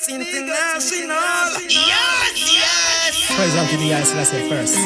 Migos 0.00 0.08
International. 0.08 1.60
Yes, 1.68 2.54
yes. 2.56 3.36
Praise 3.36 3.56
unto 3.56 3.76
the 3.76 3.92
I 3.92 4.02
Selassie 4.02 4.48
first. 4.48 4.76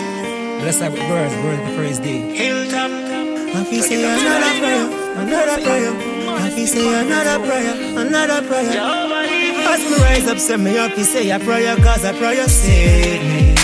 Bless 0.60 0.80
up 0.82 0.92
with 0.92 1.06
birds, 1.06 1.34
birds 1.36 1.70
the 1.70 1.76
praise 1.76 1.98
day. 1.98 2.34
Hilltop. 2.34 2.90
If 3.54 3.72
you 3.72 3.82
say 3.82 4.02
another 4.02 4.58
prayer, 4.58 4.86
another 5.14 5.62
prayer. 5.62 5.92
If 6.46 6.58
you 6.58 6.66
say 6.66 7.00
another 7.00 7.46
prayer, 7.46 7.74
another 7.96 8.46
prayer. 8.48 8.72
Jehovah 8.72 9.22
As 9.70 9.80
me 9.86 10.02
rise 10.02 10.26
up, 10.26 10.38
send 10.38 10.64
me 10.64 10.78
up, 10.78 10.96
you 10.98 11.04
say 11.04 11.30
a 11.30 11.38
prayer, 11.38 11.76
cause 11.76 12.04
a 12.04 12.12
prayer 12.14 12.48
save 12.48 13.22
me. 13.22 13.54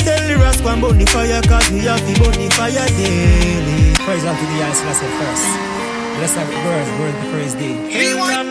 Tell 0.00 0.28
the 0.28 0.36
rascal 0.40 0.70
and 0.70 0.80
burn 0.80 0.98
the 0.98 1.06
fire, 1.06 1.42
cause 1.42 1.70
we 1.70 1.80
have 1.80 2.00
to 2.00 2.22
burn 2.22 2.32
the 2.32 2.48
fire 2.56 2.72
daily. 2.96 3.94
Praise 3.94 4.24
unto 4.24 4.40
the 4.40 4.62
I 4.64 4.72
Selassie 4.72 5.06
first. 5.20 5.76
Let's 6.16 6.34
with 6.34 6.64
birds, 6.64 6.90
birds 6.96 7.24
the 7.24 7.30
praise 7.30 7.54
day. 7.54 7.74
Hilltop. 7.90 8.45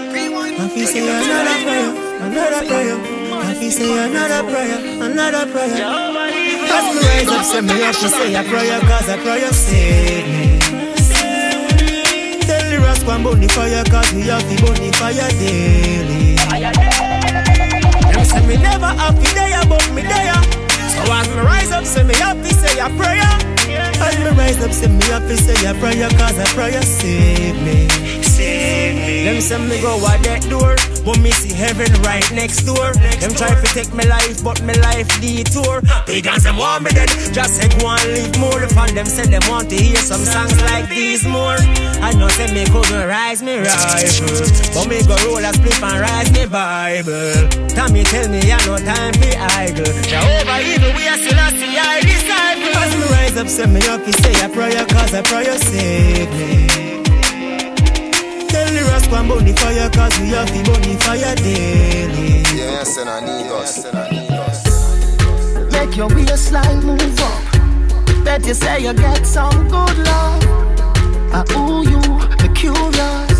You 0.57 0.85
say 0.87 1.03
another 1.03 1.63
prayer, 1.63 1.89
another 2.23 2.65
prayer. 2.67 2.97
If 3.51 3.61
you 3.61 3.71
say 3.71 3.91
another 4.07 4.49
prayer, 4.49 4.77
another 5.03 5.51
prayer. 5.51 5.83
As 5.83 6.95
me 6.95 7.01
rise 7.01 7.27
up, 7.27 7.43
send 7.45 7.67
me 7.67 7.83
up, 7.83 7.95
you 8.01 8.07
say 8.07 8.33
a 8.35 8.43
prayer, 8.43 8.79
cause 8.81 9.09
a 9.09 9.17
prayer 9.17 9.51
save 9.51 10.25
me. 10.27 10.59
Tell 12.47 12.69
the 12.71 12.79
rascal 12.79 13.11
and 13.11 13.23
burn 13.25 13.39
the 13.41 13.47
fire, 13.49 13.83
cause 13.85 14.13
we 14.13 14.21
have 14.23 14.41
to 14.43 14.55
burn 14.63 14.75
the 14.79 14.91
fire 14.95 15.29
daily. 15.39 16.35
Them 18.13 18.23
say 18.25 18.47
me 18.47 18.55
never 18.57 18.85
happy 18.85 19.27
there, 19.35 19.61
but 19.67 19.83
me 19.93 20.03
there. 20.03 20.39
So 20.87 21.03
as 21.11 21.27
me 21.35 21.41
rise 21.41 21.71
up, 21.71 21.85
say 21.85 22.03
me 22.03 22.13
happy, 22.15 22.49
say 22.51 22.79
a 22.79 22.87
prayer. 22.95 23.27
As 23.99 24.17
me 24.19 24.29
rise 24.39 24.61
up, 24.63 24.71
say 24.71 24.87
me 24.87 25.03
happy, 25.03 25.35
say 25.35 25.65
a 25.67 25.73
prayer, 25.75 26.09
cause 26.11 26.37
a 26.39 26.45
prayer 26.55 26.81
save 26.81 27.61
me. 27.61 28.23
Save. 28.35 29.25
Them 29.25 29.41
say 29.41 29.57
me 29.57 29.81
go 29.81 29.95
out 30.05 30.21
that 30.27 30.43
door, 30.51 30.75
but 31.07 31.17
me 31.23 31.31
see 31.31 31.55
heaven 31.55 31.89
right 32.03 32.25
next 32.35 32.67
door. 32.67 32.93
Them 33.23 33.31
try 33.33 33.55
to 33.55 33.67
take 33.73 33.91
me 33.95 34.03
life, 34.05 34.43
but 34.43 34.61
me 34.61 34.75
life 34.83 35.07
detour. 35.23 35.81
Pagans 36.05 36.43
them 36.43 36.57
want 36.57 36.83
me 36.83 36.91
dead, 36.91 37.09
just 37.33 37.55
say 37.57 37.67
go 37.79 37.89
and 37.89 38.03
live 38.11 38.35
more. 38.37 38.61
Fan 38.75 38.93
them 38.93 39.05
say 39.07 39.25
them 39.25 39.41
want 39.47 39.69
to 39.71 39.77
hear 39.79 39.97
some 40.03 40.21
songs 40.21 40.55
like 40.69 40.89
these 40.89 41.25
more. 41.25 41.57
I 42.03 42.13
know 42.13 42.27
say 42.27 42.51
me 42.53 42.65
couldn't 42.69 43.07
rise 43.07 43.41
me 43.41 43.57
rifle, 43.63 44.45
but 44.75 44.85
me 44.91 44.99
go 45.07 45.15
roll 45.25 45.41
a 45.41 45.51
split 45.55 45.81
and 45.81 45.99
rise 46.03 46.29
me 46.35 46.45
Bible. 46.45 47.49
Tommy 47.71 48.03
tell 48.03 48.27
me 48.29 48.39
I 48.51 48.59
no 48.67 48.77
time 48.77 49.15
for 49.15 49.35
idle. 49.57 49.89
Jehovah 50.05 50.59
even 50.59 50.91
we 50.95 51.07
are 51.07 51.17
still 51.17 51.39
a 51.39 51.47
see 51.55 51.73
I 51.79 52.03
disciple. 52.03 52.75
As 52.77 52.91
me 52.93 53.05
rise 53.15 53.37
up, 53.37 53.47
say 53.47 53.65
me 53.65 53.81
up, 53.87 54.05
you 54.05 54.13
say 54.13 54.35
a 54.43 54.49
prayer, 54.49 54.85
cause 54.85 55.13
a 55.13 55.23
prayer 55.23 55.57
save 55.57 56.29
me. 56.35 56.94
Tell 58.55 58.71
the 58.71 58.83
rascal 58.89 59.15
and 59.17 59.27
burn 59.27 59.45
the 59.45 59.53
fire 59.59 59.89
Cause 59.89 60.17
we 60.21 60.29
have 60.29 60.47
to 60.47 60.63
burn 60.63 60.81
the 60.81 60.95
fire 61.03 61.35
daily 61.35 62.43
Yes, 62.55 62.97
and 62.97 63.09
I 63.09 63.19
need 63.19 63.51
us. 63.51 63.83
Make 65.73 65.97
your 65.97 66.07
waistline 66.07 66.79
move 66.85 67.19
up. 67.19 68.23
Bet 68.23 68.45
you 68.45 68.53
say 68.53 68.81
you 68.81 68.93
get 68.93 69.25
some 69.25 69.67
good 69.67 69.97
love. 69.97 70.43
I 71.33 71.43
owe 71.49 71.83
you, 71.83 71.99
me 72.41 72.55
curious. 72.55 73.39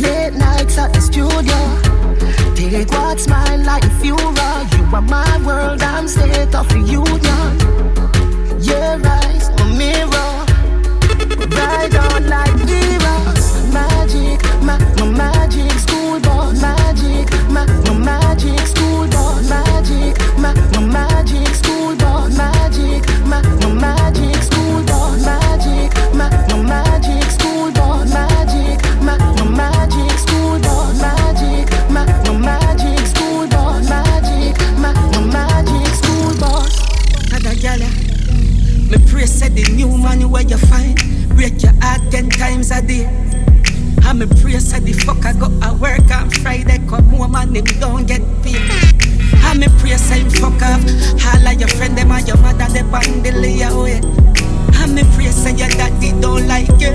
Late 0.00 0.34
nights 0.34 0.78
at 0.78 0.92
the 0.92 1.00
studio. 1.00 1.58
Take 2.54 2.90
what's 2.92 3.26
mine 3.26 3.64
like 3.64 3.82
Fura. 3.98 4.50
You 4.76 4.84
are 4.94 5.02
my 5.02 5.38
world, 5.44 5.82
I'm 5.82 6.06
state 6.06 6.54
of 6.54 6.72
reunion. 6.72 7.52
Your 8.62 9.00
eyes, 9.04 9.50
my 9.58 9.64
mirror. 9.76 10.32
Ride 11.56 11.96
on 11.96 12.28
like 12.28 12.54
Vera 12.68 13.01
magic, 13.72 14.42
ma, 14.62 14.76
no 14.96 15.06
magic 15.06 15.72
school. 15.78 16.20
Magic, 16.60 17.28
ma, 17.50 17.64
no 17.84 17.94
magic 17.94 18.60
school. 18.66 19.06
Magic, 19.48 20.16
ma, 20.38 20.52
no 20.72 20.80
magic 20.80 21.48
school. 21.54 21.96
Magic, 22.36 23.02
ma, 23.26 23.40
no 23.60 23.70
magic 23.74 24.36
school. 24.42 24.82
Magic, 25.24 25.92
ma, 26.14 26.28
no 26.48 26.62
magic 26.62 27.24
school. 27.30 27.72
Magic, 27.72 28.78
ma, 29.02 29.16
no 29.36 29.44
magic 29.44 30.18
school. 30.18 30.58
Magic, 31.00 31.68
ma, 31.90 32.04
no 32.24 32.34
magic 32.34 33.06
school. 33.06 33.46
Magic, 33.88 34.56
ma, 34.78 34.92
no 35.12 35.20
magic 35.26 35.86
school 35.94 36.34
boss. 36.38 36.74
Another 37.32 37.54
said 39.26 39.54
the 39.54 39.64
new 39.72 39.96
man 39.98 40.28
where 40.30 40.42
you 40.42 40.58
find 40.58 40.96
break 41.36 41.62
your 41.62 41.72
heart 41.80 42.00
ten 42.10 42.28
times 42.28 42.70
a 42.70 42.82
day. 42.82 43.41
And 44.04 44.18
me 44.18 44.26
pray 44.40 44.58
said 44.58 44.84
the 44.84 44.92
fucker 44.92 45.38
go 45.38 45.46
a 45.66 45.74
work 45.74 46.10
on 46.10 46.30
Friday. 46.30 46.78
Come 46.88 47.06
home 47.10 47.34
and 47.36 47.56
him 47.56 47.64
don't 47.80 48.06
get 48.06 48.22
paid. 48.42 48.60
I'm 49.44 49.60
me 49.60 49.68
pray 49.78 49.96
say 49.96 50.28
fuck 50.28 50.60
off. 50.62 50.82
Of 50.82 51.60
your 51.60 51.68
friend 51.68 51.96
them 51.98 52.10
and 52.10 52.26
your 52.26 52.36
mother 52.38 52.66
they 52.72 52.80
on 52.80 53.22
the 53.22 53.30
I'm 54.74 54.94
me 54.94 55.02
pray 55.14 55.26
say 55.30 55.54
your 55.54 55.68
daddy 55.68 56.12
don't 56.20 56.46
like 56.48 56.68
you. 56.80 56.92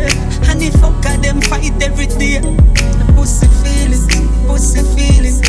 And 0.49 0.59
the 0.59 0.69
fucker 0.79 1.21
them 1.21 1.41
fight 1.41 1.71
every 1.81 2.07
day. 2.07 2.41
Pussy 3.15 3.47
feelings, 3.61 4.07
pussy 4.47 4.81
feelings. 4.95 5.41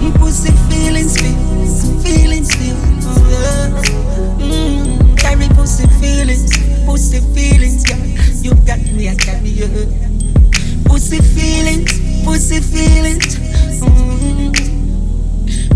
Mm, 0.00 0.14
Pussy 0.18 0.50
feelings, 0.68 1.16
feel, 1.20 2.02
feelings, 2.02 2.54
feel. 2.54 2.76
Yeah. 3.30 3.82
Mm, 4.38 5.18
carry 5.18 5.48
pussy 5.54 5.86
feelings, 6.00 6.44
pussy 6.88 7.20
feelings, 7.34 7.84
yeah. 7.86 7.96
You 8.40 8.54
got 8.64 8.80
me, 8.92 9.10
I 9.10 9.14
carry 9.14 9.50
you. 9.50 9.68
Pussy 10.86 11.20
feelings, 11.20 11.92
pussy 12.24 12.60
feelings. 12.60 13.36
Mm. 13.80 14.67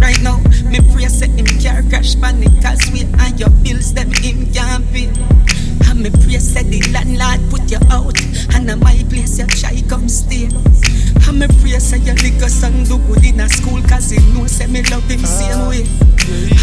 Right 0.02 0.20
now, 0.20 0.38
me 0.66 0.82
pray 0.92 1.06
say 1.06 1.28
him 1.30 1.46
car 1.62 1.80
crash 1.88 2.18
panic 2.20 2.50
cause 2.60 2.82
we 2.92 3.02
and 3.22 3.38
your 3.38 3.50
bills 3.62 3.94
them 3.94 4.10
him 4.18 4.50
can't 4.52 4.82
pay. 4.92 5.06
And 5.88 6.02
me 6.02 6.10
pray 6.10 6.38
say 6.42 6.64
the 6.66 6.82
landlord 6.90 7.38
put 7.50 7.70
you 7.70 7.78
out 7.90 8.18
and 8.54 8.70
at 8.70 8.78
my 8.78 8.98
place 9.08 9.38
you 9.38 9.46
try 9.46 9.78
come 9.88 10.08
stay. 10.08 10.50
And 11.28 11.38
me 11.38 11.46
pray 11.62 11.78
say 11.78 11.98
your 12.02 12.16
liquor 12.18 12.48
son 12.50 12.82
do 12.84 12.98
good 13.06 13.24
in 13.24 13.38
a 13.40 13.48
school 13.48 13.80
cause 13.86 14.10
he 14.10 14.18
know 14.34 14.46
say 14.46 14.66
me 14.66 14.82
love 14.90 15.06
him 15.08 15.22
same 15.24 15.68
way. 15.70 15.86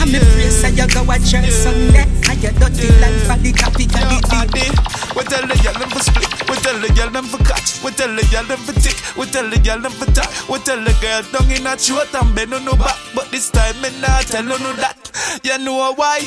And 0.03 0.11
me 0.11 0.19
pray 0.19 0.51
say 0.51 0.71
you 0.75 0.87
go 0.91 1.07
a 1.07 1.15
church 1.23 1.47
Sunday 1.55 2.03
and 2.27 2.43
you 2.43 2.51
dirty 2.59 2.91
life 2.99 3.23
for 3.23 3.39
the 3.39 3.51
capital 3.55 4.03
Yo, 4.11 4.19
the 4.19 4.35
I 4.35 4.45
deep. 4.51 4.67
did. 4.67 4.75
We 5.15 5.23
tell 5.25 5.47
the 5.47 5.55
girl 5.63 5.73
them 5.79 5.89
for 5.89 6.03
split. 6.03 6.27
We 6.49 6.55
tell 6.59 6.79
the 6.79 6.89
girl 6.93 7.09
them 7.09 7.25
for 7.25 7.39
catch. 7.43 7.83
We 7.83 7.91
tell 7.91 8.11
the 8.13 8.23
girl 8.31 8.43
them 8.45 8.59
for 8.59 8.73
tick. 8.79 8.95
We 9.17 9.25
tell 9.25 9.47
the 9.49 9.59
girl 9.59 9.79
them 9.81 9.91
for 9.91 10.05
tap. 10.11 10.29
We 10.47 10.59
tell 10.59 10.79
the 10.83 10.93
girl 11.01 11.21
down 11.33 11.51
in 11.51 11.67
a 11.67 11.75
throat 11.75 12.13
and 12.15 12.33
bend 12.35 12.53
on 12.53 12.63
no 12.65 12.75
back. 12.75 12.95
But 13.13 13.28
this 13.31 13.49
time 13.49 13.79
me 13.81 13.89
not 14.01 14.23
tell 14.23 14.43
you 14.43 14.59
no 14.59 14.73
that. 14.73 14.97
You 15.43 15.57
know 15.59 15.93
why? 15.93 16.21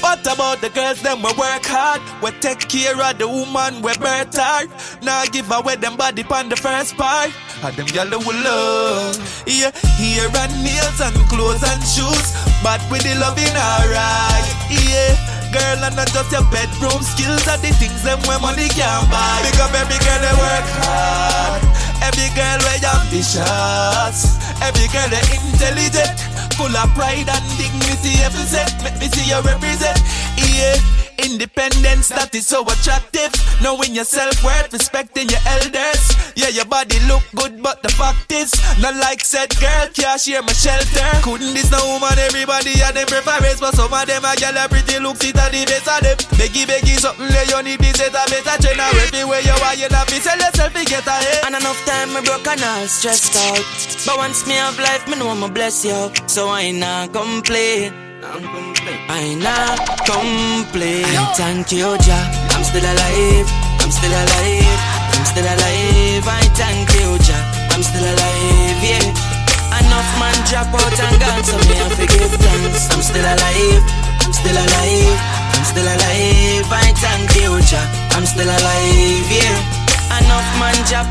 What 0.00 0.20
about 0.26 0.60
the 0.60 0.70
girls 0.70 1.02
them 1.02 1.22
we 1.22 1.30
work 1.36 1.64
hard? 1.64 2.00
We 2.22 2.30
take 2.40 2.68
care 2.68 2.96
of 2.96 3.18
the 3.18 3.28
woman 3.28 3.82
we 3.82 3.92
birth 3.98 4.36
hard. 4.36 4.70
Now 5.02 5.24
give 5.26 5.50
away 5.50 5.76
them 5.76 5.96
body 5.96 6.24
pon 6.24 6.48
the 6.48 6.56
first 6.56 6.96
part. 6.96 7.30
And 7.62 7.76
them 7.76 7.86
gyal 7.86 8.10
we 8.10 8.34
love. 8.42 9.16
Yeah, 9.46 9.70
hair 10.00 10.28
and 10.32 10.54
nails 10.64 11.00
and 11.00 11.16
clothes 11.28 11.62
and 11.62 11.82
shoes. 11.84 12.32
But 12.62 12.80
with 12.90 13.02
the 13.02 13.14
loving 13.20 13.54
alright. 13.54 14.48
Yeah. 14.70 15.40
Girl, 15.50 15.82
and 15.82 15.96
not 15.96 16.06
just 16.14 16.30
your 16.30 16.46
bedroom 16.54 17.02
skills 17.02 17.42
are 17.50 17.58
the 17.58 17.74
things 17.74 18.04
them 18.06 18.22
where 18.22 18.38
money 18.38 18.70
can 18.70 19.02
buy. 19.10 19.42
Big 19.42 19.58
up 19.58 19.74
every 19.74 19.98
girl 19.98 20.22
that 20.22 20.36
work 20.38 20.68
hard. 20.86 21.62
Every 22.06 22.30
girl 22.38 22.58
with 22.62 22.86
ambitious. 22.86 24.38
Every 24.62 24.86
girl 24.94 25.10
that 25.10 25.26
intelligent. 25.26 26.29
Full 26.60 26.76
of 26.76 26.94
pride 26.94 27.26
and 27.26 27.44
dignity. 27.56 28.20
Every 28.22 28.44
set, 28.44 28.84
make 28.84 29.00
me 29.00 29.08
see 29.08 29.30
you 29.30 29.40
represent. 29.40 29.98
Yeah. 30.36 31.09
Independence 31.24 32.08
that 32.10 32.34
is 32.34 32.46
so 32.46 32.62
attractive. 32.64 33.30
Knowing 33.62 33.94
your 33.94 34.04
self 34.08 34.42
worth, 34.42 34.72
respecting 34.72 35.28
your 35.28 35.42
elders. 35.46 36.02
Yeah, 36.36 36.48
your 36.48 36.64
body 36.64 36.98
look 37.06 37.22
good, 37.34 37.62
but 37.62 37.82
the 37.82 37.90
fact 37.92 38.32
is, 38.32 38.52
not 38.80 38.96
like 38.96 39.20
said 39.20 39.52
girl 39.60 39.88
can't 39.92 40.20
share 40.20 40.42
my 40.42 40.52
shelter. 40.52 41.08
Couldn't 41.22 41.54
this 41.54 41.70
no 41.70 41.78
woman, 41.86 42.16
everybody 42.18 42.74
had 42.80 42.96
them 42.96 43.06
preference, 43.06 43.60
but 43.60 43.74
some 43.74 43.92
of 43.92 44.06
them 44.06 44.24
a 44.24 44.32
gyal 44.34 44.56
a 44.56 44.68
pretty 44.68 44.98
looks 44.98 45.22
it 45.24 45.36
a 45.36 45.46
the 45.52 45.64
best 45.68 45.88
of 45.88 46.00
them. 46.00 46.16
Beggy 46.40 46.64
beggy 46.64 46.96
something 46.96 47.28
lay 47.28 47.44
you 47.46 47.60
need 47.62 47.80
this 47.80 48.00
set 48.00 48.16
a 48.16 48.22
better 48.30 48.56
trainer. 48.62 48.88
Everywhere 49.04 49.40
you 49.44 49.52
are, 49.52 49.74
you 49.76 49.88
not 49.88 50.08
be 50.08 50.16
sell 50.20 50.38
yourself 50.38 50.72
to 50.72 50.84
get 50.84 51.06
ahead. 51.06 51.44
And 51.44 51.54
enough 51.56 51.80
time 51.84 52.14
me 52.14 52.20
broke 52.24 52.46
and 52.46 52.62
all 52.62 52.86
stressed 52.86 53.36
out. 53.36 53.64
But 54.06 54.16
once 54.16 54.46
me 54.46 54.54
have 54.54 54.78
life, 54.78 55.06
me 55.08 55.18
know 55.18 55.28
I'ma 55.28 55.48
bless 55.48 55.84
you. 55.84 56.10
So 56.26 56.48
I 56.48 56.70
not 56.70 57.12
complain. 57.12 58.09
I 58.30 59.34
not 59.42 59.82
complain. 60.06 61.02
Thank 61.34 61.72
you, 61.72 61.98
Jah. 61.98 62.30
I'm 62.54 62.62
still 62.62 62.86
alive. 62.86 63.48
I'm 63.82 63.90
still 63.90 64.14
alive. 64.14 64.80
I'm 65.18 65.24
still 65.26 65.42
alive. 65.50 66.26
I 66.30 66.46
thank 66.54 66.94
you, 66.94 67.18
Jah. 67.26 67.42
I'm 67.74 67.82
still 67.82 68.06
alive. 68.06 68.78
Yeah. 68.86 69.82
Enough 69.82 70.10
man 70.22 70.38
drop 70.46 70.70
out 70.70 70.94
and 70.94 71.16
gone, 71.18 71.42
so 71.42 71.58
me 71.66 71.74
have 71.82 71.96
to 71.98 72.06
give 72.06 72.30
thanks. 72.38 72.86
I'm 72.94 73.02
still 73.02 73.26
alive. 73.26 73.82
I'm 74.22 74.32
still 74.32 74.54
alive. 74.54 75.18
I'm 75.58 75.64
still 75.66 75.88
alive. 75.90 76.70
I 76.70 76.86
thank 77.02 77.34
you, 77.34 77.58
Jah. 77.66 77.82
I'm 78.14 78.26
still 78.26 78.46
alive. 78.46 78.79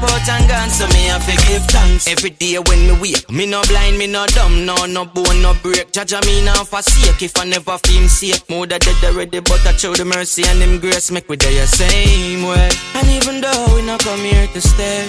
Out 0.03 0.29
and 0.29 0.47
gone, 0.47 0.69
so 0.69 0.87
me 0.87 1.05
have 1.07 1.25
to 1.25 1.35
give 1.47 1.63
thanks. 1.67 2.07
Every 2.07 2.29
day 2.31 2.57
when 2.59 2.87
me 2.87 2.93
wake, 2.99 3.29
me 3.31 3.45
no 3.45 3.61
blind, 3.67 3.97
me 3.97 4.07
no 4.07 4.25
dumb, 4.27 4.65
no 4.65 4.85
no 4.85 5.05
bone, 5.05 5.41
no 5.41 5.53
break. 5.61 5.91
Judge 5.91 6.13
me 6.25 6.43
now 6.45 6.63
forsake 6.63 7.21
if 7.21 7.37
I 7.37 7.45
never 7.45 7.77
feel 7.85 8.07
safe. 8.07 8.47
More 8.49 8.65
than 8.67 8.79
dead 8.79 9.03
already, 9.03 9.39
but 9.39 9.65
I 9.65 9.73
show 9.75 9.93
the 9.93 10.05
mercy 10.05 10.43
and 10.47 10.61
them 10.61 10.79
grace 10.79 11.11
make 11.11 11.27
we 11.29 11.35
the 11.37 11.67
same 11.67 12.43
way. 12.47 12.69
And 12.95 13.07
even 13.09 13.41
though 13.41 13.75
we 13.75 13.81
not 13.85 14.01
come 14.01 14.19
here 14.19 14.47
to 14.47 14.61
stay, 14.61 15.07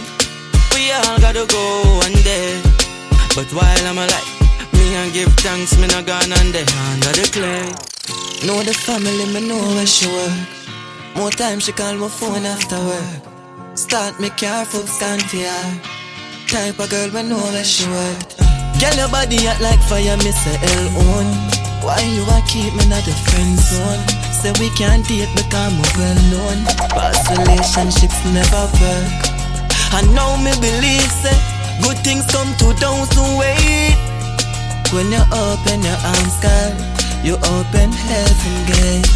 we 0.74 0.92
all 0.92 1.18
gotta 1.20 1.46
go 1.46 1.64
one 2.04 2.18
day. 2.22 2.60
But 3.34 3.46
while 3.54 3.86
I'm 3.86 3.98
alive, 3.98 4.72
me 4.72 4.94
and 4.94 5.12
give 5.12 5.32
thanks, 5.40 5.78
me 5.78 5.86
no 5.88 6.02
gone 6.02 6.32
under 6.32 6.64
the 6.64 7.28
clay. 7.32 7.66
Know 8.46 8.62
the 8.62 8.72
family, 8.74 9.26
me 9.34 9.46
know 9.46 9.60
where 9.74 9.86
she 9.86 10.06
work. 10.08 10.32
More 11.16 11.30
time 11.30 11.60
she 11.60 11.72
call 11.72 11.94
my 11.94 12.08
phone 12.08 12.46
after 12.46 12.76
work. 12.76 13.29
Start 13.74 14.20
me 14.20 14.30
careful, 14.30 14.86
stand 14.86 15.22
her. 15.22 15.80
Type 16.48 16.78
of 16.78 16.90
girl, 16.90 17.10
we 17.14 17.22
know 17.28 17.38
where 17.38 17.64
she 17.64 17.86
work. 17.88 18.18
Girl, 18.80 18.94
your 18.96 19.08
body 19.08 19.38
hot 19.46 19.60
like 19.62 19.80
fire, 19.88 20.16
me 20.18 20.32
say 20.32 20.56
L 20.58 20.86
on. 21.14 21.26
Why 21.80 22.00
you 22.02 22.22
a 22.26 22.38
keep 22.44 22.74
me 22.76 22.84
not 22.90 23.04
the 23.06 23.14
friend 23.30 23.56
zone? 23.56 24.02
Say 24.34 24.52
we 24.60 24.68
can't 24.76 25.06
date 25.06 25.30
because 25.32 25.54
I'm 25.54 25.78
well 25.96 26.20
known. 26.28 26.58
Past 26.92 27.24
relationships 27.32 28.20
never 28.34 28.64
work. 28.82 29.20
I 29.96 30.02
know 30.12 30.36
me 30.42 30.52
believe 30.60 31.10
say 31.22 31.36
good 31.82 31.98
things 32.04 32.26
come 32.28 32.52
to 32.60 32.74
those 32.76 33.10
who 33.16 33.24
wait. 33.38 33.96
When 34.92 35.08
you 35.14 35.22
open 35.32 35.80
your 35.86 36.00
arms, 36.04 36.36
girl, 36.42 36.72
you 37.22 37.34
open 37.36 37.88
heaven 37.94 38.56
gate. 38.66 39.08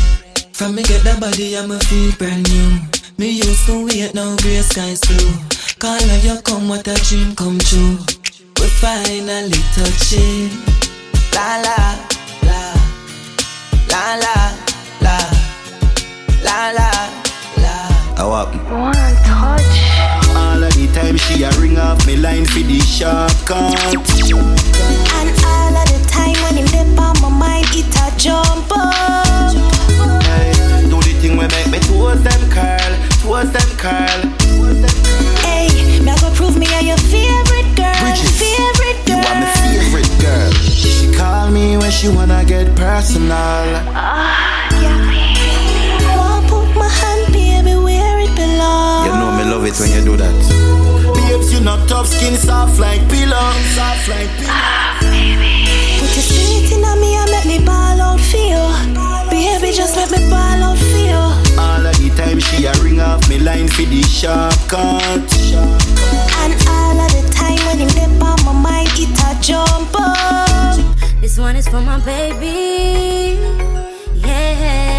From 0.53 0.77
me 0.77 0.83
get 0.85 1.03
that 1.05 1.21
body, 1.21 1.59
I'ma 1.59 1.79
feel 1.91 2.13
brand 2.17 2.49
new. 2.49 2.94
Me 3.17 3.31
used 3.31 3.67
to 3.67 3.87
wait, 3.87 4.13
now 4.13 4.35
gray 4.39 4.61
skies 4.61 5.01
blue. 5.03 5.31
Call 5.79 5.95
of 5.95 6.25
you 6.25 6.37
come, 6.43 6.69
what 6.69 6.89
a 6.89 6.95
dream 7.07 7.33
come 7.37 7.61
true. 7.61 7.97
We 8.59 8.67
finally 8.83 9.63
touching. 9.73 10.51
La 11.33 11.63
la 11.63 11.95
la, 12.43 12.75
la 13.89 14.17
la 14.19 14.35
la, 15.01 15.19
la 16.43 16.71
la 16.73 16.91
la. 17.63 17.75
How 18.17 18.33
happen? 18.35 18.59
One 18.69 18.93
touch. 19.23 19.79
All 20.35 20.65
of 20.65 20.75
the 20.75 20.91
time 20.93 21.17
she 21.17 21.45
a 21.45 21.51
ring 21.61 21.79
off 21.79 22.05
me 22.09 22.17
line 22.17 22.47
for 22.47 22.59
the 22.59 22.81
sharp 22.81 23.31
cut. 23.47 23.79
And 23.95 25.31
all 25.45 25.77
of 25.77 25.87
the 25.87 26.05
time 26.11 26.35
when 26.43 26.57
him 26.57 26.67
dip 26.67 26.99
on 27.01 27.15
my 27.23 27.29
mind, 27.29 27.67
it 27.71 27.95
a 27.95 28.17
jump 28.19 28.73
up. 28.73 29.55
Hey, 30.25 30.51
do 30.91 31.01
the 31.01 31.17
thing 31.23 31.37
where 31.37 31.49
make 31.49 31.71
me 31.71 31.79
toes 31.79 32.21
them 32.25 32.51
curl 32.51 32.94
toes 33.25 33.51
them 33.53 33.71
curl. 33.81 34.21
Hey, 35.45 35.69
me 36.05 36.11
I 36.11 36.17
go 36.21 36.31
prove 36.35 36.57
me 36.59 36.67
are 36.77 36.83
your 36.83 36.99
favorite 37.09 37.71
girl, 37.77 37.97
Bridget, 38.05 38.33
favorite 38.37 39.01
You 39.09 39.17
girl. 39.17 39.25
are 39.25 39.41
my 39.41 39.53
favorite 39.65 40.13
girl. 40.21 40.53
She 40.53 41.13
call 41.13 41.51
me 41.51 41.77
when 41.77 41.91
she 41.91 42.09
wanna 42.09 42.45
get 42.45 42.75
personal. 42.77 43.65
Ah, 43.97 44.69
wanna 46.17 46.49
put 46.49 46.69
my 46.77 46.89
hand, 46.89 47.33
baby, 47.33 47.75
where 47.77 48.21
it 48.21 48.33
belongs. 48.37 49.07
You 49.07 49.13
know 49.21 49.31
me 49.39 49.45
love 49.53 49.65
it 49.65 49.77
when 49.81 49.91
you 49.97 50.03
do 50.05 50.17
that. 50.17 50.37
Babes, 51.17 51.53
you 51.53 51.61
not 51.61 51.89
tough 51.89 52.07
skin, 52.09 52.37
soft 52.37 52.79
like 52.79 53.01
pillow, 53.09 53.49
soft 53.77 54.09
like 54.09 54.31
pillow. 54.39 54.53
Ah, 54.53 54.99
put 55.01 56.11
your 56.17 56.25
spirit 56.29 56.73
in 56.73 56.85
on 56.85 57.01
me 57.01 57.15
and 57.17 57.31
make 57.31 57.47
me 57.47 57.59
ball 57.65 58.01
out 58.01 58.21
for 58.21 58.37
you. 58.37 58.65
Baby, 59.31 59.73
just 59.73 59.97
make 59.97 60.11
me 60.11 60.21
ball 60.31 60.63
out 60.69 60.79
for 60.79 60.99
you. 60.99 61.04
All 62.15 62.21
of 62.21 62.27
the 62.27 62.31
time 62.31 62.39
she 62.39 62.65
a 62.67 62.73
ring 62.75 63.01
off 63.01 63.29
me 63.29 63.39
line 63.41 63.67
for 63.67 63.83
the 63.83 64.01
sharp 64.03 64.55
cut. 64.69 65.19
And 66.39 66.55
all 66.69 67.01
of 67.01 67.11
the 67.11 67.29
time 67.35 67.59
when 67.67 67.79
him 67.79 67.89
dip 67.89 68.23
on 68.23 68.45
my 68.45 68.53
mind, 68.53 68.89
it 68.95 69.19
a 69.19 69.41
jump 69.43 69.91
up. 69.95 71.21
This 71.21 71.39
one 71.39 71.57
is 71.57 71.67
for 71.67 71.81
my 71.81 71.99
baby. 72.05 73.41
Yeah. 74.15 74.94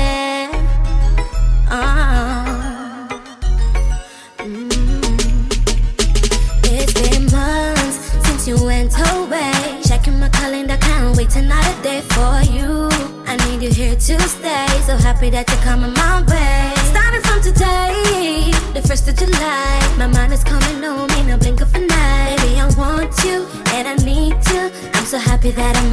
Calendar, 10.45 10.77
can't 10.77 11.18
wait 11.18 11.36
another 11.36 11.75
day 11.81 12.01
for 12.13 12.36
you. 12.53 12.88
I 13.25 13.33
need 13.45 13.63
you 13.63 13.71
here 13.71 13.95
to 13.95 14.15
stay. 14.36 14.68
So 14.88 14.95
happy 14.95 15.31
that 15.31 15.50
you're 15.50 15.65
coming 15.69 15.94
my 15.94 16.21
way. 16.30 16.69
Starting 16.92 17.24
from 17.27 17.39
today, 17.42 18.51
the 18.75 18.81
first 18.88 19.07
of 19.07 19.15
July. 19.18 19.74
My 19.97 20.06
mind 20.06 20.33
is 20.33 20.44
coming 20.44 20.83
home 20.83 21.09
in 21.19 21.31
a 21.31 21.38
blink 21.38 21.62
of 21.62 21.74
an 21.74 21.88
eye. 21.89 22.36
Baby, 22.38 22.59
I 22.62 22.68
want 22.77 23.13
you 23.25 23.47
and 23.74 23.88
I 23.88 23.95
need 24.06 24.38
you. 24.53 24.63
I'm 24.94 25.06
so 25.06 25.18
happy 25.18 25.50
that 25.50 25.74
I 25.81 25.83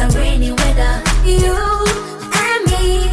a 0.00 0.08
rainy 0.18 0.52
weather. 0.52 1.02
You 1.24 1.54
and 2.32 2.62
me, 2.72 3.10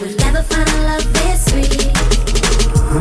we've 0.00 0.18
never 0.18 0.42
found 0.42 0.68
a 0.68 0.78
love 0.88 1.12
this 1.12 1.44
sweet. 1.50 1.92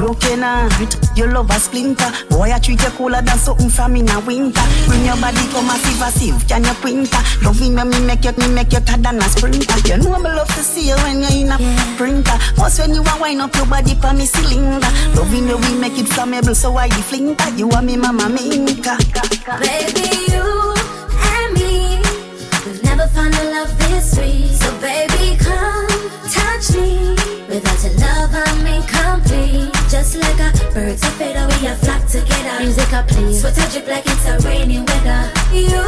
Looking 0.02 0.44
at 0.44 1.18
your 1.18 1.32
love 1.32 1.50
a 1.52 1.60
splinter. 1.60 2.12
Boy, 2.30 2.52
I 2.52 2.60
treat 2.60 2.82
you 2.82 2.90
cooler 2.90 3.22
than 3.22 3.38
something 3.38 3.70
from 3.70 3.96
in 3.96 4.10
a 4.10 4.20
winter. 4.22 4.62
Bring 4.88 5.06
your 5.06 5.16
body 5.18 5.46
come 5.52 5.68
massive, 5.68 6.00
massive. 6.00 6.48
Can 6.48 6.64
you 6.64 6.74
printer? 6.82 7.22
Love 7.44 7.62
me, 7.62 7.70
me 7.70 8.00
make 8.06 8.26
you, 8.26 8.32
me 8.34 8.48
make 8.54 8.74
you 8.74 8.80
tired 8.80 9.04
than 9.04 9.18
a 9.18 9.30
sprinter. 9.30 9.78
You 9.88 9.98
know 9.98 10.18
me 10.20 10.30
love 10.30 10.48
to 10.48 10.64
see 10.64 10.90
you 10.90 10.96
when 11.06 11.22
you're 11.22 11.32
in 11.32 11.52
a 11.52 11.58
printer. 11.96 12.38
Most 12.58 12.80
when 12.80 12.94
you 12.96 13.02
a 13.02 13.22
wind 13.22 13.42
up 13.42 13.56
your 13.56 13.68
body 13.68 13.96
for 13.96 14.14
me 14.14 14.26
cylinder. 14.26 14.88
Loving 15.16 15.48
the 15.48 15.58
way 15.58 15.76
make 15.80 15.98
it 16.00 16.08
flammable, 16.08 16.56
so 16.56 16.76
I 16.76 16.86
you 16.86 17.04
flinter. 17.04 17.50
You 17.56 17.70
are 17.70 17.82
me 17.82 17.96
mama 17.96 18.28
minka. 18.30 18.98
Baby, 19.62 20.34
you 20.34 20.63
love 23.64 23.78
this 23.80 24.16
sweet. 24.16 24.52
So 24.60 24.70
baby, 24.80 25.38
come 25.38 25.88
touch 26.28 26.76
me. 26.76 27.16
Without 27.48 27.80
your 27.84 27.96
love, 28.04 28.32
I'm 28.34 28.68
incomplete. 28.68 29.72
Just 29.90 30.16
like 30.16 30.40
a 30.40 30.52
birds 30.74 31.04
of 31.04 31.14
fade 31.14 31.38
away, 31.38 31.72
I 31.72 31.76
flock 31.84 32.04
together. 32.08 32.56
Music 32.60 32.92
I 32.94 33.04
play, 33.04 33.34
so 33.34 33.50
touch 33.52 33.76
it 33.76 33.88
like 33.88 34.06
it's 34.06 34.26
a 34.28 34.36
rainy 34.48 34.80
weather. 34.80 35.24
You 35.54 35.84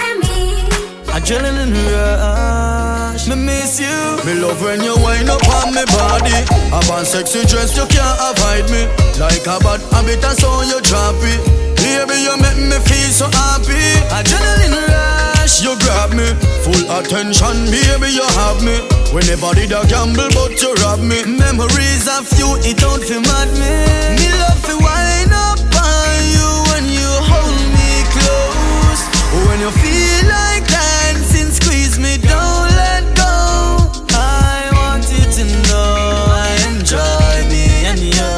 and 0.00 0.16
me. 0.22 0.66
Adrenaline 1.14 1.74
rush, 1.94 3.28
me 3.28 3.36
miss 3.36 3.78
you. 3.78 3.98
Me 4.26 4.34
love 4.40 4.60
when 4.62 4.82
you 4.82 4.96
wind 5.04 5.30
up 5.30 5.46
on 5.48 5.74
me 5.74 5.84
body. 5.94 6.38
I'm 6.74 6.90
on 6.90 7.04
sexy 7.04 7.44
dress, 7.46 7.76
you 7.76 7.86
can't 7.86 8.18
avoid 8.30 8.66
me. 8.72 8.82
Like 9.18 9.46
a 9.46 9.58
bad 9.62 9.80
habit, 9.92 10.24
and 10.24 10.38
so 10.38 10.62
you 10.62 10.80
drop 10.82 11.14
it. 11.22 11.40
Baby, 11.76 12.16
you 12.26 12.34
make 12.42 12.58
me 12.58 12.78
feel 12.88 13.10
so 13.10 13.26
happy. 13.26 13.82
Adrenaline 14.16 14.76
rush, 14.88 15.19
You 15.58 15.76
grab 15.80 16.14
me, 16.14 16.24
full 16.62 16.86
attention, 16.88 17.66
baby, 17.68 18.14
you 18.14 18.22
have 18.22 18.62
me. 18.62 18.78
Whenever 19.12 19.52
did 19.52 19.72
I 19.74 19.84
gamble, 19.84 20.30
but 20.30 20.56
you 20.62 20.72
rob 20.80 21.00
me. 21.00 21.20
memories 21.26 22.06
of 22.08 22.24
you, 22.38 22.54
it 22.62 22.78
don't 22.78 23.02
feel 23.02 23.20
mad 23.20 23.50
me. 23.58 23.68
Me 24.16 24.30
love 24.40 24.62
to 24.70 24.78
wind 24.78 25.32
up 25.34 25.58
on 25.74 26.20
you 26.32 26.48
when 26.70 26.86
you 26.88 27.10
hold 27.28 27.60
me 27.76 27.90
close. 28.14 29.02
When 29.50 29.60
you 29.60 29.70
feel 29.74 30.22
like 30.30 30.64
dancing, 30.70 31.50
squeeze 31.50 31.98
me, 31.98 32.16
don't 32.16 32.70
let 32.80 33.04
go. 33.18 33.90
I 34.16 34.70
want 34.72 35.04
you 35.12 35.24
to 35.28 35.44
know 35.68 36.30
I 36.30 36.56
enjoy 36.72 37.34
me 37.52 37.66
and 37.90 38.00
you. 38.00 38.32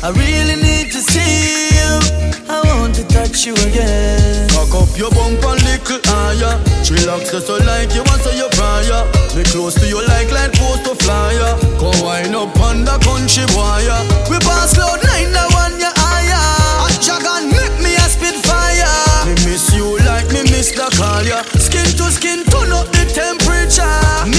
I 0.00 0.08
really 0.14 0.67
touch 3.38 3.46
you 3.46 3.54
again. 3.68 4.48
Cock 4.50 4.74
up 4.74 4.98
your 4.98 5.10
bump 5.10 5.42
a 5.42 5.54
little 5.54 6.00
higher. 6.04 6.58
Relax 6.90 7.30
so 7.30 7.56
like 7.66 7.94
you 7.94 8.02
want 8.02 8.22
so 8.22 8.30
you 8.32 8.48
prior. 8.52 9.04
Me 9.36 9.44
close 9.44 9.74
to 9.74 9.86
you 9.86 10.00
like 10.08 10.30
light 10.32 10.52
post 10.54 10.84
to 10.84 10.94
flyer. 11.04 11.54
Come 11.78 12.00
wind 12.02 12.34
up 12.34 12.58
on 12.60 12.84
the 12.84 12.98
country 13.04 13.46
wire. 13.54 14.02
We 14.30 14.38
pass 14.42 14.74
cloud 14.74 14.98
nine, 15.04 15.30
the 15.30 15.44
one 15.54 15.78
you 15.78 15.90
higher. 15.94 16.42
A 16.82 16.88
dragon 16.98 17.50
make 17.50 17.78
me 17.82 17.94
a 17.94 18.06
spit 18.08 18.34
fire. 18.42 19.26
Me 19.26 19.34
miss 19.46 19.74
you 19.74 19.98
like 20.02 20.28
me 20.32 20.42
miss 20.50 20.72
the 20.72 20.88
call 20.96 21.22
ya. 21.22 21.42
Skin 21.58 21.86
to 21.98 22.10
skin, 22.10 22.44
turn 22.50 22.72
up 22.72 22.88
the 22.90 23.04
temperature. 23.06 24.37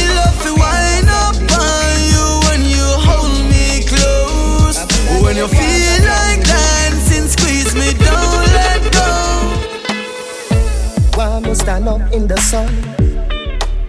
Stand 11.70 11.88
up 11.88 12.02
in 12.12 12.26
the 12.28 12.38
sun. 12.38 12.68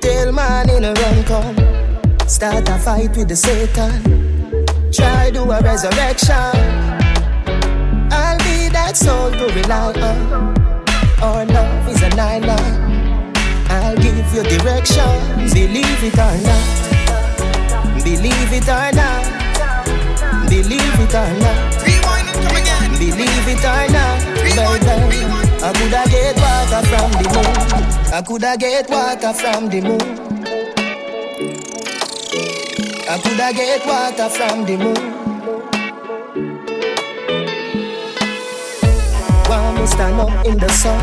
Tell 0.01 0.33
man 0.33 0.69
in 0.69 0.85
a 0.85 0.93
run 0.93 1.25
come. 1.25 1.57
Start 2.29 2.69
a 2.69 2.77
fight 2.79 3.17
with 3.17 3.29
the 3.29 3.37
Satan. 3.37 3.93
Try 4.93 5.31
do 5.31 5.51
a 5.51 5.59
resurrection. 5.63 6.53
I'll 8.13 8.41
be 8.45 8.69
that 8.77 8.99
soul 8.99 9.31
to 9.31 9.47
rely 9.59 9.95
on. 10.09 10.21
Our 11.23 11.47
love 11.47 11.89
is 11.89 12.03
an 12.03 12.21
island. 12.21 13.39
I'll 13.71 13.97
give 13.97 14.29
you 14.35 14.43
direction. 14.43 15.17
Believe 15.55 16.03
it 16.09 16.19
or 16.29 16.37
not. 16.49 16.67
Believe 18.05 18.53
it 18.59 18.69
or 18.69 18.89
not. 19.01 19.25
Believe 20.51 21.01
it 21.05 21.15
or 21.23 21.33
not. 21.45 21.59
Believe 22.99 23.49
it 23.55 23.65
or 23.65 23.83
not, 23.97 24.21
baby. 24.85 25.50
I 25.63 25.73
coulda 25.75 26.03
get 26.09 26.37
water 26.41 26.87
from 26.89 27.11
the 27.21 27.29
moon. 27.35 28.15
I 28.15 28.23
coulda 28.23 28.57
get 28.59 28.89
water 28.89 29.33
from 29.35 29.69
the 29.69 29.81
moon. 29.83 30.01
I 33.07 33.19
coulda 33.23 33.53
get 33.53 33.87
water 33.87 34.29
from 34.31 34.65
the 34.65 34.77
moon. 34.79 35.13
One 39.51 39.75
me 39.75 39.87
stand 39.87 40.21
up 40.21 40.47
in 40.47 40.57
the 40.57 40.69
sun. 40.71 40.99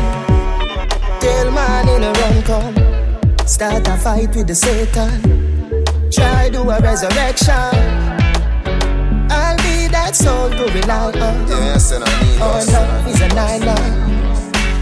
Tell 1.20 1.50
man 1.52 1.88
in 1.88 2.02
a 2.02 2.12
run 2.12 2.42
come. 2.42 3.46
Start 3.46 3.86
a 3.86 3.96
fight 3.96 4.34
with 4.34 4.48
the 4.48 4.56
Satan. 4.56 6.10
Try 6.10 6.48
do 6.48 6.68
a 6.68 6.80
resurrection. 6.80 7.54
I'll 9.30 9.56
be 9.58 9.86
that 9.94 10.16
soul 10.16 10.50
to 10.50 10.64
rely 10.72 11.12
on. 11.12 11.46
Yes, 11.46 11.92
and 11.92 12.02
I 12.02 12.22
need 12.24 12.40
us. 12.42 12.72
love 12.72 13.06
is 13.06 13.20
an 13.20 13.38
island. 13.38 14.17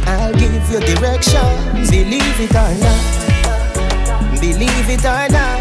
I'll 0.06 0.32
give 0.34 0.70
you 0.70 0.80
direction. 0.80 1.50
Believe 1.90 2.40
it 2.40 2.54
or 2.54 2.72
not. 2.82 3.02
Believe 4.40 4.88
it 4.90 5.04
or 5.04 5.28
not. 5.28 5.60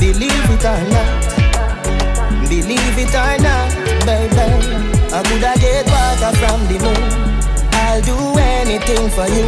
Believe 0.00 0.50
it 0.50 0.64
or 0.64 0.80
not. 0.88 1.30
Believe 2.48 2.98
it 2.98 3.14
or 3.14 3.36
not, 3.44 3.70
baby. 4.06 4.90
I 5.12 5.22
coulda 5.22 5.52
get 5.60 5.86
water 5.86 6.32
from 6.38 6.60
the 6.68 6.78
moon. 6.82 7.04
I'll 7.72 8.00
do 8.02 8.16
anything 8.38 9.10
for 9.10 9.26
you 9.28 9.46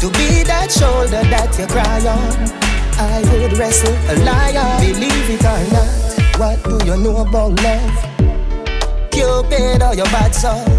to 0.00 0.10
be 0.18 0.42
that 0.44 0.70
shoulder 0.70 1.22
that 1.30 1.56
you 1.58 1.66
cry 1.66 2.00
on. 2.04 2.64
I 2.98 3.22
would 3.32 3.56
wrestle 3.58 3.94
a 4.10 4.14
lion. 4.24 4.80
Believe 4.80 5.30
it 5.30 5.44
or 5.44 5.62
not, 5.72 6.38
what 6.38 6.62
do 6.64 6.84
you 6.86 6.96
know 6.96 7.18
about 7.18 7.60
love? 7.62 9.10
Cupid 9.10 9.82
or 9.82 9.94
your 9.94 10.06
bad 10.06 10.34
soul? 10.34 10.73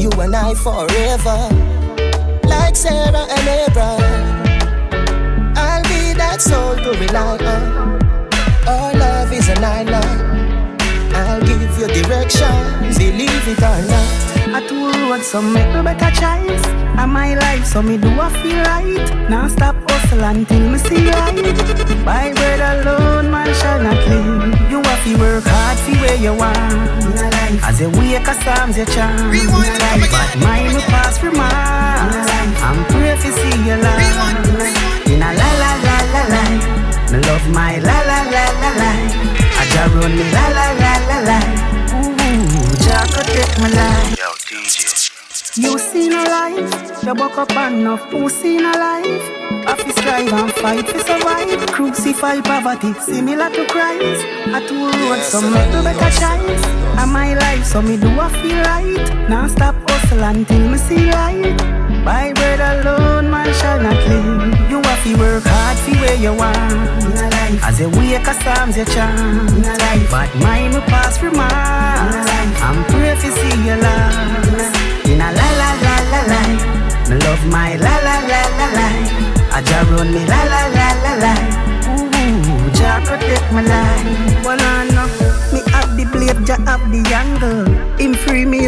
You 0.00 0.08
and 0.12 0.34
I 0.34 0.54
forever, 0.54 1.38
like 2.48 2.74
Sarah 2.74 3.26
and 3.28 3.48
Abraham. 3.68 5.52
I'll 5.54 5.82
be 5.82 6.14
that 6.14 6.40
soul 6.40 6.74
to 6.74 6.90
rely 6.98 7.36
on. 7.36 8.00
Our 8.66 8.94
love 8.94 9.30
is 9.30 9.46
an 9.50 9.62
island. 9.62 10.80
I'll 11.14 11.42
give 11.42 11.60
you 11.60 12.02
direction. 12.02 12.48
Believe 12.96 13.46
it 13.46 13.58
or 13.58 13.82
not. 13.92 14.29
I 14.48 14.66
two 14.66 14.90
roads, 15.08 15.26
so 15.26 15.40
make 15.42 15.68
me 15.74 15.82
better 15.82 16.10
choice. 16.10 16.66
And 17.00 17.12
my 17.12 17.34
life, 17.34 17.64
so 17.66 17.82
me 17.82 17.96
do 17.96 18.08
I 18.08 18.28
feel 18.42 18.60
right. 18.72 19.30
Now 19.30 19.48
stop 19.48 19.76
hustle 19.88 20.24
until 20.24 20.60
me 20.70 20.78
see 20.78 21.04
light. 21.10 21.36
By 22.04 22.32
bread 22.32 22.60
alone, 22.60 23.30
man 23.30 23.52
shall 23.54 23.80
not 23.82 24.00
live. 24.08 24.70
You 24.70 24.82
have 24.82 25.04
to 25.04 25.12
work 25.18 25.44
hard 25.46 25.78
for 25.78 25.94
where 26.02 26.16
you 26.16 26.34
want 26.34 27.04
in 27.04 27.18
a 27.18 27.30
life. 27.30 27.64
As 27.64 27.80
you 27.80 27.90
wake 27.90 28.26
a 28.26 28.34
psalms, 28.42 28.76
you 28.76 28.86
chant 28.86 29.32
in 29.32 29.48
a 29.48 29.74
life. 29.84 30.10
But 30.10 30.30
mine 30.44 30.74
will 30.74 30.88
pass 30.92 31.18
for 31.18 31.30
mine. 31.30 32.50
I'm 32.60 32.84
pray 32.90 33.14
to 33.16 33.30
see 33.38 33.56
your 33.64 33.78
life. 33.78 34.16
In 35.06 35.22
a 35.22 35.30
la 35.40 35.50
la 35.62 35.72
la 35.86 35.96
la 36.12 36.22
la. 36.32 36.42
Me 37.12 37.18
love 37.26 37.46
my 37.50 37.78
la 37.78 37.98
la 38.10 38.18
la 38.34 38.44
la 38.62 38.70
la. 38.80 38.90
I 39.60 39.64
just 39.72 39.94
run 39.94 40.12
me 40.16 40.24
la 40.32 40.46
la 40.58 40.66
la 40.82 40.92
la 41.08 41.18
la. 41.28 41.69
Ooh, 43.30 43.34
Jah 43.34 43.40
protect 43.40 43.60
my 43.60 43.68
life. 43.68 44.18
Yo, 44.18 44.30
DJ. 44.48 45.10
You 45.56 45.78
seen 45.78 46.12
a 46.12 46.24
life, 46.24 47.04
you 47.04 47.14
buck 47.14 47.38
up 47.38 47.50
enough. 47.52 48.02
Who 48.10 48.28
seen 48.28 48.64
a 48.64 48.72
life? 48.72 49.66
Office 49.66 49.96
strive 49.96 50.32
and 50.32 50.52
fight 50.52 50.86
to 50.86 50.98
survive. 51.00 51.66
Crucify 51.68 52.40
poverty, 52.40 52.92
similar 53.00 53.50
to 53.50 53.66
Christ. 53.66 54.24
I 54.46 54.66
two 54.66 54.86
roads, 54.86 55.26
so 55.26 55.40
make 55.42 55.68
me 55.68 55.82
better 55.82 56.10
choice. 56.10 56.64
And 56.98 57.12
my 57.12 57.34
life, 57.34 57.64
so 57.64 57.82
me 57.82 57.96
do 57.96 58.08
I 58.08 58.28
feel 58.42 58.60
right. 58.62 59.28
Now 59.28 59.46
stop 59.48 59.74
hustle 59.88 60.22
until 60.22 60.68
me 60.68 60.78
see 60.78 61.10
light. 61.10 61.56
By 62.04 62.32
bread 62.32 62.60
alone, 62.60 63.30
man 63.30 63.52
shall 63.54 63.80
not 63.80 63.96
live. 64.08 64.70
You 64.70 64.80
have 64.82 65.04
to 65.04 65.16
work 65.18 65.44
hard 65.44 65.78
for 65.78 65.94
where 66.00 66.16
you 66.16 66.32
want 66.34 67.04
in 67.04 67.12
a 67.12 67.28
life. 67.30 67.64
As 67.64 67.80
you 67.80 67.90
wake 67.90 68.26
a 68.26 68.34
psalms, 68.34 68.76
you 68.76 68.84
chant 68.86 69.50
in 69.50 69.64
a 69.64 69.76
life. 69.76 70.09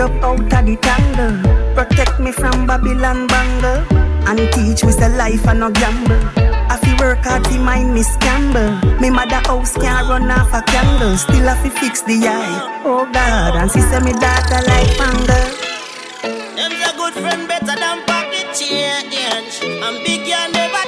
Up 0.03 0.11
out 0.23 0.41
of 0.41 0.67
the 0.67 0.77
tangle. 0.83 1.37
Protect 1.75 2.19
me 2.19 2.33
from 2.33 2.67
Babylon 2.67 3.27
bangle. 3.29 3.81
And 4.29 4.39
teach 4.53 4.85
me 4.85 4.93
the 4.93 5.09
life 5.17 5.47
and 5.47 5.61
no 5.61 5.71
gamble. 5.71 6.23
I 6.71 6.77
fi 6.77 6.93
work 7.01 7.25
hard 7.25 7.47
fi 7.47 7.59
mind 7.59 7.93
me 7.93 8.03
scamble 8.03 9.01
Me 9.01 9.11
mother 9.11 9.43
house 9.45 9.77
can't 9.77 10.09
run 10.09 10.31
off 10.31 10.55
a 10.55 10.63
candle 10.63 11.19
Still 11.19 11.51
I 11.51 11.55
fi 11.61 11.69
fix 11.69 12.01
the 12.03 12.17
eye. 12.27 12.81
Oh 12.85 13.05
God 13.13 13.57
And 13.61 13.71
she 13.71 13.81
me 14.07 14.13
daughter 14.15 14.63
like 14.65 14.89
fangle 14.97 15.49
Them's 16.57 16.81
a 16.89 16.97
good 16.97 17.15
friend 17.15 17.47
better 17.47 17.77
than 17.77 17.99
pocket 18.07 18.55
change. 18.55 19.61
And 19.85 19.97
big 20.05 20.25
you 20.25 20.41
never 20.53 20.82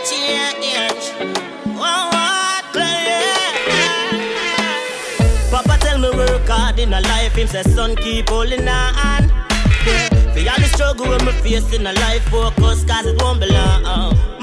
in 6.85 6.93
a 6.93 7.01
life. 7.01 7.35
Him 7.35 7.49
say 7.49 7.63
son 7.63 7.97
keep 7.97 8.29
holding 8.29 8.69
on. 8.69 9.23
Yeah. 9.87 10.09
For 10.33 10.43
all 10.51 10.61
the 10.61 10.69
struggle 10.77 11.09
when 11.09 11.25
me 11.25 11.33
face 11.41 11.73
in 11.73 11.87
a 11.87 11.93
life, 12.05 12.25
focus 12.29 12.85
cause 12.85 13.07
it 13.07 13.21
won't 13.23 13.41
be 13.41 13.47
long. 13.49 13.83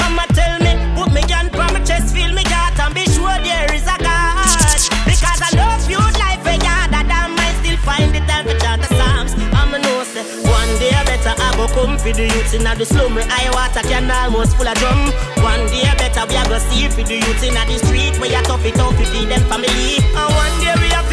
Mama 0.02 0.26
tell 0.34 0.58
me 0.66 0.74
put 0.98 1.14
me 1.14 1.22
hand 1.30 1.56
on 1.56 1.74
my 1.74 1.82
chest, 1.86 2.14
feel 2.16 2.34
me 2.34 2.44
heart 2.50 2.80
and 2.80 2.94
be 2.94 3.06
sure 3.14 3.38
there 3.46 3.70
is 3.74 3.86
a 3.86 3.98
God. 4.02 4.82
Because 5.06 5.42
I 5.48 5.50
love 5.56 5.86
you 5.90 6.02
life, 6.18 6.42
a 6.46 6.58
God 6.58 6.90
that 6.94 7.10
I 7.10 7.30
might 7.30 7.56
still 7.62 7.78
find 7.86 8.10
the 8.14 8.22
time 8.26 8.46
to 8.50 8.58
chant 8.58 8.82
the 8.82 8.90
Psalms. 8.98 9.34
I'm 9.54 9.74
a 9.74 9.80
know 9.80 10.04
say 10.04 10.26
one 10.50 10.72
day 10.82 10.98
better 11.06 11.36
I 11.38 11.48
go 11.58 11.68
come 11.78 11.98
for 11.98 12.14
the 12.14 12.26
youths 12.26 12.54
in 12.54 12.64
the 12.64 12.86
slum. 12.86 13.14
Me 13.14 13.22
eye 13.22 13.52
water 13.54 13.86
can 13.86 14.10
almost 14.10 14.58
full 14.58 14.68
of 14.68 14.78
drum. 14.82 15.14
One 15.46 15.66
day 15.70 15.86
better 16.00 16.26
we 16.26 16.36
a 16.38 16.44
go 16.50 16.58
see 16.58 16.90
for 16.90 17.06
the 17.06 17.18
youths 17.22 17.44
in 17.46 17.54
the 17.54 17.78
street 17.78 18.18
where 18.18 18.32
you 18.34 18.42
tough 18.50 18.66
it 18.66 18.80
out 18.80 18.98
feed 18.98 19.30
them 19.30 19.44
family. 19.46 20.02
And 20.02 20.30
one 20.34 20.56
day 20.64 20.74
we 20.82 20.90
have 20.96 21.11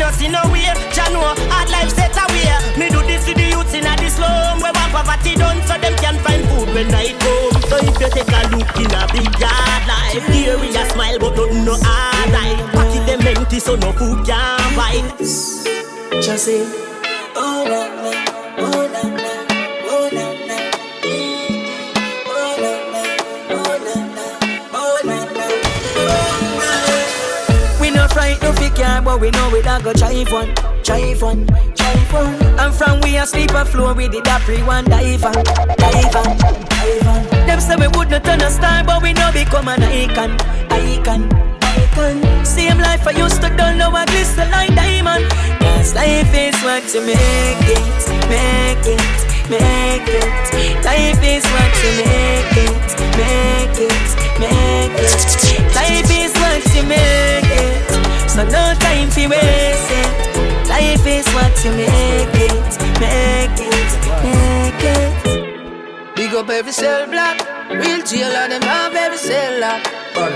no 0.00 0.10
see 0.16 0.28
no 0.28 0.40
way. 0.48 0.64
Jah 0.96 1.12
know 1.12 1.20
hard 1.52 1.68
life 1.68 1.92
set 1.92 2.16
away. 2.16 2.48
Me 2.80 2.88
do 2.88 3.04
this 3.04 3.28
to 3.28 3.34
the 3.36 3.52
youths 3.52 3.74
in 3.76 3.84
the 3.84 4.08
slum 4.08 4.60
where 4.64 4.72
one 4.72 4.90
poverty 4.90 5.36
done 5.36 5.60
so 5.68 5.76
them 5.76 5.94
can 6.00 6.16
find 6.24 6.42
food 6.48 6.72
when 6.74 6.88
night 6.88 7.14
come. 7.20 7.60
So 7.68 7.76
if 7.76 8.00
you 8.00 8.08
take 8.08 8.32
a 8.32 8.40
look 8.48 8.72
in 8.80 8.90
a 8.96 9.02
big 9.12 9.28
yard 9.36 9.82
life, 9.84 10.24
here 10.32 10.56
we 10.58 10.72
a 10.72 10.88
smile 10.88 11.18
but 11.20 11.36
nothing 11.36 11.64
no 11.68 11.76
hard 11.84 12.32
life. 12.32 12.72
Pocket 12.72 13.04
them 13.06 13.20
empty 13.20 13.60
so 13.60 13.76
no 13.76 13.92
food 13.92 14.24
can 14.24 14.74
buy. 14.74 14.96
Just 16.24 16.44
say, 16.48 16.64
oh 17.36 17.64
na 17.68 17.89
no 29.00 29.04
but 29.04 29.20
we 29.20 29.30
know 29.30 29.50
we 29.50 29.62
da 29.62 29.80
go 29.80 29.92
try 29.92 30.24
fun, 30.24 30.54
try 30.82 31.14
fun, 31.14 31.46
try 31.74 31.94
fun. 32.10 32.34
And 32.58 32.74
from 32.74 33.00
we 33.00 33.16
a 33.16 33.26
sleep 33.26 33.50
a 33.52 33.64
floor, 33.64 33.94
we 33.94 34.08
did 34.08 34.26
a 34.26 34.38
pre 34.40 34.62
one 34.62 34.84
dive 34.84 35.24
on, 35.24 35.32
dive 35.32 36.16
on, 36.16 36.36
dive 36.36 37.08
on. 37.08 37.22
Them 37.46 37.60
say 37.60 37.76
we 37.76 37.88
would 37.88 38.10
not 38.10 38.24
turn 38.24 38.40
a 38.42 38.50
star, 38.50 38.84
but 38.84 39.02
we 39.02 39.12
know 39.12 39.30
become 39.32 39.68
an 39.68 39.82
icon, 39.82 40.32
icon, 40.70 41.28
icon. 41.62 42.44
Same 42.44 42.78
life 42.78 43.06
I 43.06 43.12
used 43.12 43.40
to 43.42 43.48
do, 43.48 43.66
now 43.76 43.92
I 43.92 44.04
glisten 44.06 44.50
like 44.50 44.74
diamond. 44.74 45.30
Cause 45.60 45.94
life 45.94 46.34
is 46.34 46.56
what 46.62 46.84
you 46.94 47.00
make 47.06 47.68
it, 47.76 48.00
make 48.28 48.86
it, 48.86 49.18
make 49.48 50.08
it. 50.08 50.84
Life 50.84 51.22
is 51.22 51.44
what 51.54 51.72
you 51.82 51.92
make 52.04 52.56
it, 52.66 52.88
make 53.16 53.78
it, 53.88 54.08
make 54.40 54.98
it. 55.00 55.74
Life 55.74 56.10
is 56.10 56.32
what 56.34 56.74
you 56.74 56.82
make 56.82 57.44
it. 57.44 57.99
So 58.40 58.46
no 58.46 58.72
time 58.80 59.10
for 59.10 59.28
waste. 59.28 59.92
Life 60.66 61.06
is 61.06 61.28
what 61.36 61.52
you 61.62 61.72
make 61.76 62.40
it, 62.40 62.72
make 62.96 63.60
it, 63.60 63.92
make 64.24 64.84
it. 64.96 66.16
Big 66.16 66.32
up 66.32 66.48
every 66.48 66.72
cell 66.72 67.06
block. 67.06 67.36
Real 67.68 68.02
jail 68.02 68.32
and 68.32 68.52
them 68.52 68.62
have 68.62 68.94
every 68.94 69.18
cell 69.18 69.60
lock. 69.60 69.84
But 70.14 70.32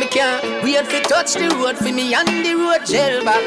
me 0.00 0.06
Can't 0.10 0.64
wait 0.64 0.84
fi 0.88 1.02
touch 1.02 1.34
the 1.34 1.54
road 1.54 1.76
for 1.76 1.92
me 1.92 2.16
on 2.16 2.26
the 2.26 2.52
road 2.58 2.84
jail 2.84 3.24
back. 3.24 3.46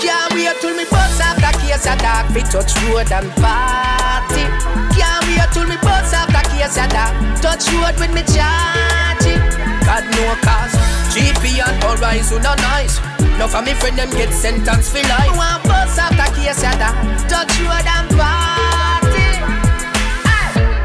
Can't 0.00 0.32
wait 0.32 0.56
till 0.62 0.74
me 0.74 0.84
bust 0.88 1.20
after 1.20 1.52
case 1.60 1.84
dog 1.84 2.24
fi 2.32 2.40
touch 2.40 2.72
road 2.88 3.12
and 3.12 3.28
party. 3.36 4.48
Can't 4.96 5.20
wait 5.28 5.44
till 5.52 5.68
me 5.68 5.76
bust 5.82 6.14
after 6.14 6.40
case 6.48 6.80
dog 6.88 7.12
touch 7.44 7.68
road 7.74 8.00
with 8.00 8.14
me 8.16 8.22
charging. 8.32 9.44
God 9.84 10.04
no 10.16 10.34
cause 10.40 11.01
GP 11.12 11.60
and 11.60 11.76
Horizon 11.84 12.46
are 12.46 12.56
nice. 12.56 12.96
No 13.38 13.46
for 13.46 13.60
me 13.60 13.74
friend 13.74 13.98
them 13.98 14.08
get 14.12 14.32
sentenced 14.32 14.92
for 14.92 15.02
life. 15.08 15.36
One 15.36 15.62
bust 15.68 15.98
after 15.98 16.32
case 16.40 16.64
a 16.64 16.72
dog 16.80 16.96
touch 17.28 17.52
road 17.60 17.84
and 17.84 18.08
party. 18.16 19.28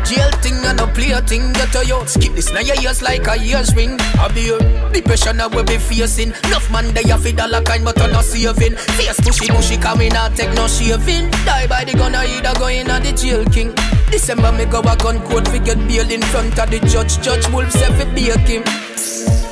Jail 0.04 0.30
thing 0.44 0.60
and 0.66 0.78
no 0.80 0.88
play 0.88 1.16
thing 1.22 1.54
that 1.54 1.72
to 1.72 1.86
yo 1.88 2.04
Skip 2.04 2.34
this 2.34 2.52
now 2.52 2.60
your 2.60 2.76
ears 2.82 3.02
like 3.02 3.26
a 3.26 3.36
ears 3.40 3.74
ring. 3.74 3.96
I 4.20 4.28
be 4.36 4.50
a 4.52 4.60
depression 4.92 5.40
I 5.40 5.48
will 5.48 5.64
be 5.64 5.78
facing. 5.78 6.34
Enough 6.52 6.72
man 6.72 6.94
they 6.94 7.10
a 7.10 7.18
feed 7.18 7.38
dollar 7.38 7.62
kind 7.62 7.86
but 7.86 8.02
I 8.02 8.12
no 8.12 8.20
saving. 8.20 8.76
Face 9.00 9.20
pushy 9.24 9.48
pushy 9.48 9.82
coming 9.82 10.12
out 10.14 10.36
take 10.36 10.54
no 10.56 10.68
shaving. 10.68 11.32
Die 11.48 11.68
by 11.68 11.86
the 11.86 11.94
gun 11.94 12.16
I 12.16 12.26
either 12.26 12.52
go 12.60 12.68
in 12.68 12.88
the 12.88 13.14
jail 13.16 13.46
king. 13.46 13.74
December 14.12 14.52
me 14.52 14.66
go 14.66 14.82
a 14.82 14.98
gun 14.98 15.24
court 15.24 15.48
fi 15.48 15.60
get 15.60 15.80
bail 15.88 16.12
in 16.12 16.22
front 16.22 16.60
of 16.60 16.70
the 16.70 16.80
judge. 16.92 17.16
Judge 17.24 17.48
Wolf 17.48 17.72
say 17.72 17.88
fi 17.96 18.04
bake 18.14 18.44
him 18.44 18.64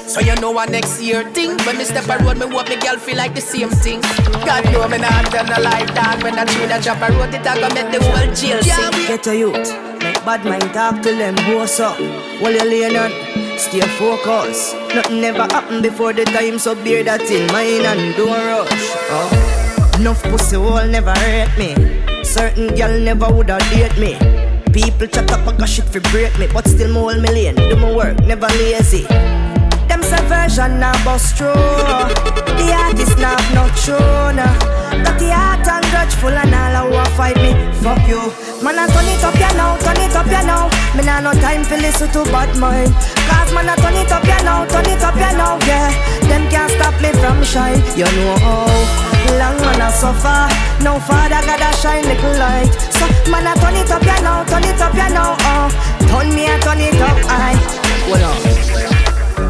so 0.07 0.19
you 0.21 0.35
know 0.35 0.51
what 0.51 0.69
next 0.69 1.01
year 1.01 1.23
thing 1.31 1.57
When 1.65 1.77
me 1.77 1.83
step 1.83 2.07
a 2.07 2.23
road, 2.23 2.37
me 2.37 2.47
hope 2.47 2.69
me 2.69 2.75
girl 2.77 2.97
feel 2.97 3.17
like 3.17 3.33
the 3.33 3.41
same 3.41 3.69
thing 3.69 4.01
God 4.45 4.63
know 4.71 4.87
me 4.87 4.97
not 4.97 5.25
tell 5.31 5.45
no 5.45 5.61
lie 5.61 5.85
dog 5.85 6.23
When 6.23 6.37
I 6.37 6.45
tune 6.45 6.71
a 6.71 6.81
drop 6.81 7.01
a 7.01 7.11
road, 7.13 7.33
it 7.33 7.45
a 7.45 7.53
go 7.59 7.67
make 7.73 7.91
the 7.91 7.99
whole 8.03 8.33
jail 8.33 8.61
sing 8.61 9.07
Get 9.07 9.27
a 9.27 9.35
youth, 9.35 9.71
make 10.03 10.23
bad 10.25 10.45
mind 10.45 10.73
talk 10.73 11.01
to 11.03 11.11
them, 11.11 11.35
what's 11.55 11.79
up? 11.79 11.97
While 12.41 12.53
you 12.53 12.63
laying 12.63 12.97
on, 12.97 13.11
stay 13.57 13.81
focused. 13.97 14.75
Nothing 14.93 15.21
never 15.21 15.43
happen 15.43 15.81
before 15.81 16.13
the 16.13 16.25
time, 16.25 16.59
so 16.59 16.75
bear 16.75 17.03
that 17.03 17.21
in 17.21 17.47
mind 17.53 17.85
and 17.85 18.15
don't 18.15 18.29
rush. 18.29 18.69
Oh. 19.09 19.95
Enough 19.99 20.21
pussy 20.23 20.57
hole 20.57 20.85
never 20.87 21.11
hurt 21.11 21.57
me. 21.57 21.73
Certain 22.23 22.75
girl 22.75 22.99
never 22.99 23.31
woulda 23.31 23.57
date 23.71 23.97
me. 23.97 24.17
People 24.73 25.07
chat 25.07 25.31
up 25.31 25.47
a 25.47 25.67
shit 25.67 25.85
for 25.85 26.01
break 26.11 26.37
me, 26.37 26.47
but 26.53 26.67
still 26.67 26.91
more 26.91 27.15
million. 27.15 27.55
Do 27.55 27.75
my 27.77 27.95
work, 27.95 28.19
never 28.25 28.47
lazy. 28.59 29.05
Them 30.05 30.19
say 30.19 30.27
version 30.29 30.79
bust 31.01 31.35
through. 31.35 31.49
The 31.49 32.67
artist 32.77 33.17
have 33.17 33.41
no. 33.57 33.65
Got 35.01 35.17
the 35.17 35.33
heart 35.33 35.65
and 35.65 35.85
grudgeful 35.89 36.29
and 36.29 36.53
all 36.53 36.93
who 36.93 37.01
a 37.01 37.05
fight 37.17 37.37
me. 37.41 37.57
Fuck 37.81 38.05
you. 38.05 38.21
Man, 38.61 38.77
I 38.77 38.85
turn 38.85 39.09
it 39.09 39.23
up, 39.25 39.33
ya 39.33 39.49
now, 39.57 39.77
turn 39.81 39.97
it 39.97 40.13
up, 40.13 40.29
ya 40.29 40.45
now. 40.45 40.69
Me 40.93 41.01
nah 41.01 41.21
no 41.21 41.33
time 41.41 41.63
for 41.63 41.77
listen 41.77 42.09
to 42.13 42.21
bad 42.29 42.53
mind. 42.57 42.93
Cause 43.25 43.49
man, 43.53 43.65
I 43.65 43.75
turn 43.81 43.97
it 43.97 44.11
up, 44.11 44.21
ya 44.29 44.37
now, 44.45 44.65
turn 44.69 44.85
it 44.85 45.01
up, 45.01 45.17
ya 45.17 45.31
now, 45.33 45.57
yeah. 45.65 45.89
Them 46.29 46.45
can't 46.53 46.69
stop 46.77 46.93
me 47.01 47.09
from 47.17 47.41
shine. 47.41 47.81
You 47.97 48.05
know 48.05 48.37
how 48.45 48.69
long 49.41 49.57
man 49.57 49.81
I 49.81 49.89
suffer. 49.89 50.45
No 50.85 51.01
father 51.01 51.41
gotta 51.49 51.73
shine 51.81 52.05
little 52.05 52.37
light. 52.37 52.69
So 52.93 53.09
man, 53.31 53.47
I 53.49 53.57
turn 53.57 53.73
it 53.73 53.89
up, 53.89 54.05
ya 54.05 54.21
now, 54.21 54.45
turn 54.45 54.69
it 54.69 54.77
up, 54.77 54.93
ya 54.93 55.09
now, 55.09 55.33
oh. 55.49 55.65
Turn 56.13 56.29
me, 56.29 56.45
I 56.45 56.61
turn 56.61 56.77
it 56.77 56.93
up, 57.01 57.17
I. 57.25 57.57
Hold 58.05 58.21
on. 58.21 58.94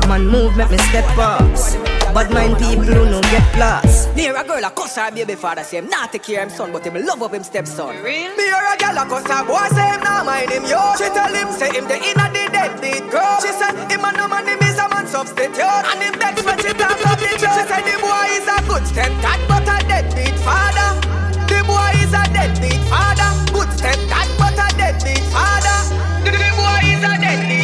Man 0.07 0.27
move, 0.27 0.55
make 0.55 0.69
me 0.69 0.77
step 0.77 1.05
ups. 1.17 1.75
Bad 2.13 2.31
mind 2.31 2.57
people 2.61 2.85
who 2.85 3.09
no 3.09 3.21
get 3.33 3.43
lost. 3.57 4.15
Near 4.15 4.37
a 4.37 4.43
girl 4.45 4.63
a 4.63 4.69
cuss 4.69 4.95
her 4.95 5.11
baby 5.11 5.33
father 5.33 5.63
say 5.63 5.77
him 5.79 5.89
not 5.89 6.11
take 6.11 6.23
care 6.23 6.43
of 6.43 6.51
him 6.51 6.55
son, 6.55 6.71
but 6.71 6.85
him 6.85 6.93
love 7.03 7.23
up 7.23 7.33
him 7.33 7.43
stepson. 7.43 8.03
Real? 8.05 8.31
Me 8.37 8.45
or 8.53 8.63
a 8.69 8.77
girl 8.77 9.01
a 9.01 9.03
cuss 9.09 9.25
her 9.25 9.43
boy 9.43 9.65
say 9.73 9.89
him 9.89 9.99
not 10.05 10.23
mind 10.25 10.51
him 10.51 10.63
yo. 10.63 10.93
She 10.95 11.09
tell 11.09 11.33
him 11.33 11.51
say 11.51 11.73
him 11.73 11.89
the 11.89 11.97
inna 11.97 12.29
the 12.29 12.45
deadbeat 12.53 13.09
girl. 13.09 13.41
She 13.41 13.49
said 13.57 13.73
him 13.89 14.05
a 14.05 14.11
no 14.13 14.29
man 14.29 14.45
him 14.45 14.61
is 14.61 14.77
a 14.77 14.87
man 14.93 15.07
substitute, 15.09 15.59
and 15.59 15.99
him 15.99 16.13
vex 16.21 16.37
when 16.45 16.57
she 16.61 16.71
talk 16.77 17.01
up 17.01 17.17
the 17.17 17.33
truth. 17.41 17.57
She 17.57 17.63
said 17.65 17.83
the 17.83 17.97
boy 17.97 18.27
is 18.37 18.45
a 18.45 18.57
good 18.69 18.85
stepdad 18.85 19.41
but 19.49 19.65
a 19.65 19.77
deadbeat 19.89 20.37
father. 20.45 21.01
The 21.49 21.65
boy 21.65 21.91
is 21.99 22.13
a 22.13 22.23
deadbeat 22.29 22.79
father, 22.87 23.33
good 23.51 23.73
stepdad 23.73 24.29
but 24.37 24.53
a 24.53 24.67
deadbeat 24.77 25.25
father. 25.33 25.77
The, 26.23 26.31
the 26.31 26.51
boy 26.53 26.79
is 26.93 27.01
a 27.01 27.17
deadbeat 27.17 27.49
father. 27.49 27.54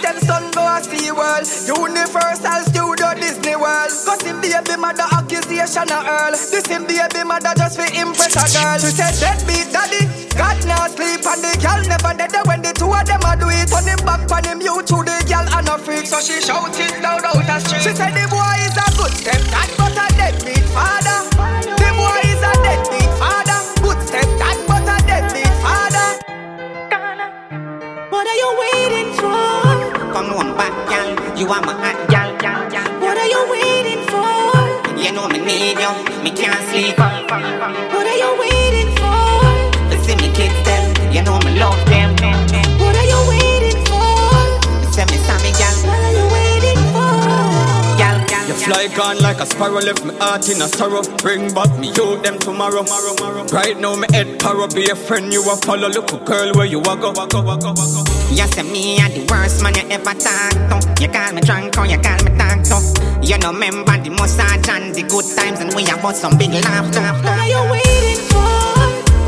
Take 0.00 0.24
him 0.24 0.50
go 0.56 0.64
a 0.64 0.80
sea 0.80 1.12
world, 1.12 1.44
Universal 1.68 2.60
Studio 2.72 3.12
Disney 3.20 3.56
World. 3.56 3.92
Cause 3.92 4.22
him 4.24 4.40
baby 4.40 4.76
mother 4.80 5.04
accusation 5.12 5.92
a 5.92 6.00
earl. 6.00 6.32
This 6.32 6.64
him 6.66 6.88
baby 6.88 7.22
mother 7.24 7.52
just 7.56 7.76
for 7.76 7.84
impress 7.92 8.32
a 8.32 8.44
girl. 8.48 8.78
She 8.80 8.96
said 8.96 9.12
deadbeat 9.20 9.68
daddy, 9.68 10.08
God 10.32 10.56
now 10.64 10.88
sleep 10.88 11.20
and 11.20 11.40
the 11.44 11.52
girl 11.60 11.80
never 11.84 12.16
dead 12.16 12.32
when 12.48 12.62
the 12.62 12.72
two 12.72 12.88
of 12.88 13.04
them 13.04 13.20
a 13.28 13.36
do 13.36 13.52
it. 13.52 13.68
Turn 13.68 13.84
him 13.84 14.00
back 14.08 14.24
on 14.32 14.44
him 14.44 14.60
you 14.64 14.80
to 14.80 14.96
the 15.04 15.16
girl 15.28 15.46
and 15.52 15.68
a 15.68 15.76
freak. 15.76 16.06
So 16.08 16.20
she 16.24 16.40
shouted 16.40 16.96
loud 17.04 17.24
out 17.24 17.44
the 17.44 17.56
street. 17.60 17.82
She 17.84 17.92
said 17.92 18.16
the 18.16 18.24
boy 18.32 18.56
is 18.64 18.76
a 18.80 18.88
good 18.96 19.12
stepdad 19.12 19.68
but 19.76 19.92
a 19.92 20.06
deadbeat 20.16 20.64
father. 20.72 21.09
Girl. 31.50 31.56
You 31.56 31.56
are 31.56 31.66
my 31.66 31.74
hot 31.74 31.98
girl, 32.08 32.30
girl, 32.38 32.62
girl. 32.70 33.00
What 33.00 33.16
are 33.18 33.26
you 33.26 33.42
waiting 33.50 34.02
for? 34.06 34.30
You 34.96 35.12
know 35.12 35.28
me 35.28 35.38
need 35.38 35.78
you. 35.78 35.92
Me 36.22 36.30
can't 36.30 36.62
sleep. 36.70 36.98
What 36.98 38.06
are 38.06 38.18
you 38.18 38.30
waiting 38.38 38.94
for? 38.94 39.42
You 39.90 39.98
see 40.04 40.16
me 40.16 40.30
kids 40.34 40.54
them. 40.64 41.12
You 41.12 41.22
know 41.22 41.38
me 41.40 41.58
love 41.58 41.84
them. 41.86 42.14
What 42.78 42.94
are 42.94 43.04
you 43.04 43.18
waiting 43.28 43.82
for? 43.86 43.98
You 44.78 44.92
say 44.92 45.04
me 45.10 45.18
Sammy, 45.26 45.50
girl. 45.58 45.74
What 45.90 46.00
are 46.06 46.14
you 46.14 46.26
waiting 46.30 46.82
for? 46.94 47.18
Girl, 47.98 48.18
girl. 48.30 48.46
You 48.46 48.54
fly 48.54 48.86
gone 48.94 49.18
like 49.18 49.40
a 49.40 49.46
sparrow, 49.46 49.80
left 49.80 50.04
me 50.04 50.14
heart 50.18 50.48
in 50.48 50.62
a 50.62 50.68
sorrow. 50.68 51.02
Bring 51.18 51.52
back 51.52 51.76
me 51.78 51.88
youth 51.88 52.22
them 52.22 52.38
tomorrow. 52.38 52.84
Right 53.50 53.76
now 53.78 53.96
me 53.96 54.06
head 54.12 54.38
parrow, 54.38 54.68
be 54.68 54.88
a 54.90 54.94
friend 54.94 55.32
you 55.32 55.42
a 55.50 55.56
follow. 55.56 55.88
Look 55.88 56.12
a 56.12 56.18
girl 56.18 56.52
where 56.54 56.66
you 56.66 56.80
a 56.80 56.96
go. 56.96 58.19
You 58.40 58.46
say 58.46 58.62
me 58.62 58.96
a 58.96 59.06
the 59.12 59.20
worst 59.28 59.62
man 59.62 59.74
you 59.74 59.84
ever 59.92 60.16
talk 60.16 60.56
to. 60.72 60.80
You 60.96 61.12
call 61.12 61.34
me 61.34 61.42
drunk 61.42 61.76
or 61.76 61.84
you 61.84 62.00
call 62.00 62.16
me 62.24 62.32
talk 62.40 62.64
to. 62.72 62.80
You 63.20 63.36
know 63.36 63.52
remember 63.52 64.00
the 64.00 64.08
massage 64.08 64.66
and 64.66 64.94
the 64.94 65.02
good 65.02 65.28
times 65.36 65.60
and 65.60 65.74
we 65.76 65.84
have 65.84 66.00
some 66.16 66.38
big 66.38 66.48
laughter. 66.64 67.04
What 67.20 67.36
are 67.36 67.44
you 67.44 67.60
waiting 67.68 68.24
for? 68.32 68.48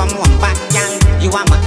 Come 0.00 0.16
on 0.16 0.32
back, 0.40 0.56
girl. 0.72 0.96
You 1.20 1.28
are 1.28 1.44
my 1.44 1.60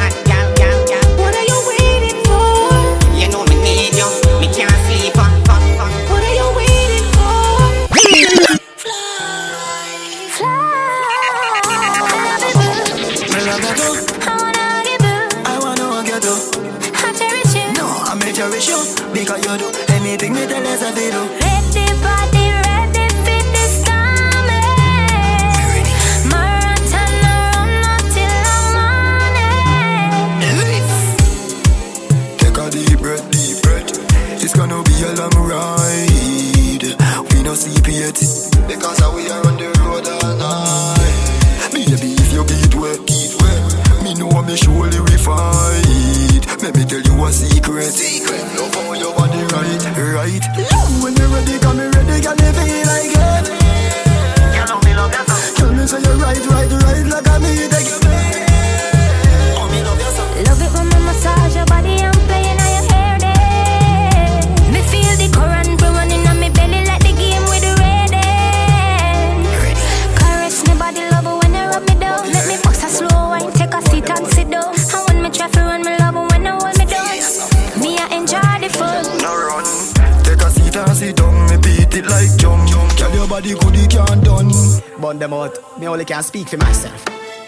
them 85.26 85.34
out. 85.34 85.80
Me 85.80 85.88
only 85.88 86.06
can 86.06 86.22
speak 86.22 86.48
for 86.48 86.58
myself. 86.58 87.04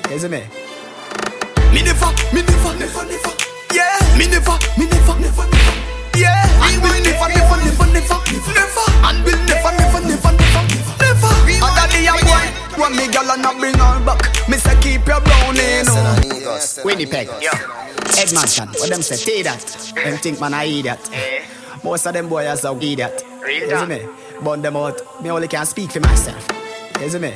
You 0.10 0.18
see 0.18 0.28
me? 0.28 0.42
Me 1.74 1.84
never, 1.86 2.10
me 2.34 2.42
never, 2.42 2.74
never, 2.74 3.04
never. 3.06 3.34
Yeah, 3.70 3.94
me 4.18 4.26
never, 4.26 4.58
me 4.78 4.86
never, 4.90 5.14
never, 5.22 5.46
never. 5.46 5.76
Yeah, 6.18 6.34
Yeah, 6.34 6.66
and 6.66 6.82
will 6.82 6.98
never, 7.06 7.28
never, 7.30 7.58
never, 7.62 7.88
never, 7.94 8.18
never, 8.58 8.86
and 9.06 9.18
will 9.26 9.42
never, 9.46 9.72
never, 9.78 10.02
never, 10.10 10.32
never, 10.34 10.62
never. 11.06 11.32
Other 11.62 11.88
day 11.94 12.10
a 12.10 12.14
boy, 12.26 12.46
when 12.82 12.96
me 12.98 13.06
gyal 13.14 13.30
and 13.30 13.46
I 13.46 13.54
bring 13.60 13.78
her 13.78 14.06
back, 14.06 14.26
me 14.50 14.58
say 14.58 14.74
keep 14.82 15.06
your 15.06 15.22
brownie, 15.22 15.86
oh. 15.86 16.18
no. 16.26 16.84
Winnipeg, 16.84 17.30
Edmonton, 18.18 18.70
what 18.80 18.90
them 18.90 19.04
say? 19.04 19.18
Take 19.18 19.44
that. 19.44 19.62
Them 19.94 20.18
think 20.18 20.40
man 20.42 20.56
I 20.56 20.66
idiot. 20.66 21.10
Eh. 21.14 21.46
Most 21.84 22.08
of 22.08 22.14
them 22.14 22.28
boys 22.28 22.66
are 22.66 22.76
idiot. 22.76 23.24
You 23.46 23.78
see 23.78 23.86
me? 23.86 24.08
Burn 24.44 24.62
them 24.64 24.78
out. 24.78 25.22
Me 25.22 25.30
only 25.30 25.48
can 25.48 25.66
speak 25.66 25.92
for 25.92 26.00
myself. 26.00 26.48
You 27.02 27.10
see 27.10 27.20
me? 27.20 27.34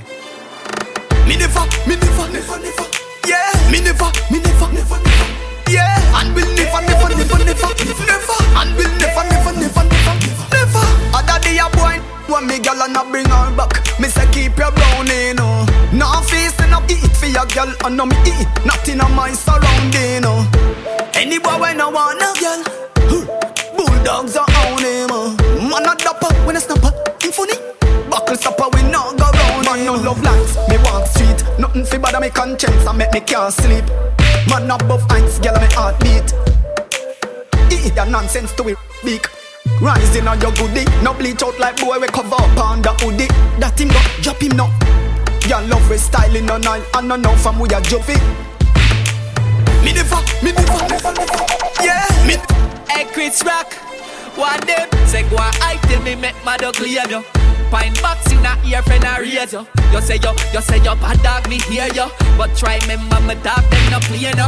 Me 1.32 1.38
never, 1.38 1.64
me 1.88 1.96
never, 1.96 2.28
never, 2.28 2.60
never. 2.60 2.86
Yeah, 3.26 3.56
me 3.72 3.80
never, 3.80 4.12
me 4.30 4.44
never, 4.44 4.68
never, 4.76 5.00
never. 5.00 5.28
Yeah, 5.72 6.20
and 6.20 6.36
will 6.36 6.44
never, 6.60 6.82
never, 6.84 7.08
never, 7.08 7.40
never, 7.40 8.04
never, 8.04 8.38
and 8.60 8.76
will 8.76 8.92
never, 9.00 9.24
never, 9.32 9.54
never, 9.56 9.84
never, 9.88 10.16
never. 10.52 10.84
Other 11.16 11.40
day 11.40 11.56
a 11.64 11.70
boy, 11.72 12.04
when 12.28 12.48
me 12.48 12.60
gyal 12.60 12.84
and 12.84 12.98
I 12.98 13.10
bring 13.10 13.30
her 13.30 13.56
back, 13.56 13.72
me 13.98 14.10
say 14.10 14.28
keep 14.34 14.58
your 14.58 14.72
brownie, 14.76 15.32
no. 15.32 15.64
Now 15.94 16.20
facing 16.20 16.74
up 16.74 16.84
eat 16.92 17.16
for 17.16 17.28
your 17.28 17.46
girl, 17.46 17.74
and 17.86 17.96
no 17.96 18.08
me 18.08 18.18
eat 18.28 18.48
nothing 18.66 19.00
on 19.00 19.16
my 19.16 19.32
surrounding, 19.32 20.24
no. 20.24 20.46
Any 21.14 21.40
boy 21.40 21.58
when 21.62 21.80
I 21.80 21.88
want 21.88 22.20
a 22.20 22.36
girl, 22.44 23.41
bulldogs 23.86 24.36
are 24.36 24.46
on 24.46 24.84
him, 24.84 25.12
uh. 25.12 25.34
man 25.70 25.86
a 25.90 25.96
dapper 25.96 26.34
when 26.46 26.56
I 26.56 26.60
snap 26.60 26.80
her, 26.80 26.94
him 27.22 27.32
funny. 27.32 27.58
Buckle 28.10 28.36
stopper, 28.36 28.70
we 28.74 28.84
not 28.92 29.18
go 29.18 29.26
round. 29.26 29.66
Man 29.66 29.86
no 29.86 29.96
love 29.96 30.22
lines, 30.22 30.56
me 30.70 30.78
walk 30.84 31.08
street. 31.08 31.44
Nothing 31.58 31.86
fi 31.86 31.98
bother 31.98 32.20
me 32.20 32.30
conscience 32.30 32.86
and 32.86 32.98
make 32.98 33.14
me 33.14 33.22
can't 33.22 33.54
sleep. 33.54 33.86
Man 34.50 34.70
above 34.70 35.04
heights, 35.10 35.40
girl 35.40 35.56
me 35.60 35.68
heartbeat. 35.72 36.28
Eat 37.72 37.96
that 37.96 38.10
nonsense 38.10 38.54
to 38.54 38.68
it, 38.68 38.78
big. 39.04 39.26
Rising 39.80 40.28
on 40.28 40.40
your 40.42 40.52
goodie, 40.54 40.86
no 41.04 41.14
bleach 41.14 41.42
out 41.42 41.58
like 41.60 41.80
boy 41.80 42.00
we 42.00 42.08
cover 42.08 42.36
up 42.36 42.58
on 42.58 42.82
the 42.82 42.94
hoodie. 43.00 43.28
That 43.60 43.80
him 43.80 43.90
go, 43.90 44.02
drop 44.22 44.42
him 44.42 44.58
now. 44.58 44.70
Girl 45.48 45.66
love 45.68 45.90
we 45.90 45.98
styling 45.98 46.50
on 46.50 46.68
oil, 46.68 46.84
and 46.96 47.08
no 47.08 47.16
know 47.16 47.36
from 47.38 47.60
we 47.60 47.68
a 47.70 47.80
juvie. 47.82 48.51
Me 49.84 49.94
never, 49.94 50.22
me 50.44 50.52
never. 50.52 50.80
Yeah, 51.84 52.06
me. 52.28 52.36
Hey 52.90 53.06
Chris 53.06 53.44
Rock, 53.44 53.74
one 54.36 54.60
day 54.62 54.86
say 55.08 55.24
go 55.30 55.38
I 55.40 55.80
till 55.88 56.02
me 56.04 56.16
make 56.16 56.36
my 56.46 56.58
dog 56.58 56.76
clear 56.76 57.04
you. 57.10 57.24
Pine 57.72 57.94
box 58.02 58.32
in 58.32 58.46
a 58.46 58.54
ear 58.68 58.82
friend 58.84 59.04
a 59.04 59.20
raise 59.20 59.54
you. 59.54 59.66
You 59.92 60.02
say 60.02 60.20
you, 60.22 60.32
you 60.54 60.62
say 60.62 60.78
you 60.78 60.96
bad 61.02 61.22
dog 61.24 61.50
me 61.50 61.60
hear 61.62 61.88
you, 61.94 62.08
but 62.38 62.56
try 62.56 62.80
me 62.88 62.98
mama 63.10 63.36
dog 63.36 63.64
them 63.72 63.92
no 63.92 64.00
play 64.02 64.32
no. 64.38 64.48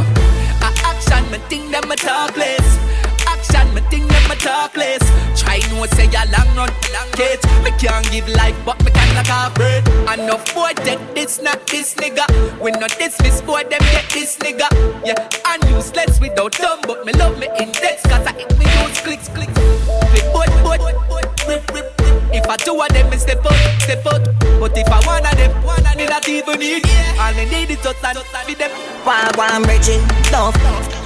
A 0.62 0.68
action 0.86 1.24
me 1.30 1.38
think 1.48 1.70
them 1.72 1.90
a 1.90 1.96
talk 1.96 2.36
less. 2.36 2.78
Action 3.26 3.74
me 3.74 3.80
think 3.90 4.13
them 4.24 4.36
a 4.36 4.40
talk 4.40 4.76
less. 4.76 5.02
Try 5.40 5.60
no 5.70 5.86
say 5.86 6.08
ya 6.08 6.24
long 6.32 6.48
run 6.56 6.70
long 6.92 7.10
cage. 7.12 7.42
Me 7.62 7.70
can't 7.78 8.08
give 8.10 8.28
life 8.28 8.56
but 8.64 8.82
me 8.84 8.90
can 8.90 9.14
knock 9.14 9.30
off 9.30 9.54
bread. 9.54 9.86
Enough 10.18 10.54
boy 10.54 10.72
take 10.76 11.00
this 11.14 11.40
not 11.40 11.66
this 11.66 11.94
nigga. 11.94 12.24
We 12.60 12.70
not 12.72 12.96
dismiss 12.98 13.40
boy 13.42 13.62
them 13.64 13.80
get 13.92 14.08
this 14.10 14.36
nigga. 14.38 14.68
Yeah, 15.04 15.28
and 15.48 15.64
useless 15.70 16.20
without 16.20 16.54
thumb 16.54 16.80
but 16.86 17.04
me 17.04 17.12
love 17.14 17.38
me 17.38 17.48
index 17.58 18.02
cause 18.02 18.26
I 18.26 18.32
hit 18.32 18.58
me 18.58 18.66
use 18.82 19.00
clicks 19.00 19.28
clicks. 19.28 19.54
Click 20.10 20.32
boy 20.32 20.46
boy 20.62 20.78
rip 21.48 21.72
rip. 21.72 21.90
If 22.32 22.48
I 22.48 22.56
two 22.56 22.80
of 22.80 22.88
them, 22.88 23.10
me 23.10 23.16
step 23.16 23.44
up, 23.46 23.54
step 23.80 24.04
up. 24.06 24.22
But 24.58 24.76
if 24.76 24.88
I 24.88 24.98
one 25.06 25.24
of 25.24 25.36
them, 25.38 25.52
one 25.62 25.86
of 25.86 25.94
them 25.96 26.08
not 26.10 26.28
even 26.28 26.58
need. 26.58 26.82
All 27.18 27.32
they 27.32 27.46
need 27.46 27.70
is 27.70 27.82
just 27.82 28.02
and 28.02 28.18
be 28.46 28.54
them. 28.54 28.70
Wagwan 29.04 29.62
bridging, 29.62 30.02
tough. 30.34 30.56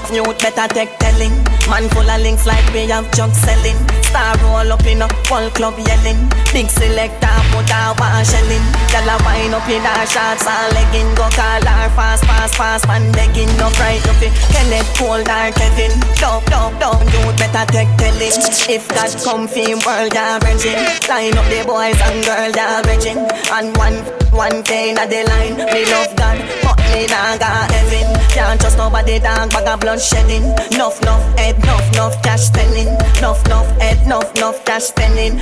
Youth 0.09 0.39
better 0.39 0.73
take 0.73 0.97
telling. 0.99 1.37
Man 1.69 1.87
full 1.91 2.09
of 2.09 2.21
links 2.23 2.47
like 2.47 2.65
we 2.73 2.89
have 2.89 3.08
junk 3.15 3.35
selling. 3.35 4.08
Star 4.09 4.33
roll 4.41 4.73
up 4.73 4.87
in 4.87 5.03
a 5.03 5.09
whole 5.29 5.51
club 5.51 5.77
yelling. 5.77 6.17
Big 6.53 6.69
selector 6.73 7.37
put 7.53 7.69
a 7.69 7.93
one 8.01 8.25
shelling. 8.25 8.65
Gyal 8.89 9.05
a 9.05 9.17
wind 9.21 9.53
up 9.53 9.69
in 9.69 9.85
her 9.85 10.07
shorts 10.09 10.49
and 10.49 10.73
legging. 10.73 11.13
Go 11.13 11.29
call 11.37 11.61
her 11.61 11.93
fast, 11.93 12.25
fast, 12.25 12.57
fast. 12.57 12.89
Man 12.89 13.13
begging 13.13 13.53
no 13.61 13.69
fright 13.77 14.01
no 14.09 14.13
fi. 14.17 14.33
Kenneth 14.49 14.89
Cold 14.97 15.29
or 15.29 15.53
Kevin. 15.53 15.93
Dub, 16.17 16.41
dub, 16.49 16.73
dub. 16.81 17.05
Youth 17.13 17.37
better 17.37 17.69
take 17.69 17.93
telling. 18.01 18.33
If 18.73 18.89
God 18.89 19.13
come 19.21 19.45
fi 19.47 19.77
world 19.85 20.15
ya 20.17 20.41
bridging. 20.41 20.81
Line 21.05 21.37
up 21.37 21.45
the 21.53 21.61
boys 21.69 22.01
and 22.09 22.25
girls 22.25 22.57
ya 22.57 22.81
bridging. 22.81 23.21
And 23.53 23.77
one, 23.77 24.01
one 24.33 24.65
day 24.65 24.97
na 24.97 25.05
the 25.05 25.21
line. 25.29 25.57
Me 25.69 25.85
love 25.93 26.17
God, 26.17 26.41
but 26.65 26.81
me 26.97 27.05
nah 27.13 27.37
got 27.37 27.69
heaven. 27.69 28.09
Can't 28.33 28.59
trust 28.61 28.79
nobody, 28.79 29.19
dog. 29.21 29.53
Bag 29.53 29.69
of 29.69 29.81
blood 29.81 30.01
shedding. 30.01 30.49
Nuff, 30.81 30.97
nuff, 31.05 31.21
head, 31.37 31.61
nuff, 31.69 31.85
nuff, 31.93 32.17
cash 32.23 32.49
spending. 32.49 32.89
Nuff, 33.21 33.45
nuff, 33.49 33.69
head, 33.81 33.98
nuff, 34.07 34.35
nuff, 34.37 34.65
cash 34.65 34.85
spending. 34.85 35.37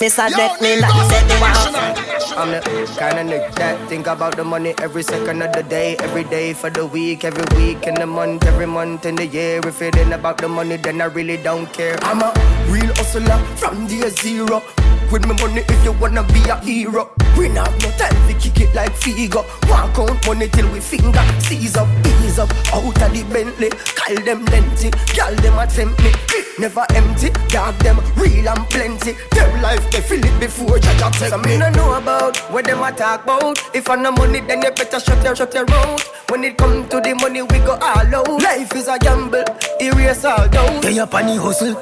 Miss 0.00 0.18
a 0.18 0.30
death 0.30 0.60
me 0.62 0.80
like 0.80 0.92
said 1.10 1.26
the 1.28 1.36
wow. 1.40 1.98
I'm 2.38 2.50
the 2.52 2.60
kind 2.98 3.18
of 3.18 3.26
nigga 3.26 3.54
that 3.56 3.88
think 3.88 4.06
about 4.06 4.36
the 4.36 4.44
money 4.44 4.74
every 4.80 5.02
second 5.02 5.42
of 5.42 5.52
the 5.52 5.62
day, 5.64 5.96
every 5.98 6.24
day 6.24 6.52
for 6.52 6.70
the 6.70 6.86
week, 6.86 7.24
every 7.24 7.44
week 7.56 7.86
in 7.86 7.94
the 7.94 8.06
month, 8.06 8.44
every 8.44 8.66
month 8.66 9.06
in 9.06 9.16
the 9.16 9.26
year. 9.26 9.60
If 9.66 9.82
it 9.82 9.96
ain't 9.96 10.12
about 10.12 10.38
the 10.38 10.48
money, 10.48 10.76
then 10.76 11.00
I 11.00 11.06
really 11.06 11.36
don't 11.36 11.66
care. 11.72 11.96
I'm 12.02 12.22
a 12.22 12.32
real 12.70 12.94
hustler 12.94 13.38
from 13.56 13.86
day 13.88 14.08
zero. 14.10 14.62
With 15.10 15.26
me 15.26 15.34
money 15.40 15.62
if 15.66 15.84
you 15.84 15.92
wanna 15.92 16.22
be 16.22 16.40
a 16.50 16.56
hero. 16.60 17.10
We 17.36 17.48
not 17.48 17.68
have 17.68 17.82
no 17.82 17.90
time 17.96 18.28
to 18.28 18.34
kick 18.38 18.60
it 18.60 18.74
like 18.74 18.92
Figo. 18.92 19.42
One 19.70 19.92
count 19.94 20.26
money 20.26 20.48
till 20.48 20.70
we 20.70 20.80
finger 20.80 21.24
seize 21.40 21.76
up, 21.76 21.88
ease 22.04 22.38
up. 22.38 22.50
Out 22.74 22.84
of 22.84 23.12
the 23.12 23.24
Bentley, 23.32 23.70
call 23.96 24.16
them 24.24 24.44
lengthy. 24.46 24.90
Girl 25.16 25.34
them 25.36 25.58
attempt 25.58 26.02
me, 26.02 26.12
never 26.58 26.84
empty. 26.94 27.30
Dog 27.48 27.74
them 27.78 27.98
real 28.16 28.48
and 28.48 28.68
plenty. 28.68 29.12
Their 29.32 29.48
life 29.62 29.90
they 29.90 30.00
feel 30.02 30.22
it 30.24 30.40
before 30.40 30.76
Jaja 30.78 31.10
take 31.18 31.30
Some 31.30 31.42
me. 31.42 31.56
no 31.56 31.70
know 31.70 31.94
about 31.94 32.36
what 32.52 32.66
them 32.66 32.82
a 32.82 32.92
talk 32.92 33.24
about. 33.24 33.58
If 33.74 33.88
I 33.88 33.94
no 33.96 34.12
money, 34.12 34.40
then 34.40 34.60
you 34.62 34.70
better 34.72 35.00
shut 35.00 35.24
your 35.24 35.34
shut 35.34 35.54
your 35.54 35.64
mouth. 35.66 36.04
When 36.28 36.44
it 36.44 36.58
come 36.58 36.86
to 36.88 37.00
the 37.00 37.14
money, 37.14 37.40
we 37.42 37.58
go 37.60 37.78
all 37.80 38.14
out. 38.14 38.28
Life 38.42 38.74
is 38.76 38.88
a 38.88 38.98
gamble, 38.98 39.44
erase 39.80 40.24
all 40.24 40.48
doubt. 40.48 40.82
They 40.82 40.98
up 40.98 41.14
on 41.14 41.26
the 41.26 41.36
hustle. 41.40 41.76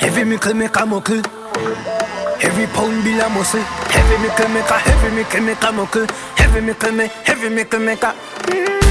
Every 0.00 0.24
mickle 0.24 0.54
make 0.54 0.76
a 0.76 0.86
muckle. 0.86 1.20
Every 2.40 2.66
pound 2.66 3.04
bill 3.04 3.20
a 3.20 3.28
muscle. 3.30 3.60
Every 3.60 4.18
mickle 4.18 4.48
make 4.48 4.70
a, 4.70 4.76
every 4.90 5.10
mickle 5.16 5.40
make 5.40 5.62
a 5.62 5.72
muckle. 5.72 6.06
Every 6.38 6.60
mickle 6.60 6.92
make, 6.92 7.10
every 7.26 7.50
mickle 7.50 7.80
make 7.80 8.02
a. 8.02 8.14
Just 8.46 8.85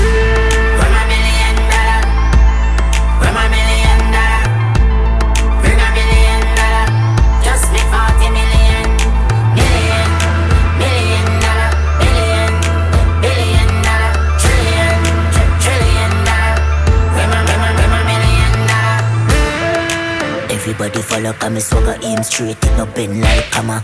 Everybody 20.66 20.98
follow 21.04 21.32
come 21.34 21.60
swagger 21.60 21.94
aim 22.02 22.24
straight 22.24 22.58
it 22.58 22.74
no 22.74 22.88
bend 22.88 23.22
like 23.22 23.46
hammer. 23.54 23.80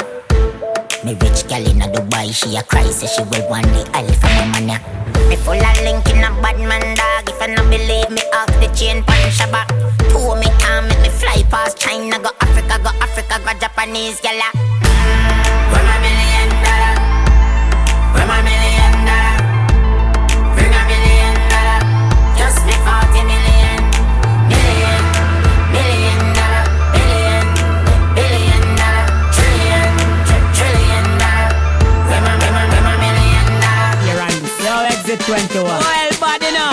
Me 1.06 1.14
rich 1.22 1.46
gal 1.48 1.62
inna 1.62 1.86
Dubai, 1.86 2.34
she 2.34 2.56
a 2.58 2.64
cry 2.64 2.90
say 2.90 3.06
she 3.06 3.22
will 3.22 3.48
want 3.48 3.70
the 3.70 3.86
alpha 3.94 4.26
mama. 4.50 4.82
Me 5.30 5.36
full 5.36 5.54
of 5.62 5.78
link 5.86 6.10
in 6.10 6.26
a 6.26 6.34
bad 6.42 6.58
man 6.58 6.82
dog. 6.98 7.30
If 7.30 7.38
I 7.40 7.54
no 7.54 7.62
believe 7.70 8.10
me, 8.10 8.26
off 8.34 8.50
the 8.58 8.66
chain 8.74 9.04
pan 9.04 9.30
shabba. 9.30 9.62
Two 10.10 10.34
me 10.42 10.50
can 10.58 10.90
make 10.90 11.02
me 11.06 11.10
fly 11.10 11.44
past 11.54 11.78
China, 11.78 12.18
go 12.18 12.32
Africa, 12.42 12.82
go 12.82 12.90
Africa, 12.98 13.38
go 13.46 13.54
Japanese 13.60 14.20
gala. 14.20 14.50
Ah. 14.50 15.70
Where 15.70 15.91
Exit 35.12 35.28
21. 35.28 35.68
Well, 35.68 36.12
body 36.24 36.52
now. 36.56 36.72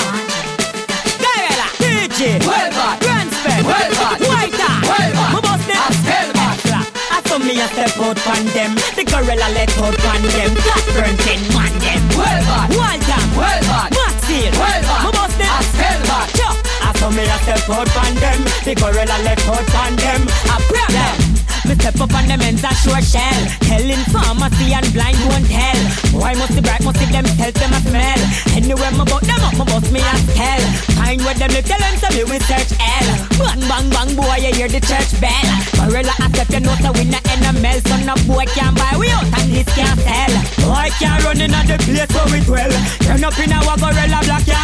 Gorilla. 1.19 1.67
DJ. 1.83 2.39
Well 2.47 2.71
bad. 2.71 3.01
Grand 3.03 3.31
spell. 3.35 3.65
Well 3.67 3.91
bad. 3.99 4.19
Whiter. 4.31 4.75
Well 4.87 5.11
bad. 5.11 5.35
Me 5.35 5.41
bust 5.43 5.67
them. 5.67 5.91
Hell 6.07 6.31
bad. 6.39 6.87
I 7.11 7.19
saw 7.27 7.39
me 7.43 7.59
a 7.59 7.67
step 7.75 7.99
out 7.99 8.17
pan 8.23 8.47
them. 8.55 8.79
The 8.95 9.03
gorilla 9.03 9.49
let 9.51 9.75
out 9.83 9.99
pan 9.99 10.23
them. 10.23 10.55
Black 10.55 10.87
burn 10.95 11.17
ten 11.27 11.43
man 11.51 11.75
them. 11.83 12.03
Well 12.15 12.43
bad. 12.47 12.71
Walter. 12.79 13.23
Well 13.35 13.63
bad. 13.67 13.91
Maxine. 13.99 14.55
Well 14.55 14.83
bad. 14.87 15.03
Me 15.03 15.11
bust 15.19 15.35
them. 15.35 15.51
Hell 15.83 16.01
bad. 16.07 16.31
I 16.87 16.95
saw 16.95 17.11
me 17.11 17.27
a 17.27 17.39
step 17.43 17.67
out 17.67 17.91
pan 17.91 18.15
them. 18.23 18.41
The 18.63 18.75
gorilla 18.79 19.19
let 19.27 19.43
out 19.51 19.67
pan 19.67 19.97
them. 19.99 20.23
I 20.47 20.63
pray 20.71 20.87
them. 20.95 21.38
Me 21.69 21.75
step 21.77 22.01
up 22.01 22.15
on 22.17 22.25
them 22.25 22.41
ends 22.41 22.65
a 22.65 22.73
sure 22.81 22.97
shell. 23.05 23.41
Telling 23.69 24.01
pharmacy 24.09 24.73
and 24.73 24.89
blind 24.97 25.21
won't 25.29 25.45
tell. 25.53 25.81
Why 26.17 26.33
must 26.33 26.57
the 26.57 26.63
bright, 26.63 26.83
must 26.83 26.97
see 26.97 27.13
them 27.13 27.29
tell 27.37 27.53
them 27.53 27.73
a 27.77 27.81
smell. 27.85 28.21
Anywhere 28.57 28.91
my 28.97 29.05
bout 29.05 29.21
them 29.21 29.37
up, 29.45 29.53
my 29.53 29.69
bust 29.69 29.93
me 29.93 30.01
a 30.01 30.15
tell. 30.33 30.63
Find 30.97 31.21
where 31.21 31.37
them 31.37 31.53
tell 31.53 31.77
them 31.77 31.95
so 32.01 32.09
me 32.17 32.25
we 32.25 32.41
search 32.49 32.73
L. 32.81 33.07
Bang 33.37 33.61
bang 33.69 33.89
bang 33.93 34.11
boy, 34.17 34.41
you 34.41 34.53
hear 34.57 34.69
the 34.73 34.81
church 34.81 35.13
bell. 35.21 35.49
Gorilla 35.77 36.15
a 36.17 36.27
step, 36.33 36.49
you 36.57 36.61
know 36.65 36.75
so 36.81 36.89
we 36.97 37.05
not 37.05 37.23
NML. 37.37 37.79
So 37.85 37.97
no 38.01 38.17
boy 38.25 38.49
can 38.57 38.73
buy 38.73 38.97
we 38.97 39.13
out 39.13 39.29
and 39.29 39.53
this 39.53 39.69
can't 39.77 40.01
sell. 40.01 40.33
Boy 40.65 40.89
can't 40.97 41.21
run 41.21 41.37
in 41.37 41.53
the 41.53 41.77
place 41.85 42.13
where 42.17 42.29
we 42.33 42.41
dwell. 42.49 42.73
Turn 43.05 43.21
up 43.21 43.37
in 43.37 43.53
our 43.53 43.77
gorilla 43.77 44.25
black. 44.25 44.49
Yo, 44.49 44.58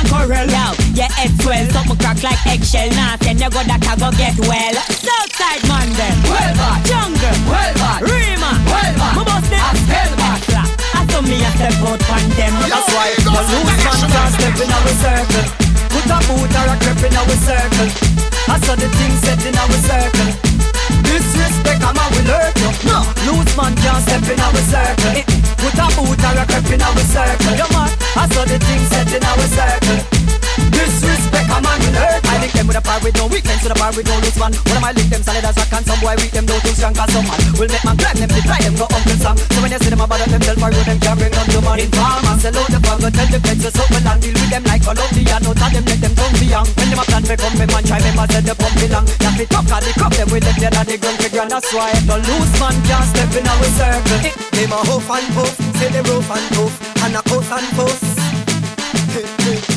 your 1.05 1.13
head 1.13 1.33
swell, 1.43 1.67
something 1.69 1.99
crack 2.01 2.23
like 2.25 2.41
eggshell. 2.49 2.89
Nah, 2.97 3.17
then 3.21 3.37
you 3.37 3.51
go 3.53 3.61
that 3.69 3.85
I 3.85 3.95
go 4.01 4.09
get 4.17 4.37
well. 4.49 4.77
Southside 4.89 5.65
man 5.69 5.89
them, 5.93 6.17
well 6.25 6.53
bad. 6.57 6.81
Jungle, 6.89 7.37
well 7.45 7.75
bad. 7.77 8.01
Rima, 8.09 8.51
well 8.73 8.93
bad. 8.97 9.13
My 9.13 9.25
boss 9.25 9.45
them, 9.53 9.61
well 9.61 10.13
bad. 10.17 10.41
I 10.97 11.05
saw 11.13 11.21
me 11.21 11.37
a 11.45 11.51
step 11.61 11.77
out 11.85 12.01
on 12.01 12.25
them. 12.41 12.53
That's 12.73 12.89
why 12.97 13.13
the 13.21 13.31
loose 13.37 13.77
man 13.85 14.01
can't 14.09 14.33
step 14.33 14.57
in 14.57 14.71
our 14.73 14.93
circle. 14.97 15.45
Put 15.93 16.09
a 16.09 16.19
boot 16.25 16.53
or 16.57 16.69
a 16.73 16.77
creep 16.81 17.03
in 17.05 17.15
our 17.21 17.37
circle. 17.37 17.89
I 18.49 18.57
saw 18.65 18.75
the 18.77 18.89
thing 18.89 19.15
set 19.21 19.45
in 19.45 19.57
our 19.61 19.79
circle. 19.85 20.31
Disrespect, 21.05 21.85
I'm 21.85 22.01
a 22.01 22.05
will 22.17 22.29
hurt 22.33 22.57
you. 22.65 22.71
No, 22.89 23.05
loose 23.29 23.53
man 23.61 23.77
can't 23.77 24.01
step 24.09 24.25
in 24.25 24.41
our 24.41 24.63
circle. 24.73 25.21
Put 25.61 25.77
a 25.77 25.87
boot 26.01 26.23
or 26.25 26.37
a 26.41 26.45
creep 26.49 26.71
in 26.73 26.81
our 26.81 27.05
circle. 27.13 27.55
Come 27.61 27.77
on, 27.77 27.91
I 28.17 28.25
saw 28.33 28.45
the 28.49 28.57
thing 28.57 28.83
set 28.89 29.13
in 29.13 29.21
our 29.21 29.49
circle. 29.53 30.01
Disrespect, 30.71 31.49
a 31.51 31.59
man 31.59 31.79
will 31.83 31.97
hurt. 31.99 32.23
I 32.31 32.39
link 32.41 32.53
them 32.55 32.67
with 32.67 32.79
a 32.79 32.83
bar 32.83 32.99
with 33.03 33.17
no 33.19 33.27
weekends, 33.27 33.63
with 33.63 33.75
a 33.75 33.79
bar 33.79 33.91
with 33.95 34.07
no 34.07 34.17
loose 34.23 34.39
man. 34.39 34.53
One 34.55 34.79
of 34.79 34.83
my 34.83 34.93
link 34.95 35.11
them 35.11 35.23
solid 35.23 35.45
as 35.45 35.57
rock 35.57 35.73
and 35.75 35.85
some 35.87 36.01
boy 36.01 36.15
weak 36.21 36.33
them 36.35 36.47
no 36.47 36.57
too 36.63 36.75
strong 36.75 36.95
cause 36.95 37.11
some 37.11 37.27
man 37.27 37.41
will 37.59 37.71
make 37.71 37.85
man 37.85 37.97
climb 37.99 38.17
them, 38.19 38.31
they 38.31 38.43
try 38.45 38.59
them 38.63 38.75
go 38.79 38.87
Uncle 38.91 39.19
Sam. 39.19 39.37
So 39.39 39.59
when 39.63 39.71
you 39.75 39.81
see 39.83 39.91
them 39.91 40.03
about 40.03 40.21
themselves, 40.23 40.61
for 40.61 40.71
road 40.71 40.87
them 40.87 40.99
can't 41.01 41.19
bring 41.19 41.35
none 41.35 41.51
to 41.51 41.61
man. 41.65 41.77
Informers, 41.83 42.39
sell 42.43 42.57
out 42.59 42.69
the 42.71 42.79
go 42.85 43.09
tell 43.11 43.29
the 43.29 43.39
feds 43.43 43.63
to 43.65 43.71
something 43.75 44.07
and 44.07 44.21
deal 44.23 44.37
with 44.37 44.51
them 44.51 44.65
like 44.65 44.83
Colombia. 44.85 45.37
No 45.43 45.51
tell 45.55 45.73
them 45.75 45.85
let 45.85 46.01
them 46.01 46.15
tongue 46.15 46.37
be 46.39 46.47
young. 46.49 46.69
When 46.79 46.87
them 46.91 47.01
a 47.01 47.05
plan 47.05 47.23
to 47.25 47.35
come, 47.37 47.55
me 47.59 47.67
man 47.69 47.85
try 47.85 48.01
them 48.01 48.19
as 48.19 48.31
the 48.33 48.55
pump 48.55 48.75
be 48.81 48.87
long. 48.89 49.07
You 49.07 49.27
have 49.27 49.37
to 49.39 49.45
talk, 49.51 49.65
cause 49.69 49.85
the 49.85 49.93
cup 49.99 50.13
them 50.15 50.29
with 50.33 50.45
them 50.45 50.57
dead 50.59 50.75
at 50.75 50.87
the 50.87 50.97
ground 50.99 51.19
for 51.21 51.31
grand. 51.31 51.51
That's 51.51 51.69
why 51.75 51.91
no 52.09 52.17
loose 52.19 52.55
man 52.63 52.77
can't 52.89 53.07
step 53.11 53.33
in 53.35 53.45
our 53.45 53.69
circle. 53.77 54.21
Them 54.55 54.73
a 54.73 54.81
huff 54.87 55.11
and 55.11 55.29
puff, 55.35 55.55
say 55.79 55.91
them 55.91 56.05
rough 56.09 56.31
and 56.31 56.47
tough, 56.55 56.75
and 57.05 57.17
a 57.19 57.23
cuss 57.27 57.51
and 57.53 57.69
fuss. 57.77 58.03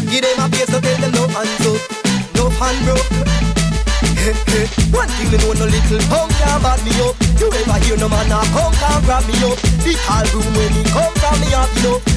Give 0.08 0.24
them 0.24 0.40
a 0.40 0.48
place 0.48 0.72
to 0.72 0.80
tell 0.80 0.98
them 1.04 1.12
no 1.12 1.28
hands 1.28 1.68
up, 1.68 1.82
no 2.36 2.50
hand 2.56 2.80
broke. 2.88 3.12
One 4.92 5.08
thing 5.16 5.32
me 5.32 5.38
know 5.40 5.54
no 5.56 5.66
little 5.68 6.04
punk 6.08 6.32
can 6.36 6.60
bad 6.64 6.80
me 6.84 6.92
up. 7.00 7.16
You 7.40 7.48
ever 7.48 7.80
hear 7.84 7.98
no 7.98 8.08
man 8.08 8.32
a 8.32 8.40
come 8.56 8.76
can 8.76 9.04
grab 9.04 9.24
me 9.28 9.36
up? 9.44 9.56
The 9.84 9.96
tall 10.04 10.28
room 10.32 10.48
when 10.56 10.72
me 10.76 10.84
come 10.92 11.16
from 11.16 11.38
me 11.44 11.52
up. 11.56 11.72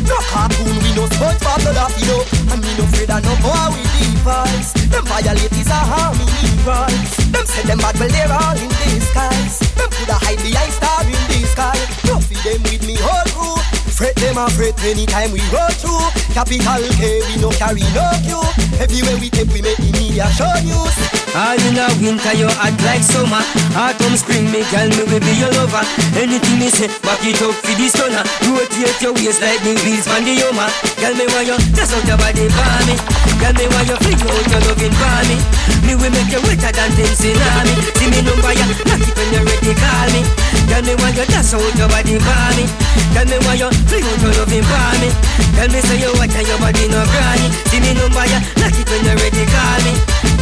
No 0.06 0.16
cartoon 0.30 0.74
we 0.82 0.90
no 0.94 1.06
sponge 1.10 1.38
for 1.38 1.54
blood 1.62 1.78
happy 1.78 2.06
up. 2.10 2.26
And 2.50 2.62
me 2.62 2.70
no 2.78 2.84
afraid 2.86 3.10
of 3.10 3.22
no 3.26 3.34
boy 3.42 3.74
with 3.74 4.26
eyes. 4.26 4.72
Them 4.90 5.04
violate 5.06 5.52
is 5.52 5.70
a 5.70 5.80
harm 5.90 6.18
in 6.18 6.54
rights. 6.66 7.14
Them 7.30 7.46
say 7.46 7.62
them 7.62 7.78
bad 7.78 7.98
well 7.98 8.08
they're 8.08 8.32
all 8.32 8.58
in 8.58 8.70
disguise. 8.86 9.58
Them 9.74 9.90
coulda 9.90 10.16
hide 10.18 10.42
behind 10.42 10.72
star 10.72 11.02
in 11.06 11.22
the 11.30 11.38
sky. 11.46 11.78
No 12.06 12.18
feed 12.18 12.42
them 12.46 12.62
with 12.62 12.86
me 12.86 12.96
whole 12.98 13.26
crew. 13.34 13.59
Fret 14.00 14.16
them 14.16 14.40
a 14.40 14.48
fret 14.48 14.72
anytime 14.80 15.28
we 15.28 15.44
roll 15.52 15.68
through 15.76 16.00
Capital 16.32 16.80
K, 16.96 17.20
we 17.28 17.36
no 17.36 17.52
carry 17.60 17.84
no 17.92 18.08
queue. 18.24 18.40
Everywhere 18.80 19.20
we 19.20 19.28
take, 19.28 19.52
we 19.52 19.60
make 19.60 19.76
the 19.76 19.92
media 19.92 20.24
show 20.32 20.48
news. 20.64 20.96
All 21.36 21.60
in 21.68 21.76
a 21.76 21.84
winter, 22.00 22.32
you 22.32 22.48
act 22.64 22.80
like 22.80 23.04
summer. 23.04 23.44
Autumn, 23.76 24.16
spring, 24.16 24.48
me 24.48 24.64
girl, 24.72 24.88
me 24.88 25.04
will 25.04 25.20
be 25.20 25.36
your 25.36 25.52
lover. 25.52 25.84
Anything 26.16 26.56
me 26.56 26.72
say, 26.72 26.88
back 27.04 27.20
it 27.28 27.44
up 27.44 27.52
for 27.60 27.76
the 27.76 27.86
stunner. 27.92 28.24
Rotate 28.48 29.04
your 29.04 29.12
waist 29.12 29.44
like 29.44 29.60
the 29.60 29.76
wheels 29.84 30.08
on 30.08 30.24
the 30.24 30.32
Hummer. 30.48 30.72
Girl, 30.96 31.12
me 31.20 31.28
want 31.36 31.52
you, 31.52 31.60
just 31.76 31.92
out 31.92 32.08
your 32.08 32.16
body 32.16 32.48
for 32.48 32.80
me. 32.88 32.96
Girl, 33.36 33.52
me 33.52 33.68
want 33.68 33.84
you, 33.84 34.00
fling 34.00 34.16
out 34.16 34.48
your 34.48 34.62
loving 34.64 34.96
for 34.96 35.20
me. 35.28 35.36
Me 35.84 35.92
will 36.00 36.08
make 36.08 36.32
you 36.32 36.40
wetter 36.48 36.72
than 36.72 36.88
ten 36.96 37.12
tsunami. 37.20 37.74
See 38.00 38.08
me 38.08 38.24
number, 38.24 38.48
ya, 38.56 38.64
knock 38.64 39.04
it 39.04 39.12
when 39.12 39.28
you're 39.28 39.44
ready, 39.44 39.76
call 39.76 40.08
me 40.16 40.24
Girl, 40.70 40.86
me 40.86 40.94
want 41.02 41.18
you, 41.18 41.26
just 41.26 41.50
out 41.50 41.74
your 41.74 41.90
body 41.90 42.14
for 42.14 42.50
me. 42.54 42.64
Girl, 43.10 43.26
me 43.26 43.36
want 43.42 43.58
you 43.58 43.70
Fling 43.90 44.06
out 44.06 44.22
your 44.22 44.32
loving 44.38 44.62
for 44.62 44.94
me. 45.02 45.10
Tell 45.58 45.66
me 45.66 45.82
say 45.82 45.98
you 45.98 46.14
what 46.14 46.30
and 46.30 46.46
your 46.46 46.58
body 46.62 46.86
no 46.86 47.02
granny 47.10 47.50
See 47.66 47.82
me 47.82 47.90
number 47.98 48.22
ya, 48.22 48.38
knock 48.54 48.78
it 48.78 48.86
when 48.86 49.02
you're 49.02 49.18
ready, 49.18 49.44
call 49.50 49.80
me. 49.82 49.92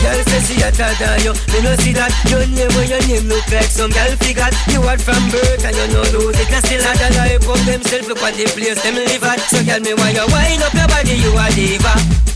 Girl 0.05 0.21
say 0.29 0.41
she 0.45 0.61
tad 0.61 1.01
on 1.01 1.19
you, 1.25 1.33
me 1.49 1.59
no 1.65 1.73
see 1.81 1.97
that. 1.97 2.13
Your 2.29 2.45
name 2.45 2.69
when 2.77 2.93
your 2.93 3.01
name 3.09 3.25
look 3.25 3.49
like 3.49 3.73
some 3.73 3.89
girl 3.89 4.13
figure. 4.21 4.53
You 4.69 4.85
had 4.85 5.01
from 5.01 5.33
birth 5.33 5.65
and 5.65 5.75
you 5.75 5.89
no 5.97 6.05
lose 6.13 6.37
it. 6.37 6.53
And 6.53 6.61
still 6.61 6.85
had 6.85 7.01
a 7.01 7.09
life 7.17 7.49
of 7.49 7.61
themself 7.65 8.13
up 8.13 8.23
on 8.23 8.37
the 8.37 8.45
place 8.53 8.79
them 8.85 9.01
live 9.01 9.25
at. 9.25 9.41
So 9.49 9.65
girl 9.65 9.81
me 9.81 9.97
want 9.97 10.13
you 10.13 10.29
wind 10.29 10.61
up 10.61 10.77
your 10.77 10.89
body, 10.93 11.17
you 11.17 11.33
a 11.33 11.47
diva 11.57 12.29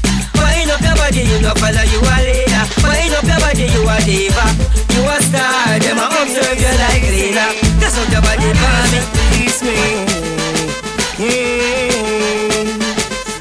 Wind 0.53 0.69
up 0.69 0.85
your 0.85 0.97
body, 1.01 1.25
you 1.25 1.41
no 1.41 1.57
follow, 1.57 1.85
you 1.89 2.01
a 2.05 2.17
leader 2.21 2.65
Wind 2.85 3.15
up 3.17 3.25
your 3.25 3.41
body, 3.41 3.67
you 3.73 3.83
a 3.89 3.97
diva 4.05 4.47
You 4.93 5.03
a 5.09 5.17
star, 5.25 5.81
them 5.81 5.97
a 5.97 6.07
observe 6.13 6.61
you 6.61 6.73
like 6.77 7.09
leader 7.09 7.49
That's 7.81 7.97
how 7.97 8.05
your 8.13 8.21
body 8.21 8.53
for 8.53 8.85
me 8.93 9.01
Please 9.33 9.61
me 9.65 9.73
yeah. 11.23 11.29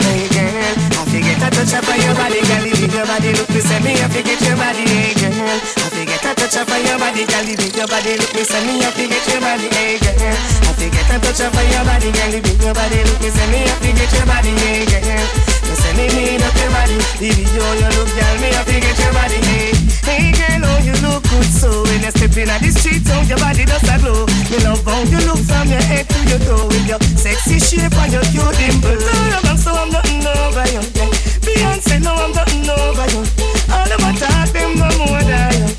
Hey 0.06 0.28
girl, 0.30 0.76
I 0.94 1.02
forget 1.10 1.40
to 1.42 1.50
touch 1.50 1.74
up 1.74 1.88
on 1.90 1.98
your 1.98 2.14
body, 2.14 2.38
girl. 2.46 2.62
Leave 2.62 2.94
your 2.94 3.08
body 3.08 3.34
look 3.34 3.50
me, 3.50 3.62
send 3.62 3.82
me. 3.84 3.94
I 3.98 4.06
forget 4.12 4.38
your 4.46 4.56
body, 4.56 4.86
hey 4.86 5.16
girl. 5.18 5.34
I 5.34 5.90
forget 5.90 6.22
to 6.22 6.32
touch 6.36 6.58
up 6.62 6.70
on 6.70 6.78
your 6.86 7.00
body, 7.00 7.26
girl. 7.26 7.42
Leave 7.42 7.74
your 7.74 7.88
body 7.88 8.18
look 8.22 8.34
me, 8.36 8.44
send 8.44 8.68
me. 8.68 8.86
I 8.86 8.92
forget 8.92 9.26
your 9.26 9.42
body, 9.42 9.68
hey 9.72 9.98
girl. 9.98 10.38
I 10.62 10.72
forget 10.78 11.06
to 11.10 11.16
touch 11.26 11.42
up 11.42 11.56
on 11.58 11.66
your 11.74 11.84
body, 11.90 12.12
girl. 12.12 12.30
Leave 12.38 12.62
your 12.62 12.74
body 12.76 13.00
look 13.02 13.18
me, 13.24 13.30
send 13.34 13.50
me. 13.50 13.60
I 13.66 13.74
forget 13.82 14.12
your 14.14 14.26
body, 14.30 14.52
hey 14.62 14.86
girl. 14.86 15.51
You 15.72 15.78
send 15.80 15.96
me 15.96 16.12
need 16.12 16.44
up 16.44 16.52
your 16.60 16.68
body. 16.76 17.00
The 17.16 17.32
video 17.32 17.64
you 17.80 17.88
look, 17.96 18.12
girl, 18.12 18.36
me 18.44 18.52
I 18.52 18.60
forget 18.68 18.92
your 18.92 19.14
body, 19.16 19.40
hey. 19.40 19.72
Hey 20.04 20.36
girl, 20.36 20.68
oh 20.68 20.84
you 20.84 20.92
look 21.00 21.24
good 21.32 21.48
so 21.48 21.72
when 21.88 22.04
you 22.04 22.12
step 22.12 22.36
in 22.36 22.52
the 22.52 22.72
street, 22.76 23.08
oh 23.08 23.24
your 23.24 23.40
body 23.40 23.64
does 23.64 23.88
a 23.88 23.96
glow. 24.04 24.28
Me 24.52 24.60
love 24.68 24.84
how 24.84 25.00
you 25.08 25.24
look 25.24 25.40
from 25.48 25.72
your 25.72 25.80
head 25.80 26.12
to 26.12 26.20
your 26.28 26.44
toe 26.44 26.68
with 26.68 26.84
your 26.92 27.00
sexy 27.16 27.56
shape 27.56 27.96
and 28.04 28.12
your 28.12 28.26
cute 28.36 28.52
dimple. 28.60 29.00
All 29.00 29.32
of 29.32 29.44
them, 29.48 29.56
so 29.56 29.72
I'm 29.72 29.88
nothing 29.96 30.20
over 30.28 30.68
you. 30.76 30.84
Yeah. 30.92 31.08
Beyonce, 31.40 32.04
no, 32.04 32.20
I'm 32.20 32.36
nothing 32.36 32.68
over 32.68 33.08
you. 33.16 33.24
All 33.72 33.88
of 33.88 34.00
my 34.04 34.12
talk, 34.20 34.52
them 34.52 34.76
no 34.76 34.92
more 35.00 35.24
than 35.24 35.56
you. 35.56 35.72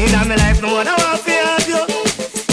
In 0.00 0.16
my 0.16 0.32
life, 0.32 0.64
no 0.64 0.80
one 0.80 0.88
I 0.88 0.96
want 0.96 1.20
to 1.28 1.36
have 1.44 1.68
you. 1.68 1.84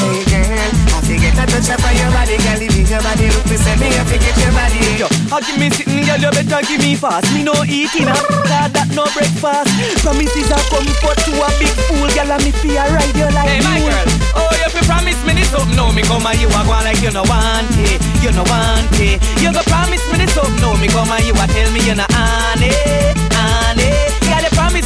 Hey 0.03 0.19
girl, 0.27 0.71
I 0.91 0.99
forget 1.07 1.31
to 1.31 1.43
touch 1.47 1.71
up 1.71 1.79
on 1.79 1.95
your 1.95 2.11
body, 2.11 2.35
girl. 2.43 2.72
Leave 2.93 3.01
your 3.01 3.09
body 3.09 3.25
look 3.33 3.45
me, 3.49 3.57
say 3.57 3.73
me, 3.81 3.89
I 3.89 4.05
forget 4.05 4.37
your 4.37 4.53
body. 4.53 4.77
Yo, 5.01 5.07
I 5.33 5.41
give 5.41 5.57
me 5.57 5.73
sitting, 5.73 6.05
girl, 6.05 6.21
you 6.21 6.29
better 6.29 6.61
give 6.69 6.77
me 6.77 6.93
fast. 6.93 7.25
Me 7.33 7.41
no 7.41 7.57
eating, 7.65 8.05
ah, 8.05 8.21
God, 8.45 8.69
that 8.77 8.85
no 8.93 9.09
breakfast. 9.17 9.73
Promises 10.05 10.53
are 10.53 10.61
comfort 10.69 11.17
to 11.25 11.33
a 11.41 11.49
big 11.57 11.73
fool, 11.89 12.05
girl, 12.13 12.29
and 12.37 12.43
me 12.45 12.53
fear 12.61 12.85
ride 12.85 13.09
you 13.17 13.25
like 13.33 13.49
Hey, 13.49 13.65
my 13.65 13.81
mule. 13.81 13.89
girl, 13.89 14.45
oh, 14.45 14.53
you 14.61 14.69
fi 14.69 14.81
promise 14.85 15.17
me 15.25 15.33
this 15.33 15.49
up, 15.57 15.65
no, 15.73 15.89
me 15.89 16.05
come 16.05 16.21
and 16.21 16.37
you 16.37 16.45
a 16.53 16.61
go 16.69 16.77
like 16.85 17.01
you 17.01 17.09
no 17.09 17.25
want 17.25 17.73
it, 17.81 17.97
you 18.21 18.29
no 18.29 18.45
want 18.45 18.93
it. 19.01 19.17
You 19.41 19.49
go 19.49 19.65
promise 19.65 20.05
me 20.13 20.21
this 20.21 20.37
up, 20.37 20.53
no, 20.61 20.77
me 20.77 20.85
come 20.93 21.09
and 21.09 21.25
you 21.25 21.33
a 21.33 21.45
tell 21.49 21.69
me 21.73 21.81
you 21.81 21.97
no 21.97 22.05
on 22.13 22.61
it, 22.61 22.77
on 22.77 23.25
it. 23.25 23.32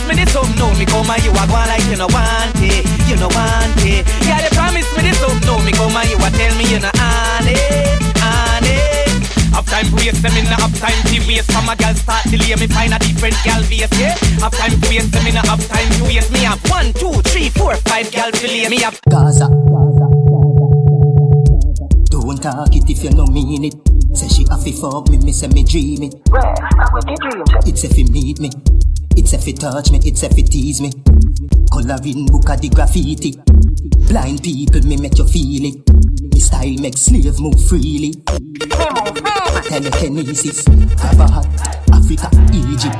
Girl, 0.07 0.15
promise 0.15 0.15
me 0.15 0.23
this 0.23 0.35
up, 0.35 0.47
no, 0.55 0.71
me 0.79 0.85
come 0.85 1.09
and 1.09 1.23
you 1.23 1.31
a 1.31 1.43
go 1.47 1.55
on 1.55 1.67
like 1.67 1.83
you 1.91 1.97
no 1.97 2.07
want 2.07 2.55
it, 2.63 2.85
you 3.11 3.17
no 3.19 3.27
want 3.27 3.75
it. 3.83 4.07
Girl, 4.23 4.39
you 4.39 4.51
promise 4.55 4.87
me 4.95 5.03
this 5.03 5.19
up, 5.19 5.35
no, 5.43 5.59
me 5.59 5.71
come 5.75 5.95
and 5.99 6.07
you 6.07 6.15
a 6.15 6.29
tell 6.31 6.55
me 6.55 6.63
you 6.71 6.79
no 6.79 6.87
on 6.95 7.43
it, 7.43 7.59
on 8.23 8.63
it. 8.63 9.11
Have 9.51 9.65
time 9.67 9.85
to 9.91 9.95
waste 9.99 10.23
them 10.23 10.31
in 10.39 10.45
the 10.45 10.55
have 10.55 10.71
time 10.79 10.95
to 11.11 11.17
waste 11.27 11.51
From 11.51 11.67
a 11.67 11.75
girl 11.75 11.93
start 11.95 12.23
delay 12.29 12.55
me 12.55 12.67
find 12.67 12.93
a 12.93 12.99
different 12.99 13.35
gal 13.43 13.59
base 13.67 13.89
yeah 13.97 14.13
Have 14.39 14.53
time 14.53 14.69
to 14.69 14.87
waste 14.87 15.11
them 15.11 15.25
in 15.25 15.33
the 15.33 15.41
have 15.43 15.65
time 15.67 15.89
to 15.97 16.03
waste 16.05 16.31
Me 16.31 16.39
have 16.45 16.61
one, 16.69 16.93
two, 16.93 17.11
three, 17.27 17.49
four, 17.49 17.75
five 17.89 18.09
gal 18.11 18.31
to 18.31 18.47
lay 18.47 18.69
Me 18.69 18.77
have 18.81 19.01
Gaza. 19.09 19.49
Don't 22.11 22.37
talk 22.37 22.75
it 22.75 22.89
if 22.89 23.03
you 23.03 23.09
no 23.11 23.25
mean 23.25 23.65
it. 23.65 23.75
Say 24.15 24.27
she 24.29 24.45
have 24.49 24.63
to 24.63 24.71
fuck 24.71 25.09
me, 25.09 25.17
me 25.17 25.33
say 25.33 25.47
me 25.47 25.63
dream 25.63 26.03
it. 26.03 26.15
It's 27.65 27.83
if 27.83 27.97
you 27.97 28.05
meet 28.05 28.39
me. 28.39 28.51
It's 29.17 29.33
if 29.33 29.47
you 29.47 29.53
touch 29.53 29.89
me, 29.91 29.99
it's 30.05 30.21
if 30.21 30.37
you 30.37 30.43
tease 30.43 30.79
me. 30.79 30.91
Coloring 31.73 32.27
book 32.27 32.49
of 32.49 32.61
the 32.61 32.69
graffiti. 32.69 33.33
Blind 34.07 34.43
people, 34.43 34.81
me 34.81 34.95
make 34.95 35.17
you 35.17 35.27
feel 35.27 35.65
it. 35.65 35.89
Me 36.33 36.39
style 36.39 36.77
make 36.79 36.95
slave 36.95 37.39
move 37.39 37.59
freely. 37.67 38.13
Telekinesis, 39.67 40.63
Harvard, 41.01 41.49
Africa, 41.91 42.29
Egypt. 42.53 42.95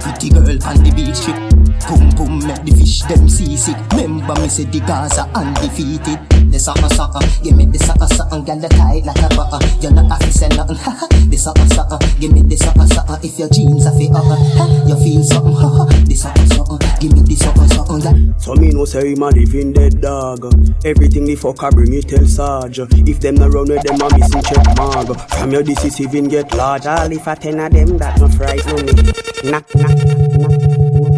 Pretty 0.00 0.30
girl 0.30 0.56
on 0.66 0.82
the 0.82 0.92
beach 0.96 1.20
trip. 1.20 1.59
Boom 1.88 2.10
boom 2.16 2.46
make 2.46 2.62
the 2.64 2.72
fish 2.76 3.02
them 3.02 3.28
seasick. 3.28 3.76
Remember 3.92 4.34
me 4.40 4.48
say 4.48 4.64
the 4.64 4.80
Gaza 4.80 5.28
undefeated. 5.34 6.18
The 6.50 6.58
something 6.58 6.90
something, 6.90 7.22
give 7.42 7.56
me 7.56 7.66
the 7.66 7.78
something 7.78 8.08
something, 8.08 8.44
girl 8.44 8.58
the 8.58 8.68
tight 8.68 9.04
like 9.04 9.22
a 9.22 9.28
button. 9.34 9.62
You're 9.80 9.92
not 9.92 10.10
have 10.10 10.20
to 10.20 10.32
say 10.32 10.48
nothing, 10.48 10.76
ha. 10.84 11.06
The 11.28 11.36
something 11.36 11.68
something, 11.68 12.20
give 12.20 12.32
me 12.32 12.42
the 12.42 12.56
something 12.56 12.86
something. 12.86 13.18
If 13.22 13.38
your 13.38 13.48
jeans 13.48 13.86
are 13.86 13.94
fit, 13.96 14.10
uh 14.14 14.84
you 14.86 14.96
feel 14.98 15.22
something, 15.22 15.54
ha. 15.54 15.86
The 16.06 16.14
something 16.14 16.46
something, 16.46 16.78
give 17.00 17.12
me 17.12 17.22
the 17.22 17.36
something. 17.36 17.70
Like. 18.00 18.40
So 18.40 18.54
me 18.54 18.70
no 18.70 18.84
say 18.84 19.12
him 19.12 19.22
a 19.22 19.28
living 19.30 19.72
dead 19.72 20.00
dog. 20.00 20.44
Everything 20.84 21.24
the 21.24 21.36
fucker 21.36 21.70
bring 21.70 21.90
me 21.90 22.02
tell 22.02 22.26
Sarge. 22.26 22.78
If 22.80 23.20
them 23.20 23.34
not 23.34 23.52
run 23.52 23.68
with 23.68 23.82
them 23.82 24.00
a 24.00 24.18
missing 24.18 24.42
check 24.42 24.64
mag. 24.76 25.10
From 25.38 25.50
your 25.52 25.62
this 25.62 26.00
even 26.00 26.28
get 26.28 26.52
large. 26.54 26.86
All 26.86 27.10
if 27.12 27.26
I 27.28 27.34
ten 27.34 27.60
of 27.60 27.72
them 27.72 27.98
that 27.98 28.18
no 28.18 28.28
frighten 28.28 28.86
me. 28.86 29.50
Knock 29.50 29.66
knock 29.74 29.96
knock. 30.38 31.09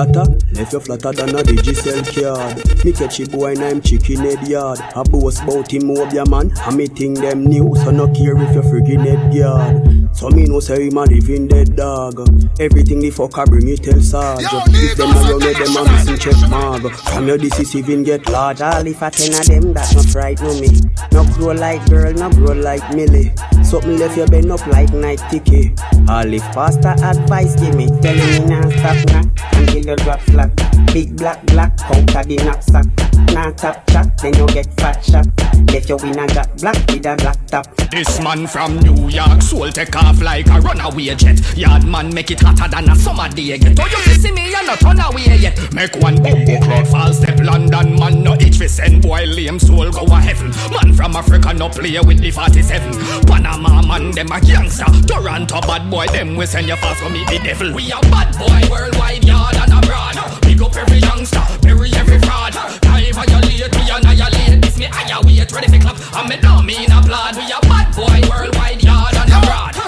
Data, 0.00 0.24
left 0.52 0.72
you 0.72 0.80
flatter 0.80 1.12
than 1.12 1.28
a 1.28 1.42
digicel 1.42 2.00
card. 2.14 2.84
Me 2.86 2.92
catch 2.92 3.20
a 3.20 3.28
boy 3.28 3.52
named 3.52 3.84
Chicken 3.84 4.20
Head 4.20 4.48
Yard. 4.48 4.78
A 4.96 5.04
boast 5.04 5.44
bout 5.44 5.70
him 5.70 5.90
over 5.90 6.24
man. 6.24 6.50
And 6.64 6.76
me 6.78 6.86
think 6.86 7.18
them 7.18 7.44
new, 7.44 7.74
so 7.76 7.90
no 7.90 8.06
care 8.06 8.34
if 8.34 8.54
you 8.54 8.62
friggin' 8.62 9.04
head 9.04 9.30
guard. 9.36 9.99
So 10.12 10.28
me 10.28 10.44
no 10.44 10.60
say 10.60 10.88
him 10.88 10.98
a 10.98 11.04
living 11.04 11.48
dead 11.48 11.76
dog. 11.76 12.20
Everything 12.60 13.00
the 13.00 13.10
fucker 13.10 13.46
bring 13.46 13.68
it 13.68 13.82
tell 13.82 14.00
Sarge. 14.00 14.44
If 14.44 14.96
them 14.96 15.10
a 15.10 15.14
run 15.14 15.34
with 15.40 15.58
them 15.58 15.76
a 15.76 15.90
missing 15.90 16.18
check 16.18 16.50
mag. 16.50 16.92
From 16.92 17.26
your 17.26 17.38
disease 17.38 17.74
even 17.74 18.02
get 18.02 18.28
large. 18.28 18.60
All 18.60 18.86
if 18.86 19.02
I 19.02 19.10
ten 19.10 19.32
of 19.32 19.46
them 19.46 19.72
that 19.72 19.94
no 19.94 20.02
frighten 20.02 20.60
me. 20.60 20.68
No 21.12 21.24
grow 21.34 21.52
like 21.52 21.88
girl, 21.88 22.12
no 22.12 22.30
grow 22.30 22.54
like 22.54 22.94
Millie. 22.94 23.32
Something 23.62 23.98
left 23.98 24.16
you 24.16 24.26
bend 24.26 24.50
up 24.50 24.66
like 24.66 24.92
night 24.92 25.22
ticky. 25.30 25.74
All 26.08 26.32
if 26.32 26.42
pastor 26.52 26.94
advice 27.02 27.54
give 27.60 27.74
me, 27.74 27.86
telling 28.00 28.30
me 28.30 28.38
now 28.46 28.68
stop 28.68 29.06
now 29.06 29.22
until 29.54 29.86
you 29.86 29.96
drop 29.96 30.20
flat. 30.20 30.54
Big 30.92 31.16
black 31.16 31.44
black 31.46 31.80
out 31.84 32.16
of 32.16 32.26
the 32.26 32.36
knapsack. 32.44 32.86
Now 33.32 33.52
tap 33.52 33.86
chat, 33.86 34.18
then 34.18 34.34
you 34.34 34.46
get 34.48 34.66
fat 34.74 35.04
shot. 35.04 35.26
Let 35.72 35.88
your 35.88 35.98
winner 35.98 36.26
got 36.26 36.56
black 36.58 36.76
with 36.88 37.06
a 37.06 37.14
black 37.16 37.46
top. 37.46 37.76
This 37.90 38.20
man 38.20 38.46
from 38.46 38.78
New 38.80 39.08
York, 39.08 39.40
soul 39.40 39.70
take 39.70 39.94
off 40.00 40.20
like 40.20 40.46
a 40.48 40.60
runaway 40.60 41.14
jet. 41.14 41.40
Yard 41.56 41.84
man 41.86 42.12
make 42.14 42.30
it 42.30 42.40
hotter 42.40 42.68
than 42.68 42.88
a 42.90 42.96
summer 42.96 43.28
day. 43.28 43.58
Get 43.58 43.78
oh 43.78 43.86
you 43.86 44.14
see 44.14 44.32
me, 44.32 44.46
you 44.46 44.62
not 44.66 44.80
turn 44.80 45.00
away 45.00 45.36
yet. 45.36 45.56
Make 45.72 45.96
one 45.96 46.16
bumbo 46.22 46.60
clock 46.60 46.86
fall 46.86 47.12
step 47.12 47.38
London 47.40 47.98
man 47.98 48.22
no 48.22 48.34
itch 48.34 48.58
fi 48.58 48.66
send 48.66 49.02
boy 49.02 49.24
lame 49.26 49.58
soul 49.58 49.90
go 49.90 50.04
a 50.04 50.20
heaven. 50.20 50.50
Man 50.70 50.92
from 50.92 51.16
Africa 51.16 51.52
no 51.54 51.68
play 51.68 51.98
with 52.00 52.20
the 52.20 52.30
47. 52.30 53.26
Panama 53.26 53.82
man 53.82 54.10
them 54.12 54.30
a 54.32 54.40
gangster. 54.40 54.86
Toronto 55.06 55.60
bad 55.62 55.90
boy 55.90 56.06
them 56.06 56.36
we 56.36 56.46
send 56.46 56.68
you 56.68 56.76
fast 56.76 57.00
for 57.00 57.10
me 57.10 57.24
the 57.26 57.38
devil. 57.42 57.72
We 57.74 57.90
a 57.92 58.00
bad 58.10 58.36
boy 58.38 58.60
worldwide 58.70 59.24
yard 59.24 59.56
and 59.56 59.72
abroad. 59.72 60.16
Big 60.42 60.60
up 60.62 60.76
every 60.76 60.98
youngster, 60.98 61.42
bury 61.62 61.90
every 61.94 62.18
fraud. 62.20 62.52
Die 62.82 63.12
violate, 63.12 63.74
we 63.76 63.90
annihilate. 63.90 64.62
This 64.62 64.78
me 64.78 64.86
higher 64.86 65.20
weight, 65.24 65.50
ready 65.52 65.68
for 65.68 65.78
clap. 65.78 65.96
And 66.16 66.28
me 66.28 66.36
now 66.40 66.60
mean 66.62 66.90
applaud. 66.90 67.36
We 67.36 67.44
a 67.52 67.60
bad 67.62 67.94
boy 67.94 68.28
worldwide 68.28 68.82
yard 68.82 69.14
and 69.14 69.30
abroad. 69.32 69.79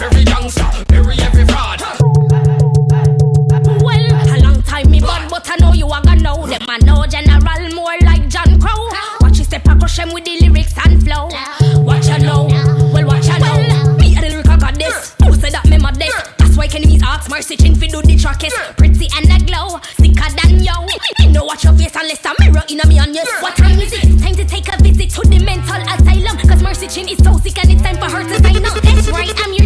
Every 0.00 0.22
youngster, 0.22 0.84
bury 0.88 1.16
every 1.20 1.44
fraud. 1.46 1.80
Well, 3.82 4.34
a 4.34 4.36
long 4.42 4.62
time 4.62 4.90
me 4.90 5.00
bad, 5.00 5.30
but 5.30 5.48
I 5.48 5.56
know 5.60 5.72
you 5.72 5.86
a 5.86 6.02
gonna 6.02 6.20
know 6.20 6.46
them. 6.46 6.62
I 6.68 6.78
know 6.78 7.04
general 7.06 7.74
more 7.74 7.96
like 8.02 8.28
John 8.28 8.60
Crow. 8.60 8.88
Watch 9.20 9.38
you 9.38 9.44
step 9.44 9.66
across 9.66 9.96
them 9.96 10.12
with 10.12 10.24
the 10.24 10.38
lyrics 10.40 10.74
and 10.84 11.02
flow. 11.02 11.28
Watch 11.82 12.08
you 12.08 12.18
know, 12.18 12.46
well 12.92 13.06
watch 13.06 13.26
you 13.26 13.38
know. 13.38 13.96
Me 13.98 14.16
a 14.16 14.20
the 14.20 14.28
lyrical 14.30 14.56
this. 14.78 15.14
Who 15.24 15.34
said 15.34 15.52
that 15.52 15.66
me 15.68 15.78
modest? 15.78 16.16
That's 16.38 16.56
why 16.56 16.66
enemies 16.74 17.02
ask 17.04 17.30
Marcy 17.30 17.56
Chin 17.56 17.74
fi 17.74 17.86
do 17.86 18.02
the 18.02 18.16
trackest. 18.16 18.56
Pretty 18.76 19.08
and 19.16 19.30
a 19.30 19.44
glow, 19.44 19.78
sicker 19.96 20.30
than 20.42 20.62
yo. 20.62 20.86
You 21.20 21.30
know 21.30 21.44
watch 21.44 21.64
your 21.64 21.72
face 21.74 21.94
unless 21.94 22.24
a 22.24 22.32
mirror 22.40 22.62
in 22.68 22.80
a 22.80 22.86
me 22.86 22.98
and 22.98 23.14
yes. 23.14 23.28
What 23.42 23.56
time 23.56 23.78
is 23.80 23.92
it? 23.92 24.20
Time 24.20 24.34
to 24.34 24.44
take 24.44 24.68
a 24.68 24.76
visit 24.82 25.10
to 25.10 25.22
the 25.28 25.38
mental 25.44 25.80
asylum. 25.86 26.36
Cause 26.48 26.62
Marcy 26.62 26.88
Chin 26.88 27.08
is 27.08 27.18
so 27.22 27.38
sick 27.38 27.58
and 27.62 27.70
it's 27.70 27.82
time 27.82 27.96
for 27.96 28.10
her 28.10 28.22
to 28.24 28.42
sign 28.42 28.64
up. 28.64 28.74
That's 28.82 29.08
right, 29.10 29.32
I'm 29.38 29.52
your 29.54 29.63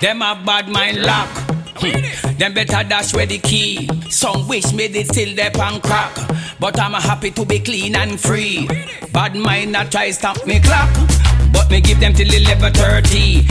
Them 0.00 0.22
a 0.22 0.40
bad 0.46 0.68
mind 0.68 1.02
lock. 1.02 1.28
Hmm. 1.80 2.36
Them 2.38 2.54
better 2.54 2.88
dash 2.88 3.12
where 3.14 3.26
the 3.26 3.38
key. 3.38 3.88
Some 4.10 4.46
wish 4.46 4.72
me 4.72 4.86
they 4.86 5.02
still 5.02 5.34
there 5.34 5.50
pan 5.50 5.80
crack. 5.80 6.14
But 6.60 6.78
I'm 6.78 6.94
a 6.94 7.00
happy 7.00 7.32
to 7.32 7.44
be 7.44 7.58
clean 7.58 7.96
and 7.96 8.18
free. 8.18 8.68
Bad 9.12 9.34
mind 9.34 9.72
not 9.72 9.90
try 9.90 10.12
stop 10.12 10.46
me 10.46 10.60
clock. 10.60 10.88
But 11.52 11.68
me 11.70 11.80
give 11.80 11.98
them 11.98 12.14
till 12.14 12.28
11.30. 12.28 13.48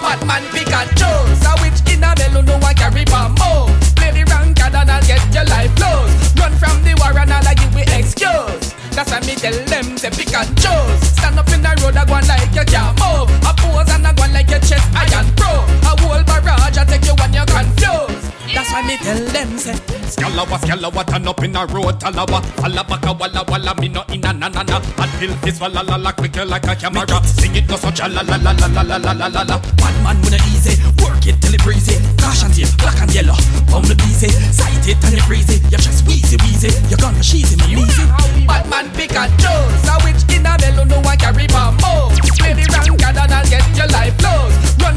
Bad 0.00 0.26
man 0.26 0.42
pick 0.50 0.72
and 0.72 0.90
choose 0.96 1.44
A 1.46 1.54
witch 1.62 1.78
in 1.92 2.02
a 2.02 2.14
melon 2.18 2.46
no 2.46 2.58
one 2.58 2.74
carry 2.74 3.04
bomb 3.04 3.34
more 3.38 3.68
Play 3.94 4.10
the 4.10 4.24
card 4.26 4.74
and 4.74 4.90
I'll 4.90 5.06
get 5.06 5.22
your 5.32 5.44
life 5.44 5.72
closed 5.76 6.40
Run 6.40 6.52
from 6.58 6.82
the 6.82 6.96
war 6.98 7.16
and 7.16 7.32
I'll 7.32 7.54
give 7.54 7.72
you 7.72 7.84
excuse 7.96 8.61
That's 8.92 9.10
why 9.10 9.20
me 9.20 9.34
tell 9.34 9.56
them 9.66 9.96
say 9.96 10.10
pick 10.10 10.34
and 10.34 10.48
choose. 10.56 11.00
Stand 11.16 11.38
up 11.38 11.48
in 11.48 11.62
the 11.62 11.72
road 11.80 11.96
a 11.96 12.04
go 12.04 12.20
like 12.28 12.52
you 12.54 12.64
can't 12.68 12.92
move 13.00 13.28
oh, 13.32 13.48
A 13.48 13.52
pose 13.56 13.88
and 13.88 14.06
a 14.06 14.12
go 14.12 14.24
like 14.32 14.50
your 14.50 14.60
chest 14.60 14.86
iron 14.94 15.26
pro. 15.36 15.48
A 15.88 15.92
whole 16.00 16.22
barrage 16.24 16.76
I 16.76 16.84
take 16.84 17.04
you 17.06 17.14
when 17.16 17.32
you're 17.32 17.46
confused 17.46 18.21
That's 18.54 18.72
why 18.72 18.82
me 18.82 18.96
tell 18.98 19.18
them 19.32 19.58
say 19.58 19.74
Scalawa, 20.12 20.58
scalawa, 20.58 21.06
turn 21.06 21.26
up 21.28 21.42
in 21.42 21.56
a 21.56 21.66
road, 21.66 22.00
talawa. 22.00 22.42
Falla 22.60 22.84
baka, 22.84 23.12
walla, 23.12 23.44
walla, 23.48 23.74
me 23.80 23.88
no 23.88 24.04
in 24.08 24.24
a 24.24 24.32
na 24.32 24.48
na 24.48 24.62
na. 24.62 24.76
Until 24.98 25.34
this 25.42 25.60
walla 25.60 25.82
la 25.82 25.96
la, 25.96 26.12
quicker 26.12 26.44
like 26.44 26.66
a 26.66 26.76
camera. 26.76 27.24
Sing 27.24 27.54
it 27.56 27.68
no 27.68 27.76
such 27.76 28.00
a 28.00 28.08
la 28.08 28.22
la 28.22 28.36
la 28.36 28.52
la 28.52 28.66
la 28.66 28.82
la 28.82 29.12
la 29.12 29.26
la 29.28 29.42
la. 29.42 29.58
Bad 29.78 29.96
man 30.02 30.16
when 30.22 30.34
easy, 30.52 30.76
work 31.02 31.26
it 31.26 31.40
till 31.40 31.54
it 31.54 31.62
breezy. 31.62 31.96
Flash 32.32 32.44
and 32.44 32.54
tail, 32.54 32.68
black 32.78 33.00
and 33.00 33.14
yellow, 33.14 33.36
bomb 33.68 33.84
the 33.84 33.94
busy 33.96 34.28
Sight 34.52 34.88
it 34.88 34.96
and 35.04 35.14
it 35.14 35.24
freezy, 35.28 35.60
you 35.70 35.78
just 35.78 36.06
wheezy 36.06 36.36
wheezy. 36.38 36.70
You're 36.88 36.98
gonna 36.98 37.22
cheesy 37.22 37.56
me 37.56 37.82
easy 37.82 38.06
Bad 38.46 38.68
man 38.70 38.90
pick 38.96 39.12
and 39.12 39.32
choose, 39.36 39.88
a 39.90 39.98
witch 40.04 40.22
in 40.30 40.46
a 40.46 40.56
melon 40.60 40.88
no 40.88 41.00
one 41.00 41.18
carry 41.18 41.46
bomb 41.48 41.76
more 41.82 42.08
Play 42.38 42.54
the 42.54 42.72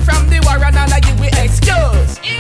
wrong 0.07 0.25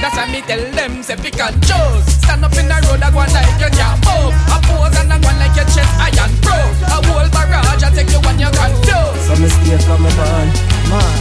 That's 0.05 0.17
why 0.17 0.29
me 0.29 0.41
tell 0.45 0.61
them 0.77 1.01
say 1.01 1.17
pick 1.17 1.39
and 1.41 1.57
choose. 1.65 2.05
Stand 2.21 2.45
up 2.45 2.53
in 2.61 2.69
the 2.69 2.77
road, 2.85 3.01
I 3.01 3.09
go 3.09 3.25
like 3.25 3.57
you 3.57 3.73
can't 3.73 3.97
move. 4.05 4.37
A 4.53 4.57
pose 4.61 4.93
and 5.01 5.09
I 5.09 5.17
go 5.17 5.33
like 5.41 5.57
your 5.57 5.65
chest 5.73 5.89
iron 5.97 6.29
pro. 6.45 6.53
A 6.93 7.01
whole 7.09 7.29
barrage, 7.33 7.81
I 7.81 7.89
take 7.89 8.13
you 8.13 8.21
when 8.21 8.37
you're 8.37 8.53
confused. 8.53 9.25
So 9.25 9.33
me 9.41 9.49
stay 9.49 9.81
from 9.81 10.05
my 10.05 10.13
man, 10.13 10.47
man. 10.93 11.17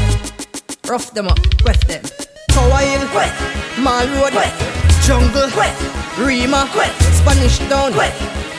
Rough 0.85 1.17
them 1.17 1.29
up, 1.33 1.41
wet 1.65 1.81
them. 1.89 2.05
Tower 2.53 2.85
Hill, 2.85 3.09
wet. 3.17 3.33
Mall 3.81 4.05
Road, 4.21 4.37
wet. 4.37 4.53
Jungle, 5.01 5.49
wet. 5.57 5.73
Rema, 6.21 6.69
wet. 6.77 6.93
Spanish 7.17 7.59
Town, 7.73 7.97
wet. 7.97 8.13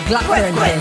Blackburn, 0.10 0.58
wet. 0.58 0.74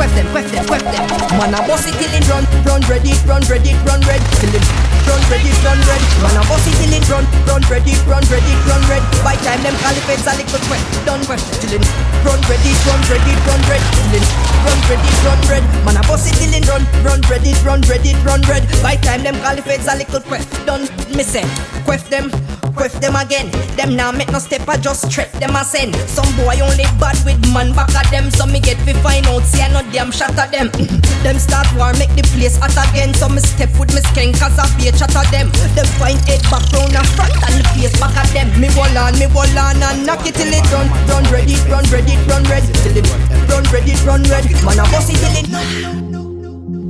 Queft 0.00 0.14
them, 0.16 0.26
queft 0.32 0.52
them, 0.56 0.64
queft 0.64 0.88
them. 0.88 1.04
Man 1.36 1.52
a 1.52 1.60
boss 1.68 1.84
it 1.84 1.92
till 2.00 2.12
it 2.16 2.24
run, 2.32 2.48
run 2.64 2.80
ready, 2.88 3.12
run 3.28 3.44
ready, 3.44 3.76
run 3.84 4.00
red. 4.08 4.24
Till 4.40 4.56
it 4.56 4.64
run 5.06 5.22
ready, 5.30 5.50
run 5.62 5.78
red. 5.86 6.02
Man 6.22 6.36
a 6.36 6.42
boss 6.46 6.66
it 6.66 6.74
till 6.78 6.92
it 6.92 7.06
run, 7.08 7.24
run 7.46 7.62
ready, 7.70 7.94
run 8.06 8.24
ready, 8.26 8.52
run 8.66 8.82
red. 8.90 9.02
By 9.22 9.34
time 9.42 9.62
them 9.62 9.76
caliphate 9.80 10.26
a 10.26 10.32
little 10.36 10.62
quest, 10.66 10.84
done 11.06 11.22
quest. 11.24 11.46
Till 11.62 11.78
it 11.78 11.84
run 12.26 12.40
ready, 12.50 12.72
run 12.84 13.00
ready, 13.08 13.32
run 13.46 13.60
red. 13.70 13.82
Till 13.94 14.14
it 14.18 14.26
run 14.66 14.78
ready, 14.90 15.10
run 15.24 15.40
red. 15.48 15.64
Man 15.86 15.96
a 15.96 16.02
boss 16.06 16.26
it 16.26 16.34
till 16.36 16.52
it 16.52 16.66
run, 16.68 16.82
run 17.06 17.20
ready, 17.30 17.52
run 17.62 17.80
ready, 17.86 18.12
run 18.26 18.42
red. 18.50 18.66
By 18.82 18.96
time 18.96 19.22
them 19.22 19.36
caliphate 19.40 19.86
a 19.86 19.94
little 19.96 20.20
quest, 20.20 20.48
done. 20.66 20.84
Me 21.14 21.22
say, 21.22 21.46
queft 21.84 22.10
them. 22.10 22.30
Quest 22.76 23.00
them 23.00 23.16
again. 23.16 23.48
Them 23.76 23.96
now 23.96 24.12
make 24.12 24.30
no 24.30 24.38
step, 24.38 24.68
I 24.68 24.76
just 24.76 25.10
threat 25.10 25.32
them 25.40 25.56
a 25.56 25.64
send. 25.64 25.96
Some 26.12 26.28
boy 26.36 26.60
only 26.60 26.84
bad 27.00 27.16
with 27.24 27.40
man 27.52 27.72
back 27.72 27.88
at 27.96 28.08
them. 28.12 28.30
So 28.30 28.44
me 28.44 28.60
get 28.60 28.76
fi 28.84 28.92
find 29.00 29.26
out, 29.26 29.42
see 29.42 29.62
I 29.62 29.72
no 29.72 29.80
damn 29.90 30.12
shot 30.12 30.36
at 30.36 30.52
them. 30.52 30.68
them 31.24 31.38
start 31.40 31.66
war, 31.74 31.96
make 31.96 32.12
the 32.12 32.22
place 32.36 32.60
hot 32.60 32.76
again. 32.76 33.14
So 33.14 33.28
me 33.28 33.40
step 33.40 33.72
with 33.80 33.96
me 33.96 34.04
skank 34.12 34.36
cause 34.36 34.58
I 34.60 34.68
be 34.76 34.88
a 34.88 34.92
chat 34.92 35.16
at 35.16 35.32
them. 35.32 35.48
Them 35.72 35.88
find 35.96 36.20
head 36.28 36.44
back 36.52 36.68
round 36.76 36.92
and 36.92 37.08
front 37.16 37.32
and 37.32 37.54
the 37.56 37.64
face 37.72 37.96
back 37.96 38.12
at 38.12 38.28
them. 38.36 38.52
Me 38.60 38.68
wall 38.76 38.92
on, 38.92 39.16
me 39.18 39.26
wall 39.32 39.48
on 39.56 39.80
and 39.80 40.04
knock 40.04 40.28
it 40.28 40.36
till 40.36 40.52
it 40.52 40.68
run. 40.68 40.86
Run 41.08 41.24
ready, 41.32 41.56
run 41.72 41.84
ready, 41.88 42.14
run 42.28 42.44
ready 42.44 42.68
Till 42.84 42.96
it 42.96 43.08
run 43.48 43.64
ready, 43.72 43.96
run 44.04 44.22
ready. 44.28 44.52
Man 44.64 44.78
I 44.78 44.84
boss 44.92 45.08
it 45.08 45.16
till 45.16 45.36
it 45.40 45.48
no 45.48 45.64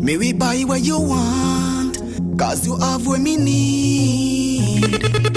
Me 0.02 0.18
we 0.18 0.32
buy 0.32 0.62
what 0.66 0.82
you 0.82 0.98
want, 0.98 1.98
cause 2.38 2.66
you 2.66 2.76
have 2.76 3.06
what 3.06 3.20
me 3.20 3.36
need. 3.36 5.35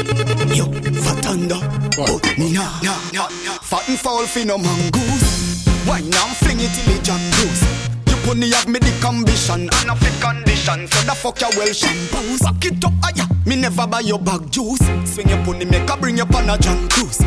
Yo, 0.53 0.65
fat 1.01 1.25
under, 1.25 1.59
but 1.97 2.09
oh, 2.09 2.19
me 2.37 2.53
nah, 2.53 2.79
nah, 2.83 2.97
nah, 3.13 3.29
nah. 3.45 3.57
Fat 3.65 3.87
and 3.89 3.97
foul 3.97 4.25
fi 4.25 4.43
no 4.43 4.57
mongoose. 4.57 5.65
Why 5.85 6.01
now 6.01 6.27
fling 6.37 6.59
it 6.59 6.69
till 6.69 6.93
it 6.95 7.03
jam 7.03 7.19
loose? 7.41 7.63
You 8.07 8.15
pony 8.25 8.51
have 8.51 8.67
me 8.67 8.79
the 8.79 8.93
ambition 9.07 9.69
and 9.73 9.89
a 9.89 9.95
fit 9.95 10.21
condition, 10.21 10.87
so 10.87 11.01
the 11.01 11.15
fuck 11.15 11.41
your 11.41 11.49
well 11.57 11.69
shampoos. 11.69 12.41
Back 12.41 12.65
it 12.65 12.85
up, 12.85 12.93
ah, 13.03 13.09
aya. 13.09 13.25
Me 13.47 13.55
never 13.55 13.87
buy 13.87 14.01
your 14.01 14.19
bag 14.19 14.51
juice. 14.51 14.85
Swing 15.05 15.29
your 15.29 15.43
pony, 15.43 15.65
make 15.65 15.89
a 15.89 15.97
bring 15.97 16.17
you 16.17 16.25
on 16.25 16.49
a 16.49 16.57
John 16.59 16.87
Cruise. 16.89 17.17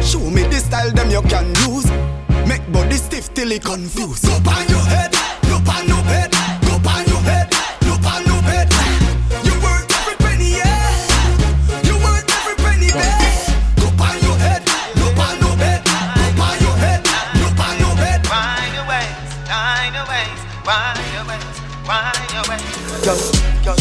Show 0.00 0.20
me 0.30 0.42
the 0.44 0.60
style 0.60 0.92
them 0.92 1.10
you 1.10 1.22
can 1.22 1.46
use. 1.66 1.90
Make 2.46 2.62
body 2.72 2.96
stiff 2.96 3.34
till 3.34 3.50
it 3.50 3.64
confused. 3.64 4.26
Go 4.26 4.50
on 4.50 4.68
your 4.68 4.84
head, 4.86 5.12
no 5.48 5.56
on 5.56 5.88
no 5.88 6.02
bed. 6.04 6.33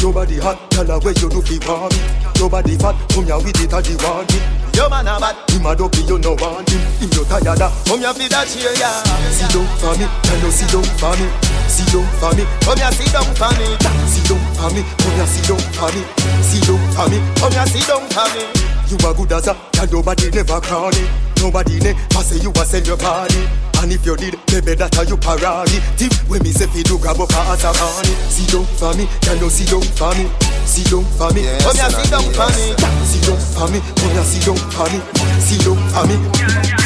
Girl, 0.04 0.12
your 0.12 0.14
body 0.14 0.38
hot, 0.40 0.60
tell 0.72 0.86
her 0.86 1.00
where 1.00 1.14
you 1.14 1.30
do 1.30 1.42
fi 1.42 1.58
want 1.68 1.94
me. 1.94 2.04
Your 2.40 2.50
body 2.50 2.76
fat, 2.76 2.96
come 3.12 3.26
here 3.26 3.38
with 3.38 3.56
it 3.62 3.74
as 3.74 3.88
you 3.88 3.98
want 4.04 4.32
it. 4.34 4.44
Your 4.76 4.90
man 4.90 5.08
a 5.08 5.20
bad, 5.20 5.38
Him 5.52 5.66
a 5.66 5.76
dopey, 5.76 6.02
you 6.04 6.18
no 6.20 6.36
want 6.36 6.68
him. 6.68 6.82
Him 7.00 7.10
you 7.14 7.24
tired 7.26 7.62
of. 7.62 7.72
come 7.86 8.00
here 8.00 8.14
for 8.14 8.28
that 8.28 8.48
cheer, 8.50 8.74
yeah. 8.76 9.04
Sit 9.32 9.54
down 9.54 9.68
for 9.80 9.94
me, 9.96 10.06
can 10.28 10.40
you 10.44 10.52
sit 10.52 10.70
down 10.74 10.84
for 11.00 11.14
me? 11.16 11.28
Sit 11.70 11.88
down 11.94 12.06
for 12.20 12.32
me, 12.36 12.44
Come 12.66 12.78
here, 12.78 12.92
sit 12.92 13.12
down 13.14 13.30
for 13.38 13.52
me. 13.56 13.68
sit 14.10 14.26
down 14.28 14.44
for 14.58 14.70
me, 14.74 14.82
come 14.84 15.16
here, 15.16 15.30
sit 15.30 15.46
down 15.48 15.62
for 15.72 15.90
me, 15.94 16.02
sit 16.42 16.64
down 16.68 16.82
for 16.92 17.08
me. 17.08 17.18
Come 17.40 17.54
here, 17.54 17.68
sit 17.70 17.86
down 17.88 18.04
for 18.12 18.28
me. 18.34 18.44
You 18.90 18.98
a 19.00 19.10
good 19.14 19.32
as 19.32 19.48
a, 19.48 19.54
and 19.80 19.92
nobody 19.92 20.28
never 20.32 20.60
crown 20.60 20.92
it. 20.94 21.10
Nobody 21.40 21.80
never 21.80 22.24
say 22.24 22.40
you 22.42 22.52
a 22.52 22.64
sell 22.66 22.84
your 22.84 22.98
body. 22.98 23.73
And 23.84 23.92
if 23.92 24.06
you 24.06 24.16
did, 24.16 24.40
maybe 24.48 24.80
that 24.80 24.96
are 24.96 25.04
you 25.04 25.20
parody. 25.20 25.76
Tip 26.00 26.16
when 26.32 26.40
me 26.40 26.56
say 26.56 26.72
fi 26.72 26.88
do 26.88 26.96
grab 27.04 27.20
up 27.20 27.28
a 27.36 27.52
as 27.52 27.68
a 27.68 27.72
honey. 27.76 28.16
Sit 28.32 28.48
down 28.48 28.64
for 28.80 28.96
me, 28.96 29.12
can 29.20 29.36
you 29.44 29.52
sit 29.52 29.68
down 29.68 29.84
for 30.00 30.16
me? 30.16 30.32
Sit 30.64 30.88
down 30.88 31.04
for 31.20 31.28
me, 31.36 31.44
Yes, 31.44 31.68
Come 31.68 31.76
here, 31.76 31.92
sit 31.92 32.08
down 32.08 32.24
for 32.32 32.48
me. 32.48 32.64
Sit 33.04 33.28
down 33.28 33.36
for 33.44 33.68
me, 33.68 33.84
come 33.84 34.16
here, 34.16 34.24
sit 34.24 34.48
down 34.48 34.56
for 34.72 34.88
me, 34.88 35.00
sit 35.44 35.60
down 35.68 35.76
for 35.92 36.04
me. 36.08 36.16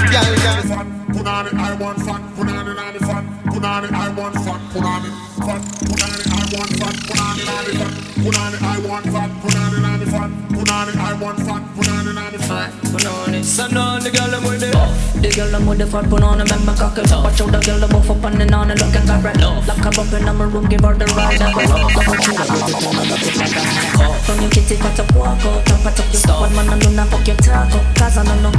Yeah, 0.09 0.25
yeah. 0.41 0.97
Punani, 1.13 1.53
I 1.53 1.77
want 1.77 2.01
fun. 2.01 2.21
Punani, 2.33 2.73
nani 2.73 2.99
fun. 3.05 3.23
Punani, 3.45 3.93
I 3.93 4.09
want 4.17 4.35
fun. 4.41 4.59
Punani, 4.73 5.09
fun. 5.37 5.61
Punani, 5.85 6.26
I 6.47 6.55
want 6.55 6.79
fun. 6.79 6.95
Punani, 7.03 7.43
nani 7.43 7.75
fun. 7.75 7.91
Punani, 8.23 8.57
I 8.61 8.79
want 8.87 9.05
fun. 9.11 9.29
Punani, 9.41 9.81
nani 9.81 10.05
fun. 10.05 10.31
Punani, 10.47 10.95
I 10.95 11.13
want 11.19 11.39
fun. 11.39 11.61
Punani, 11.75 12.15
nani 12.15 12.37
fun. 12.37 12.71
Punani, 12.87 13.43
so 13.43 13.67
now 13.67 13.99
the 13.99 14.09
girl 14.09 14.31
them 14.31 14.43
with 14.45 14.61
the 14.61 14.71
The 15.19 15.29
girl 15.35 15.51
them 15.51 15.65
with 15.67 15.79
the 15.79 15.87
fat 15.87 16.05
punani, 16.05 16.47
make 16.47 16.63
my 16.63 16.73
cock 16.73 16.97
it 16.97 17.11
up 17.11 17.25
Watch 17.25 17.41
out 17.41 17.51
the 17.51 17.59
girl 17.59 17.79
them 17.79 17.95
off 17.95 18.09
up 18.09 18.23
on 18.23 18.37
the 18.39 18.45
nana, 18.45 18.75
look 18.79 18.95
at 18.95 19.03
her 19.09 19.19
red 19.19 19.41
Lock 19.41 19.83
her 19.83 19.91
up 19.91 20.13
in 20.13 20.23
my 20.23 20.45
room, 20.45 20.69
give 20.69 20.87
her 20.87 20.93
the 20.95 21.05
ride 21.19 21.41
and 21.41 21.51
go 21.51 21.67
Double 21.67 22.15
chin, 22.23 22.37
double 22.39 22.63
chin, 22.63 22.95
double 22.95 23.17
chin 23.19 23.35
like 23.43 23.51
that 23.51 24.23
From 24.23 24.39
your 24.39 24.51
kitty, 24.51 24.77
cut 24.79 24.99
up, 25.03 25.11
walk 25.11 25.43
out 25.43 25.65
Top 25.67 25.83
it 25.83 25.99
up, 25.99 26.07
you 26.15 26.21
bad 26.23 26.51
man, 26.55 26.69
and 26.71 26.79
do 26.79 26.89
not 26.95 27.09
fuck 27.11 27.27
your 27.27 27.35
talk 27.43 27.75
up 27.75 27.83
Cause 27.99 28.17
I 28.17 28.23
don't 28.23 28.39
know, 28.39 28.51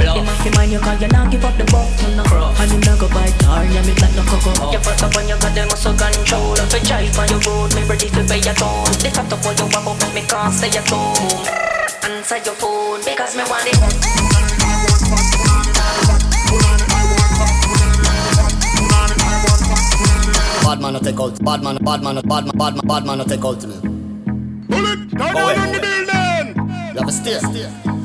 you 0.69 0.79
might 0.79 0.99
fi 0.99 1.01
mind 1.01 1.01
you 1.01 1.01
Cause 1.01 1.01
you 1.01 1.07
not 1.09 1.31
give 1.31 1.45
up 1.45 1.57
the 1.57 1.65
buck, 1.65 1.89
no 2.13 2.23
no 2.23 2.53
And 2.59 2.71
you 2.71 2.79
not 2.85 2.99
go 2.99 3.07
buy 3.09 3.29
tar, 3.41 3.65
yeah, 3.65 3.81
me 3.81 3.93
like 3.97 4.15
no 4.15 4.23
cocoa 4.23 4.71
You 4.71 4.79
first 4.79 5.03
up 5.03 5.15
on 5.15 5.27
your 5.27 5.39
goddamn 5.39 5.67
muscle 5.67 5.93
control 5.93 6.53
If 6.53 6.73
you 6.73 6.81
drive 6.85 7.17
on 7.17 7.27
your 7.29 7.39
road, 7.41 7.73
me 7.75 7.81
ready 7.89 8.09
to 8.09 8.21
pay 8.23 8.41
your 8.41 8.53
toll 8.53 8.85
The 9.01 9.09
cut 9.09 9.33
up 9.33 9.45
on 9.45 9.57
your 9.57 9.69
wabble, 9.73 9.97
make 10.01 10.13
me 10.13 10.21
can't 10.29 10.53
stay 10.53 10.69
at 10.69 10.87
home 10.89 11.45
Answer 12.05 12.37
your 12.45 12.55
phone, 12.55 13.01
because 13.01 13.35
me 13.35 13.43
want 13.49 13.65
it 13.65 13.79
Bad 20.69 20.81
man 20.81 20.93
no 20.93 20.99
take 20.99 21.19
out. 21.19 21.43
Bad 21.43 21.63
man, 21.63 21.77
bad 21.77 22.03
man, 22.03 22.15
bad 22.21 22.45
man, 22.45 22.57
bad 22.57 22.75
man, 22.75 22.87
bad 22.87 23.05
man 23.05 23.17
no 23.17 23.23
take 23.23 23.43
out 23.43 23.59
to 23.59 23.67
me. 23.67 23.75
Turn 24.69 25.35
on 25.35 25.65
in 25.65 25.71
the 25.73 25.79
building. 25.81 26.47
You 26.93 26.99
have 26.99 27.07
to 27.07 27.11
stay. 27.11 27.39
If 27.41 27.98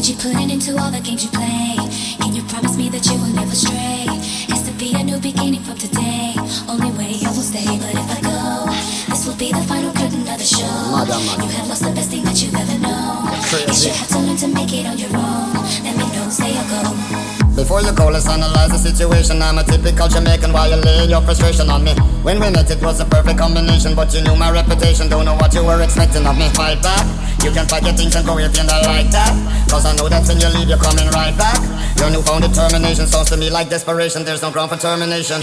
I 0.00 0.02
you 0.02 0.14
put 0.14 0.32
it 0.32 0.50
into 0.50 0.80
all 0.80 0.90
the 0.90 0.98
games 0.98 1.24
you 1.24 1.28
play? 1.28 1.76
Can 2.24 2.34
you 2.34 2.42
promise 2.44 2.74
me 2.74 2.88
that 2.88 3.04
you 3.04 3.20
will 3.20 3.34
never 3.36 3.54
stray? 3.54 4.08
Has 4.48 4.62
to 4.64 4.72
be 4.78 4.94
a 4.94 5.04
new 5.04 5.18
beginning 5.20 5.62
from 5.62 5.76
today. 5.76 6.32
Only 6.66 6.90
way 6.96 7.20
I 7.20 7.28
will 7.28 7.44
stay, 7.44 7.68
but 7.76 7.92
if 7.92 8.08
I 8.08 8.20
go, 8.24 8.72
this 9.12 9.26
will 9.26 9.36
be 9.36 9.52
the 9.52 9.60
final 9.68 9.92
curtain 9.92 10.20
of 10.26 10.38
the 10.38 10.48
show. 10.48 10.64
You 10.64 11.52
have 11.52 11.68
lost 11.68 11.84
the 11.84 11.92
best 11.92 12.08
thing 12.08 12.24
that 12.24 12.40
you've 12.40 12.54
ever 12.54 12.78
known. 12.78 13.28
Crazy. 13.44 13.66
Guess 13.66 13.84
you 13.84 13.92
have 13.92 14.08
to 14.08 14.18
learn 14.20 14.36
to 14.38 14.48
make 14.48 14.72
it 14.72 14.86
on 14.86 14.96
your 14.96 15.12
own. 15.12 15.52
Let 15.84 15.94
me 15.94 16.06
know, 16.16 16.30
say 16.30 16.56
or 16.56 16.64
go. 16.64 17.19
Before 17.56 17.82
you 17.82 17.92
go, 17.92 18.08
let's 18.08 18.28
analyze 18.28 18.70
the 18.70 18.78
situation. 18.78 19.42
I'm 19.42 19.58
a 19.58 19.64
typical 19.64 20.08
Jamaican 20.08 20.52
violating 20.52 21.10
your 21.10 21.20
frustration 21.20 21.68
on 21.68 21.84
me. 21.84 21.92
When 22.22 22.40
we 22.40 22.48
met, 22.50 22.70
it 22.70 22.82
was 22.82 23.00
a 23.00 23.04
perfect 23.04 23.38
combination, 23.38 23.94
but 23.94 24.14
you 24.14 24.22
knew 24.22 24.36
my 24.36 24.50
reputation. 24.50 25.08
Don't 25.08 25.24
know 25.24 25.34
what 25.36 25.52
you 25.54 25.64
were 25.64 25.82
expecting 25.82 26.26
of 26.26 26.38
me. 26.38 26.48
Fight 26.50 26.82
back. 26.82 27.04
You 27.44 27.50
can 27.50 27.66
pack 27.66 27.82
your 27.82 27.92
things 27.92 28.14
and 28.16 28.26
go 28.26 28.38
if 28.38 28.56
you 28.56 28.64
not 28.64 28.84
like 28.86 29.10
that. 29.10 29.32
Cause 29.68 29.84
I 29.84 29.94
know 29.96 30.08
that 30.08 30.26
when 30.28 30.40
you 30.40 30.48
leave, 30.48 30.68
you're 30.68 30.78
coming 30.78 31.08
right 31.10 31.36
back. 31.36 31.58
Your 31.98 32.10
newfound 32.10 32.44
determination 32.44 33.06
sounds 33.06 33.30
to 33.30 33.36
me 33.36 33.50
like 33.50 33.68
desperation. 33.68 34.24
There's 34.24 34.42
no 34.42 34.50
ground 34.50 34.70
for 34.70 34.76
termination. 34.76 35.42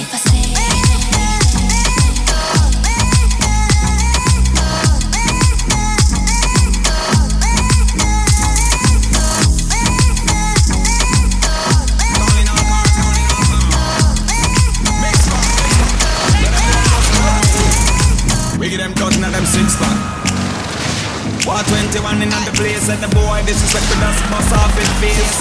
21 21.67 22.21
in 22.21 22.31
on 22.31 22.43
the 22.47 22.53
place 22.55 22.87
and 22.89 23.01
the 23.03 23.11
boy 23.11 23.43
this 23.43 23.59
is 23.59 23.67
disrespect 23.67 23.87
with 23.91 24.07
us 24.07 24.17
bust 24.31 24.51
off 24.55 24.71
his 24.79 24.91
face. 25.03 25.37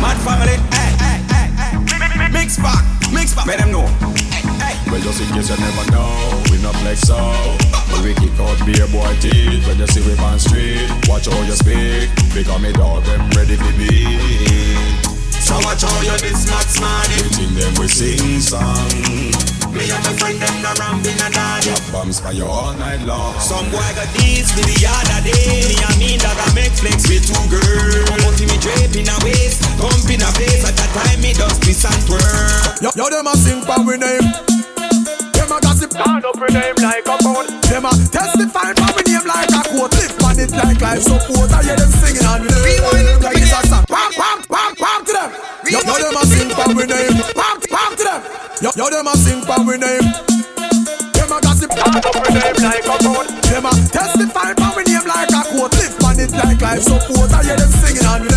Mad 0.00 0.16
family, 0.24 0.56
hey, 0.72 0.90
hey, 0.96 1.18
hey, 1.28 1.46
hey. 1.60 2.32
Mix 2.32 2.56
back, 2.56 2.84
mix 3.12 3.34
back, 3.34 3.46
let 3.46 3.58
them 3.58 3.72
know. 3.72 3.84
Well, 4.88 5.00
just 5.00 5.20
in 5.20 5.28
case 5.36 5.50
you 5.50 5.56
never 5.60 5.84
know, 5.92 6.08
we 6.50 6.56
not 6.62 6.74
flex 6.80 7.00
so. 7.00 7.18
But 7.90 8.00
we 8.04 8.14
kick 8.14 8.32
out 8.40 8.56
beer 8.64 8.88
boy 8.88 9.12
teeth 9.20 9.66
when 9.66 9.78
you 9.78 9.86
see 9.86 10.00
we 10.00 10.16
on 10.18 10.38
street. 10.38 10.88
Watch 11.08 11.26
how 11.26 11.40
you 11.44 11.52
speak, 11.52 12.08
because 12.32 12.62
me 12.62 12.72
dog 12.72 13.04
them 13.04 13.28
ready 13.36 13.56
for 13.56 13.72
beat. 13.76 15.04
So 15.28 15.56
watch 15.60 15.82
how 15.82 16.00
you 16.00 16.16
this 16.18 16.48
not 16.48 16.64
smart. 16.64 17.08
We 17.08 17.28
think 17.36 17.52
them 17.52 17.74
we 17.76 17.88
sing 17.88 18.40
song. 18.40 19.57
Me 19.72 19.84
and 19.90 20.02
my 20.04 20.12
friend 20.16 20.38
them 20.40 20.56
no 20.64 20.72
ramping 20.80 21.20
a 21.20 21.28
dad. 21.28 21.62
Drop 21.62 21.82
bombs 21.92 22.20
for 22.20 22.32
you 22.32 22.46
all 22.46 22.72
night 22.74 23.02
long. 23.04 23.36
Some 23.40 23.68
boy 23.70 23.84
got 23.94 24.08
this 24.16 24.48
with 24.56 24.64
the 24.64 24.88
other 24.88 25.20
day. 25.28 25.68
Me 25.68 25.76
and 25.76 25.98
me 26.00 26.10
that 26.16 26.36
I 26.36 26.48
make 26.56 26.72
flex 26.72 27.04
with 27.08 27.28
two 27.28 27.36
girls. 27.52 28.08
Come 28.08 28.24
out 28.24 28.38
me 28.40 28.56
drape 28.60 28.96
in 28.96 29.08
a 29.08 29.16
waist, 29.20 29.62
pump 29.76 30.08
in 30.08 30.24
a 30.24 30.30
face. 30.40 30.64
At 30.64 30.74
that 30.76 30.90
time 30.96 31.20
me 31.20 31.36
dust 31.36 31.60
this 31.62 31.84
and 31.84 32.00
twerk. 32.08 32.80
Yo, 32.80 32.90
yo, 32.96 33.10
them 33.12 33.28
a 33.28 33.34
sing 33.36 33.60
for 33.60 33.80
we 33.84 34.00
name. 34.00 34.24
Them 35.36 35.52
a 35.52 35.58
gossip, 35.60 35.92
turn 35.92 36.24
up 36.24 36.36
we 36.40 36.48
name 36.48 36.78
like 36.80 37.06
a 37.06 37.16
phone. 37.20 37.46
Them 37.68 37.84
a 37.84 37.92
testify 38.08 38.72
for 38.72 38.90
we 38.96 39.02
name 39.04 39.26
like 39.28 39.52
a 39.52 39.62
quote. 39.68 39.92
Lift 39.94 40.22
on 40.24 40.38
it 40.40 40.52
like 40.56 40.80
life 40.80 41.04
support. 41.04 41.52
I 41.52 41.62
hear 41.62 41.76
them 41.76 41.92
singing 41.92 42.24
and 42.24 42.42
we 42.44 42.50
name 42.56 43.20
like 43.20 43.36
it's 43.36 43.52
a 43.52 43.60
song. 43.68 43.84
Pam, 43.84 44.10
pam, 44.16 44.38
pam, 44.48 44.72
pam 44.80 45.00
to 45.04 45.12
them. 45.12 45.30
Yo, 45.68 45.78
yo, 45.84 45.94
them 46.00 46.16
a 46.16 46.22
sing 46.24 46.50
for 46.56 46.68
we 46.72 46.84
name. 46.88 47.20
Pam, 47.36 47.36
pam 47.36 47.56
to 47.57 47.57
them. 47.57 47.57
Yo, 48.60 48.70
yo, 48.74 48.90
them 48.90 49.06
a 49.06 49.14
sing 49.16 49.40
for 49.42 49.62
we 49.62 49.78
name. 49.78 50.02
Them 51.14 51.30
a 51.30 51.38
gossip, 51.40 51.70
turn 51.70 51.94
up 51.94 52.10
we 52.10 52.34
name 52.34 52.58
like 52.58 52.82
a 52.90 52.96
phone. 52.98 53.26
Them 53.46 53.66
a 53.66 53.72
testify 53.86 54.50
for 54.58 54.76
we 54.76 54.82
name 54.82 55.06
like 55.06 55.30
a 55.30 55.42
quote. 55.46 55.72
Lift 55.78 56.02
on 56.02 56.18
it 56.18 56.32
like 56.32 56.60
life 56.60 56.82
support. 56.82 57.30
I 57.30 57.44
hear 57.44 57.56
them 57.56 57.70
singing 57.70 58.02
and 58.02 58.22
we 58.24 58.28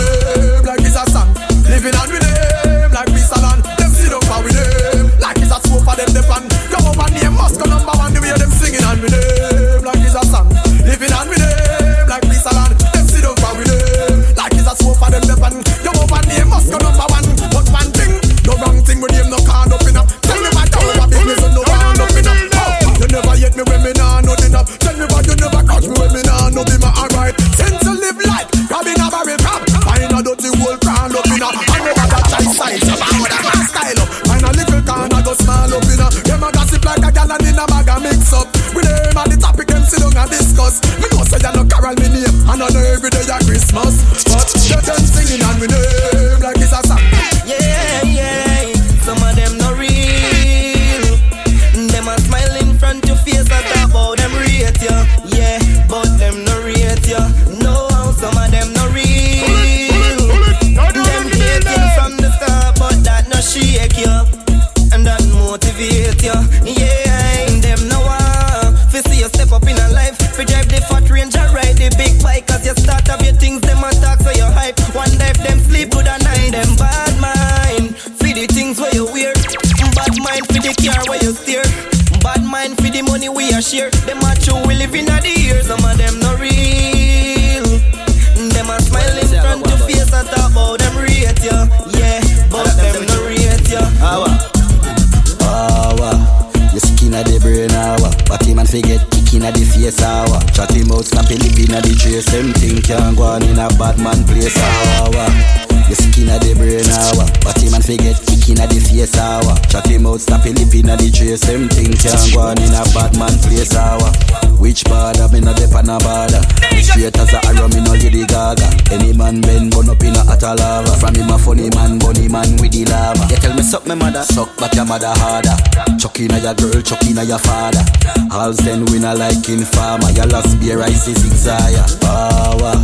mother 124.92 125.16
harder. 125.24 125.56
Chuck 125.96 126.20
inna 126.20 126.36
your 126.44 126.54
girl, 126.54 126.82
chuck 126.84 127.00
inna 127.08 127.24
your 127.24 127.40
father. 127.40 127.80
Halls 128.28 128.58
then 128.58 128.84
winner 128.92 129.16
like 129.16 129.48
in 129.48 129.64
farmer. 129.64 130.12
Your 130.12 130.28
last 130.28 130.60
beer 130.60 130.82
ice 130.82 131.08
is 131.08 131.24
desire. 131.24 131.88
Power. 132.04 132.76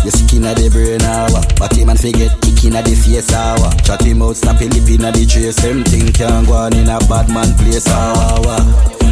You 0.00 0.10
sick 0.10 0.32
inna 0.32 0.56
the 0.56 0.72
brain 0.72 1.04
hour 1.04 1.44
But 1.60 1.76
him 1.76 1.92
and 1.92 2.00
forget 2.00 2.32
kick 2.40 2.64
inna 2.64 2.80
the 2.80 2.96
face 2.96 3.28
hour 3.36 3.68
Chat 3.84 4.00
him 4.00 4.24
out, 4.24 4.32
snap 4.32 4.56
him 4.56 4.72
lip 4.72 4.88
inna 4.88 5.12
the 5.12 5.28
trace 5.28 5.60
Them 5.60 5.84
thing 5.84 6.08
can 6.08 6.48
go 6.48 6.56
on 6.56 6.72
in 6.72 6.88
a 6.88 6.96
bad 7.04 7.28
man 7.28 7.52
place 7.60 7.84
hour 7.84 8.64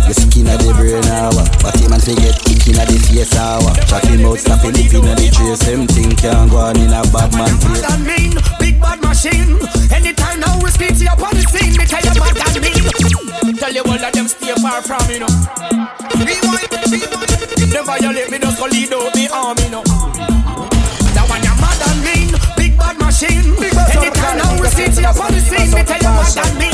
You 0.08 0.16
sick 0.16 0.32
inna 0.40 0.56
the 0.56 0.72
brain 0.72 1.04
hour 1.12 1.44
But 1.60 1.76
him 1.76 1.92
and 1.92 2.00
forget 2.00 2.40
kick 2.40 2.72
inna 2.72 2.88
the 2.88 2.96
face 3.04 3.36
hour 3.36 3.68
Chat 3.84 4.08
him 4.08 4.24
out, 4.24 4.40
snap 4.40 4.64
him 4.64 4.72
lip 4.72 4.88
inna 4.96 5.12
the 5.12 5.28
trace 5.28 5.60
Them 5.68 5.84
thing 5.84 6.16
can 6.16 6.48
go 6.48 6.56
on 6.56 6.80
in 6.80 6.88
a 6.88 7.04
bad 7.12 7.36
man 7.36 7.52
place 7.60 7.84
far 14.82 15.00
from 15.00 15.08
me, 15.08 15.18
no. 15.18 15.26
Rewind, 16.18 16.70
rewind. 16.90 17.30
Them 17.72 17.84
violate 17.84 18.30
me, 18.30 18.38
just 18.38 18.58
go 18.58 18.66
lead 18.66 18.92
out 18.92 19.14
me 19.14 19.28
army, 19.28 19.68
no. 19.70 19.82
That 21.14 21.26
one 21.28 21.42
you're 21.42 21.58
mad 21.58 21.80
and 21.88 22.00
mean, 22.04 22.30
big 22.56 22.76
bad 22.78 22.98
machine. 22.98 23.54
Anytime 23.58 24.38
now 24.38 24.60
we 24.60 24.68
to 24.68 25.00
you 25.00 25.08
upon 25.08 25.32
the 25.32 25.40
scene, 25.40 25.70
me 25.74 25.82
tell 25.82 25.98
you 25.98 26.12
mad 26.14 26.36
and 26.36 26.58
mean, 26.58 26.67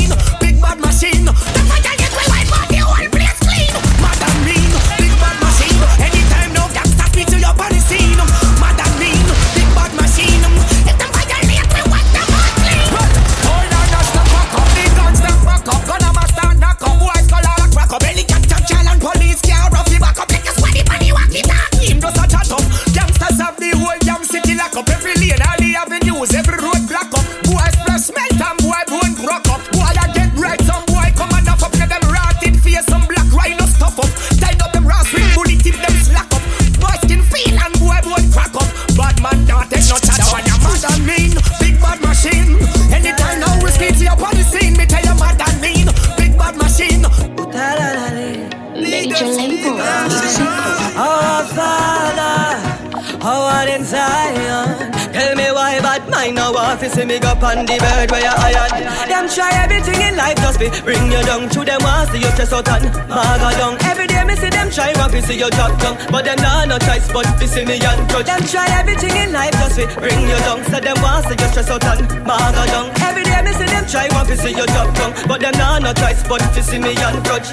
see 56.95 57.05
me 57.05 57.19
go 57.19 57.35
on 57.43 57.67
the 57.67 57.77
bird 57.83 58.09
where 58.11 58.23
you 58.23 58.31
iron. 58.31 58.87
Them 59.11 59.27
try 59.27 59.51
everything 59.59 59.99
in 59.99 60.15
life 60.17 60.39
just 60.39 60.59
be 60.63 60.71
bring 60.87 61.11
you 61.11 61.23
down 61.27 61.51
to 61.51 61.61
them 61.67 61.83
want 61.83 62.11
see 62.11 62.23
you 62.23 62.31
stress 62.39 62.55
out 62.55 62.69
and 62.71 62.87
maga 63.11 63.51
down. 63.59 63.75
Every 63.83 64.07
day 64.07 64.23
me 64.23 64.39
see 64.39 64.51
them 64.51 64.71
try 64.71 64.95
to 64.95 65.21
see 65.23 65.39
you 65.39 65.51
drop 65.51 65.75
down, 65.83 65.99
but 66.11 66.25
them 66.25 66.39
nah 66.39 66.65
no 66.65 66.79
choice 66.79 67.11
but 67.11 67.27
to 67.27 67.47
see 67.51 67.67
me 67.67 67.83
and 67.83 68.03
touch. 68.09 68.27
Them 68.27 68.43
try 68.47 68.67
everything 68.79 69.15
in 69.19 69.33
life 69.35 69.53
just 69.59 69.77
be 69.77 69.85
bring 69.99 70.23
you 70.23 70.39
down, 70.47 70.63
so 70.71 70.79
them 70.79 70.97
want 71.03 71.27
see 71.27 71.35
you 71.35 71.49
stress 71.51 71.71
out 71.71 71.85
and 71.85 72.07
maga 72.23 72.65
down. 72.71 72.87
Every 73.03 73.25
day 73.27 73.43
me 73.43 73.53
see 73.59 73.67
them 73.67 73.85
try 73.91 74.07
to 74.09 74.37
see 74.39 74.55
you 74.55 74.67
drop 74.71 74.95
down, 74.95 75.13
but 75.27 75.41
them 75.43 75.55
nah 75.59 75.79
no 75.79 75.93
choice 75.93 76.23
but 76.29 76.39
to 76.55 76.63
see 76.63 76.79
me 76.79 76.95
and 76.95 77.19
touch. 77.27 77.51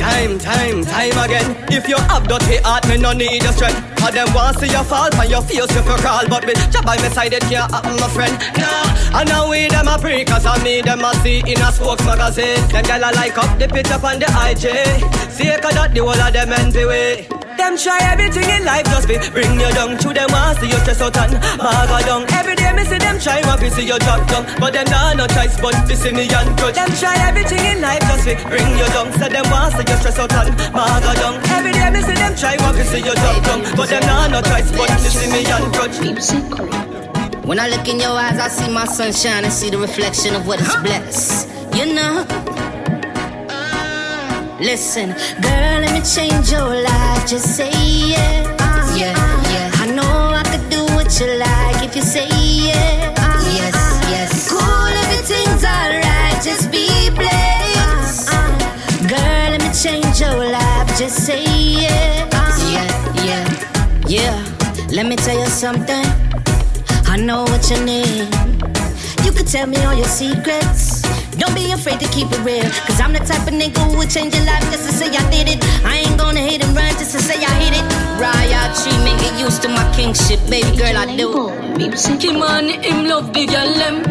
Time, 0.00 0.38
time, 0.38 0.82
time 0.82 1.18
again. 1.28 1.56
If 1.68 1.86
you 1.86 1.96
have 2.08 2.26
dirty 2.26 2.56
heart, 2.64 2.88
me 2.88 2.96
no 2.96 3.12
need 3.12 3.42
your 3.42 3.52
strength. 3.52 3.89
All 4.02 4.12
them 4.12 4.32
want 4.32 4.58
see 4.58 4.70
your 4.70 4.84
fall, 4.84 5.12
and 5.12 5.30
your 5.30 5.42
face 5.42 5.58
you 5.58 5.82
crawl, 5.82 6.26
but 6.28 6.46
me 6.46 6.54
job 6.70 6.84
by 6.84 6.96
my 6.96 7.08
side 7.08 7.32
it 7.32 7.42
can't 7.42 7.70
happen, 7.70 7.96
my 8.00 8.08
friend. 8.08 8.34
Nah, 8.56 9.20
and 9.20 9.28
now 9.28 9.50
we 9.50 9.68
them 9.68 9.88
a 9.88 9.98
pray, 9.98 10.24
cause 10.24 10.46
I 10.46 10.62
me 10.64 10.80
them 10.80 11.04
a 11.04 11.12
see 11.22 11.40
in 11.40 11.60
a 11.60 11.70
spokes 11.70 12.04
magazine. 12.04 12.66
Them 12.68 12.84
gyal 12.84 13.14
like 13.14 13.36
up 13.36 13.58
the 13.58 13.68
picture 13.68 14.00
on 14.00 14.18
the 14.18 14.28
IG. 14.48 15.02
See, 15.30 15.52
cause 15.60 15.74
that 15.74 15.92
the 15.92 16.00
whole 16.00 16.10
of 16.10 16.32
them 16.32 16.52
envy 16.52 16.84
way. 16.84 17.49
Them 17.60 17.76
try 17.76 18.00
everything 18.08 18.48
in 18.48 18.64
life 18.64 18.86
just 18.86 19.06
be 19.06 19.20
bring 19.36 19.60
you 19.60 19.70
down 19.76 19.98
to 19.98 20.08
them 20.16 20.32
want 20.32 20.58
see 20.58 20.66
you 20.72 20.80
stress 20.80 21.02
out 21.02 21.14
and 21.18 21.34
maga 21.60 22.00
down. 22.08 22.24
Every 22.32 22.56
day 22.56 22.72
me 22.72 22.84
see 22.88 22.96
them 22.96 23.20
try 23.20 23.44
want 23.44 23.60
to 23.60 23.70
see 23.70 23.86
you 23.86 23.98
drop 24.00 24.26
down, 24.26 24.48
but 24.58 24.72
them 24.72 24.88
nah 24.88 25.12
no 25.12 25.26
choice 25.28 25.60
but 25.60 25.76
to 25.86 25.94
see 25.94 26.10
me 26.10 26.24
and 26.24 26.56
grudge. 26.56 26.74
Them 26.74 26.88
try 26.96 27.14
everything 27.28 27.60
in 27.60 27.82
life 27.82 28.00
just 28.00 28.24
be 28.24 28.34
bring 28.48 28.66
you 28.80 28.88
down, 28.96 29.12
so 29.12 29.28
them 29.28 29.44
want 29.52 29.76
see 29.76 29.84
you 29.86 29.96
stress 30.00 30.18
out 30.18 30.32
and 30.32 30.56
maga 30.72 31.12
down. 31.20 31.36
Every 31.52 31.72
day 31.72 31.90
me 31.92 32.00
see 32.00 32.16
them 32.16 32.34
try 32.34 32.56
want 32.64 32.76
to 32.80 32.84
see 32.84 33.04
you 33.04 33.14
drop 33.14 33.38
down, 33.44 33.60
but 33.76 33.88
them 33.92 34.02
nah 34.08 34.26
no 34.26 34.40
choice 34.40 34.72
but 34.72 34.88
to 34.88 35.10
see 35.12 35.28
me 35.30 35.44
and 35.44 35.68
grudge. 35.70 36.00
When 37.44 37.60
I 37.60 37.68
look 37.68 37.86
in 37.86 38.00
your 38.00 38.16
eyes, 38.16 38.40
I 38.40 38.48
see 38.48 38.72
my 38.72 38.86
sunshine 38.86 39.44
and 39.44 39.52
see 39.52 39.68
the 39.68 39.78
reflection 39.78 40.34
of 40.34 40.46
what 40.46 40.60
is 40.60 40.74
blessed. 40.80 41.46
You 41.76 41.92
know. 41.92 42.69
Listen, 44.60 45.08
girl, 45.40 45.80
let 45.80 45.92
me 45.92 46.02
change 46.02 46.50
your 46.52 46.82
life. 46.82 47.26
Just 47.26 47.56
say 47.56 47.70
yeah, 47.70 48.44
uh-huh. 48.60 48.96
yeah, 48.96 49.16
yeah. 49.50 49.70
I 49.82 49.86
know 49.90 50.32
I 50.36 50.42
could 50.44 50.68
do 50.68 50.84
what 50.94 51.08
you 51.18 51.26
like 51.38 51.82
if 51.82 51.96
you 51.96 52.02
say 52.02 52.28
yeah, 52.28 53.14
uh-huh. 53.16 53.56
yes, 53.56 53.76
yes. 54.10 54.52
Uh-huh. 54.52 54.60
Cool, 54.60 54.92
everything's 55.04 55.64
alright. 55.64 56.44
Just 56.44 56.70
be 56.70 57.08
blessed. 57.08 58.28
Girl, 59.08 59.48
let 59.50 59.62
me 59.64 59.70
change 59.72 60.20
your 60.20 60.36
life. 60.52 60.88
Just 60.98 61.24
say 61.24 61.42
yeah, 61.42 62.28
yeah, 62.68 63.24
yeah, 63.24 64.06
yeah. 64.06 64.86
Let 64.92 65.06
me 65.06 65.16
tell 65.16 65.38
you 65.38 65.46
something. 65.46 66.04
I 67.08 67.16
know 67.16 67.44
what 67.44 67.64
you 67.70 67.82
need. 67.82 68.28
You 69.24 69.32
could 69.32 69.46
tell 69.48 69.66
me 69.66 69.78
all 69.84 69.94
your 69.94 70.04
secrets. 70.08 71.00
Don't 71.38 71.54
be 71.54 71.70
afraid 71.72 72.00
to 72.00 72.08
keep 72.08 72.28
it 72.30 72.40
real. 72.40 72.66
Cause 72.86 73.00
I'm 73.00 73.12
the 73.12 73.20
type 73.20 73.46
of 73.46 73.54
nigga 73.54 73.78
who 73.90 73.98
would 73.98 74.10
change 74.10 74.34
your 74.34 74.44
life 74.44 74.62
just 74.70 74.88
to 74.88 74.92
say 74.92 75.06
I 75.06 75.22
did 75.30 75.48
it. 75.48 75.58
I 75.84 75.98
ain't 75.98 76.18
gonna 76.18 76.40
hit 76.40 76.64
and 76.64 76.74
run 76.76 76.90
just 76.98 77.12
to 77.12 77.20
say 77.22 77.38
I 77.38 77.52
hit 77.62 77.74
it. 77.78 77.84
Riot 78.20 78.70
tree, 78.82 78.98
make 79.04 79.20
get 79.20 79.38
used 79.40 79.62
to 79.62 79.68
my 79.68 79.84
kingship. 79.94 80.40
Baby 80.50 80.76
girl, 80.76 80.96
I 80.96 81.16
do. 81.16 81.50
Him 82.20 82.42
on 82.42 82.68
him 82.68 83.06
love 83.06 83.32
the 83.32 83.46
girl 83.46 83.72
them. 83.74 84.02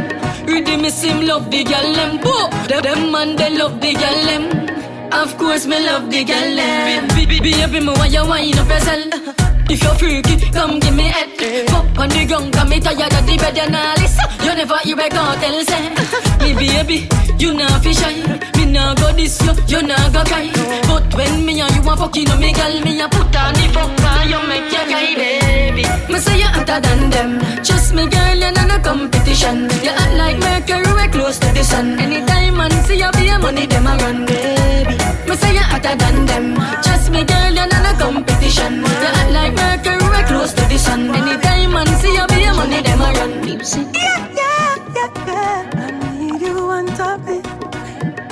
Ready 0.47 0.77
miss 0.77 1.01
him 1.03 1.25
love 1.25 1.51
the 1.51 1.63
girl 1.63 1.93
them. 1.93 2.17
Bo, 2.21 2.49
them, 2.67 3.11
man 3.11 3.35
they 3.35 3.55
love 3.57 3.79
the 3.79 3.93
girl 3.93 4.19
them. 4.25 5.13
Of 5.13 5.37
course 5.37 5.65
me 5.67 5.85
love 5.85 6.09
the 6.09 6.23
girl 6.23 6.55
them. 6.55 7.07
Baby, 7.09 7.39
baby, 7.39 7.79
me 7.79 7.93
want 7.93 8.11
you 8.11 8.25
wine 8.25 8.57
up 8.57 8.67
yourself. 8.67 9.48
If 9.71 9.83
you're 9.83 9.93
freaky, 9.95 10.49
come 10.51 10.79
give 10.79 10.95
me 10.95 11.03
head. 11.03 11.29
Fuck 11.69 11.99
on 11.99 12.09
the 12.09 12.25
ground, 12.25 12.53
come 12.53 12.69
me 12.69 12.79
tired 12.79 13.13
of 13.13 13.25
the 13.25 13.37
bed, 13.37 13.55
you 13.55 13.69
nah 13.69 13.93
listen. 14.01 14.25
You 14.43 14.55
never 14.55 14.77
hear 14.79 14.97
a 14.97 15.07
Kartel 15.09 15.63
say, 15.63 15.93
me 16.41 16.53
baby, 16.57 17.07
you 17.37 17.53
nah 17.53 17.77
fi 17.79 17.93
shy. 17.93 18.17
Me 18.57 18.65
nah 18.65 18.95
go 18.95 19.13
this 19.13 19.39
you, 19.45 19.53
you 19.67 19.81
nah 19.85 20.09
go 20.09 20.23
cry. 20.25 20.49
But 20.89 21.13
when 21.13 21.45
me 21.45 21.61
and 21.61 21.75
you 21.75 21.85
a 21.85 21.95
fucking 21.95 22.29
on 22.31 22.39
me 22.39 22.51
girl, 22.51 22.81
me 22.81 22.99
a 22.99 23.07
put 23.09 23.35
on 23.35 23.53
the 23.53 23.69
fuck 23.69 23.93
and 23.93 24.29
you 24.29 24.41
make 24.49 24.73
you 24.73 24.83
cry, 24.89 25.13
baby. 25.13 25.83
Me 26.11 26.17
say 26.17 26.39
you 26.39 26.49
hotter 26.49 26.79
than 26.81 27.09
them. 27.11 27.39
Trust 27.63 27.93
me, 27.93 28.07
girl, 28.09 28.37
you're 28.41 28.51
not 28.51 28.73
a 28.73 28.81
competition. 28.81 29.69
You 29.85 29.93
act 29.93 30.13
like 30.17 30.39
Mercury, 30.39 30.81
we're 30.97 31.09
close 31.13 31.37
to 31.37 31.47
the 31.53 31.63
sun. 31.63 31.99
Anytime 31.99 32.57
man 32.57 32.71
see 32.89 32.97
you 32.97 33.11
be 33.13 33.27
a 33.29 33.37
money, 33.37 33.67
them 33.67 33.85
a 33.85 33.93
run, 34.01 34.25
baby. 34.25 34.97
Me 35.29 35.35
say 35.37 35.53
you 35.53 35.61
hotter 35.61 35.95
than 35.95 36.25
them. 36.25 36.55
Trust 36.81 37.11
me, 37.11 37.23
girl, 37.23 37.53
you're 37.53 37.69
not 37.69 37.85
a 37.85 37.93
competition. 38.01 38.81
You 38.81 39.09
act 39.13 39.31
like 39.31 39.58
Mercury, 39.59 40.03
we're 40.13 40.27
close 40.27 40.53
to 40.53 40.63
the 40.71 40.77
sun. 40.77 41.01
Anytime 41.15 41.71
man 41.73 41.87
see 41.99 42.13
you 42.17 42.25
be 42.27 42.43
a 42.43 42.53
money, 42.53 42.81
them 42.81 43.01
a 43.01 43.09
run. 43.17 43.31
Yeah, 43.47 44.19
yeah, 44.39 44.75
yeah, 44.95 45.09
yeah. 45.27 45.85
I 45.85 46.11
need 46.19 46.41
you 46.41 46.57
on 46.75 46.85
top 46.99 47.21
it. 47.27 47.45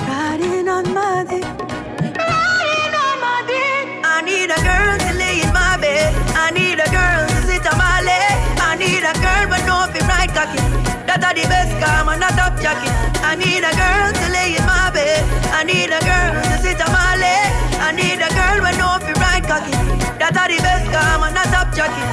Riding 0.08 0.68
on 0.68 0.86
my 0.94 1.24
dick. 1.28 1.44
Riding 1.44 2.94
on 3.04 3.16
my 3.24 3.36
dick. 3.50 3.86
I 4.04 4.22
need 4.24 4.50
a 4.50 4.58
girl 4.68 4.94
to 5.04 5.10
lay 5.20 5.36
in 5.44 5.52
my 5.52 5.76
bed. 5.82 6.10
I 6.44 6.50
need 6.50 6.78
a 6.80 6.88
girl 6.96 7.22
to 7.32 7.38
sit 7.48 7.64
on 7.70 7.76
my 7.78 8.00
leg. 8.08 8.36
I 8.70 8.76
need 8.82 9.04
a 9.04 9.14
girl 9.24 9.44
but 9.52 9.62
no 9.68 9.76
fi 9.92 10.00
right 10.10 10.30
cocky. 10.36 10.60
That 11.06 11.20
are 11.24 11.34
the 11.34 11.44
best 11.52 11.72
calm 11.82 12.08
and 12.12 12.24
a 12.24 12.30
top 12.38 12.54
jacket. 12.62 12.92
I 13.24 13.34
need 13.36 13.64
a 13.64 13.72
girl 13.76 14.08
to 14.20 14.26
lay 14.32 14.56
in 14.56 14.64
my 14.66 14.90
bed. 14.96 15.22
I 15.52 15.64
need 15.64 15.90
a 15.92 16.00
girl 16.00 16.32
to 16.48 16.56
sit 16.64 16.80
on 16.80 16.90
my 16.92 17.16
leg. 17.16 17.48
I 17.80 17.92
need 17.92 18.20
a 18.20 18.30
girl 18.38 18.58
with 18.64 18.78
no 18.78 18.96
fi 19.04 19.12
right 19.24 19.44
cocky. 19.44 19.87
That 20.18 20.34
are 20.34 20.50
the 20.50 20.58
best 20.58 20.90
calm 20.90 21.22
and 21.22 21.38
a 21.38 21.44
top 21.54 21.70
jacket. 21.70 22.10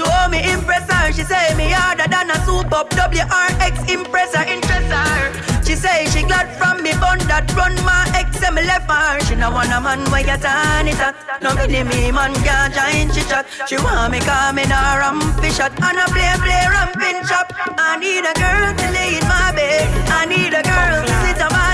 To 0.00 0.04
hold 0.08 0.32
me 0.32 0.40
impress 0.40 0.88
her, 0.88 1.12
she 1.12 1.20
say 1.20 1.52
me 1.52 1.68
harder 1.68 2.08
than 2.08 2.32
a 2.32 2.36
soup 2.48 2.72
up 2.72 2.88
WRX 2.96 3.76
Impreza, 3.92 4.40
interest 4.48 4.88
her. 4.88 5.46
She 5.60 5.74
say 5.76 6.06
she 6.08 6.24
glad 6.24 6.48
from 6.56 6.82
me 6.82 6.92
bun 6.96 7.18
that 7.28 7.44
run 7.52 7.76
my 7.84 8.08
ex 8.16 8.40
and 8.40 8.54
me 8.56 8.62
left 8.64 8.88
her. 8.88 9.20
She 9.28 9.34
no 9.34 9.50
want 9.50 9.68
a 9.68 9.80
man 9.80 10.00
where 10.08 10.24
you 10.24 10.38
turn 10.40 10.88
it 10.88 10.96
at. 10.96 11.12
No 11.42 11.52
mini 11.54 11.84
me 11.84 12.08
man 12.10 12.32
can't 12.40 12.72
join 12.72 13.12
she 13.12 13.20
chat. 13.28 13.44
She 13.68 13.76
want 13.76 14.12
me 14.12 14.20
come 14.24 14.56
in 14.56 14.72
a 14.72 14.80
rampy 14.96 15.50
shot 15.52 15.76
and 15.76 15.98
a 16.00 16.06
play 16.08 16.32
play 16.40 16.64
ramping 16.72 17.20
shop. 17.28 17.52
I 17.76 18.00
need 18.00 18.24
a 18.24 18.32
girl 18.32 18.72
to 18.72 18.86
lay 18.96 19.20
in 19.20 19.26
my 19.28 19.52
bed. 19.52 19.92
I 20.08 20.24
need 20.24 20.56
a 20.56 20.62
girl 20.64 21.04
to 21.04 21.14
sit 21.20 21.42
on 21.44 21.52
my. 21.52 21.65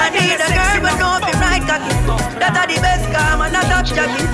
I 0.00 0.08
need 0.10 0.40
a 0.40 0.48
girl 0.48 0.80
but 0.82 0.96
no 0.98 1.20
fi 1.20 1.32
right 1.38 1.62
cocky. 1.68 1.92
That 2.40 2.56
are 2.56 2.66
the 2.66 2.80
best 2.80 3.04
calm 3.12 3.42
and 3.42 3.56
a 3.56 3.60
top 3.68 3.84
jacket. 3.84 4.28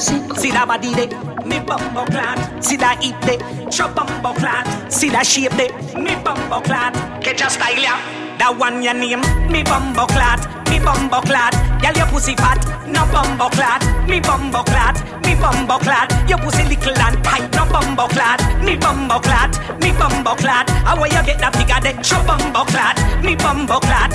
See 0.00 0.50
that 0.50 0.68
body 0.68 0.94
de, 0.94 1.06
me 1.44 1.58
bumbo 1.58 2.04
clat. 2.06 2.38
See 2.62 2.76
that 2.76 3.02
hip 3.02 3.18
de, 3.26 3.36
chop 3.70 3.94
bumbo 3.94 4.32
clat. 4.34 4.64
See 4.92 5.10
that 5.10 5.26
shape 5.26 5.52
de, 5.58 5.68
me 5.98 6.14
bumbo 6.22 6.60
clat. 6.60 6.94
Catch 7.22 7.42
a 7.42 7.50
style 7.50 7.82
ya, 7.82 7.98
that 8.38 8.54
one 8.56 8.82
your 8.82 8.94
name, 8.94 9.20
me 9.50 9.62
bumbo 9.62 10.06
clat. 10.06 10.38
Me 10.70 10.78
bumbo 10.78 11.20
clat, 11.20 11.52
girl 11.82 11.92
your 11.92 12.06
pussy 12.08 12.34
fat, 12.34 12.62
no 12.88 13.04
bumbo 13.12 13.50
clat. 13.52 13.82
Me 14.08 14.20
bumbo 14.20 14.62
clat, 14.62 14.96
me 15.26 15.34
bumbo 15.34 15.76
clat. 15.78 16.08
Your 16.30 16.38
pussy 16.38 16.64
little 16.64 16.96
and 16.96 17.18
tight, 17.22 17.44
no 17.52 17.66
bumbo 17.68 18.08
clat. 18.08 18.40
Me 18.64 18.76
bumbo 18.76 19.18
clat, 19.20 19.52
me 19.82 19.92
bumbo 19.92 20.32
clat. 20.38 20.70
How 20.86 20.96
where 20.96 21.12
you 21.12 21.22
get 21.26 21.38
that 21.44 21.52
figure 21.52 21.76
de, 21.82 21.92
chop 22.02 22.24
bumbo 22.24 22.64
clat. 22.70 22.96
Me 23.22 23.36
bumbo 23.36 23.78
clat, 23.84 24.10
me 24.10 24.11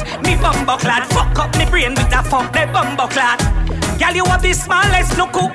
bumbo 0.51 0.77
clat. 0.77 1.03
Fuck 1.11 1.39
up 1.39 1.57
me 1.57 1.65
brain 1.65 1.93
with 1.95 2.09
that 2.09 2.25
fuck 2.27 2.51
de 2.53 2.65
bumbo 2.71 3.07
clat. 3.07 3.39
Girl, 3.99 4.15
you 4.15 4.25
have 4.25 4.41
the 4.41 4.53
smallest 4.53 5.17
no 5.17 5.27
cook. 5.27 5.53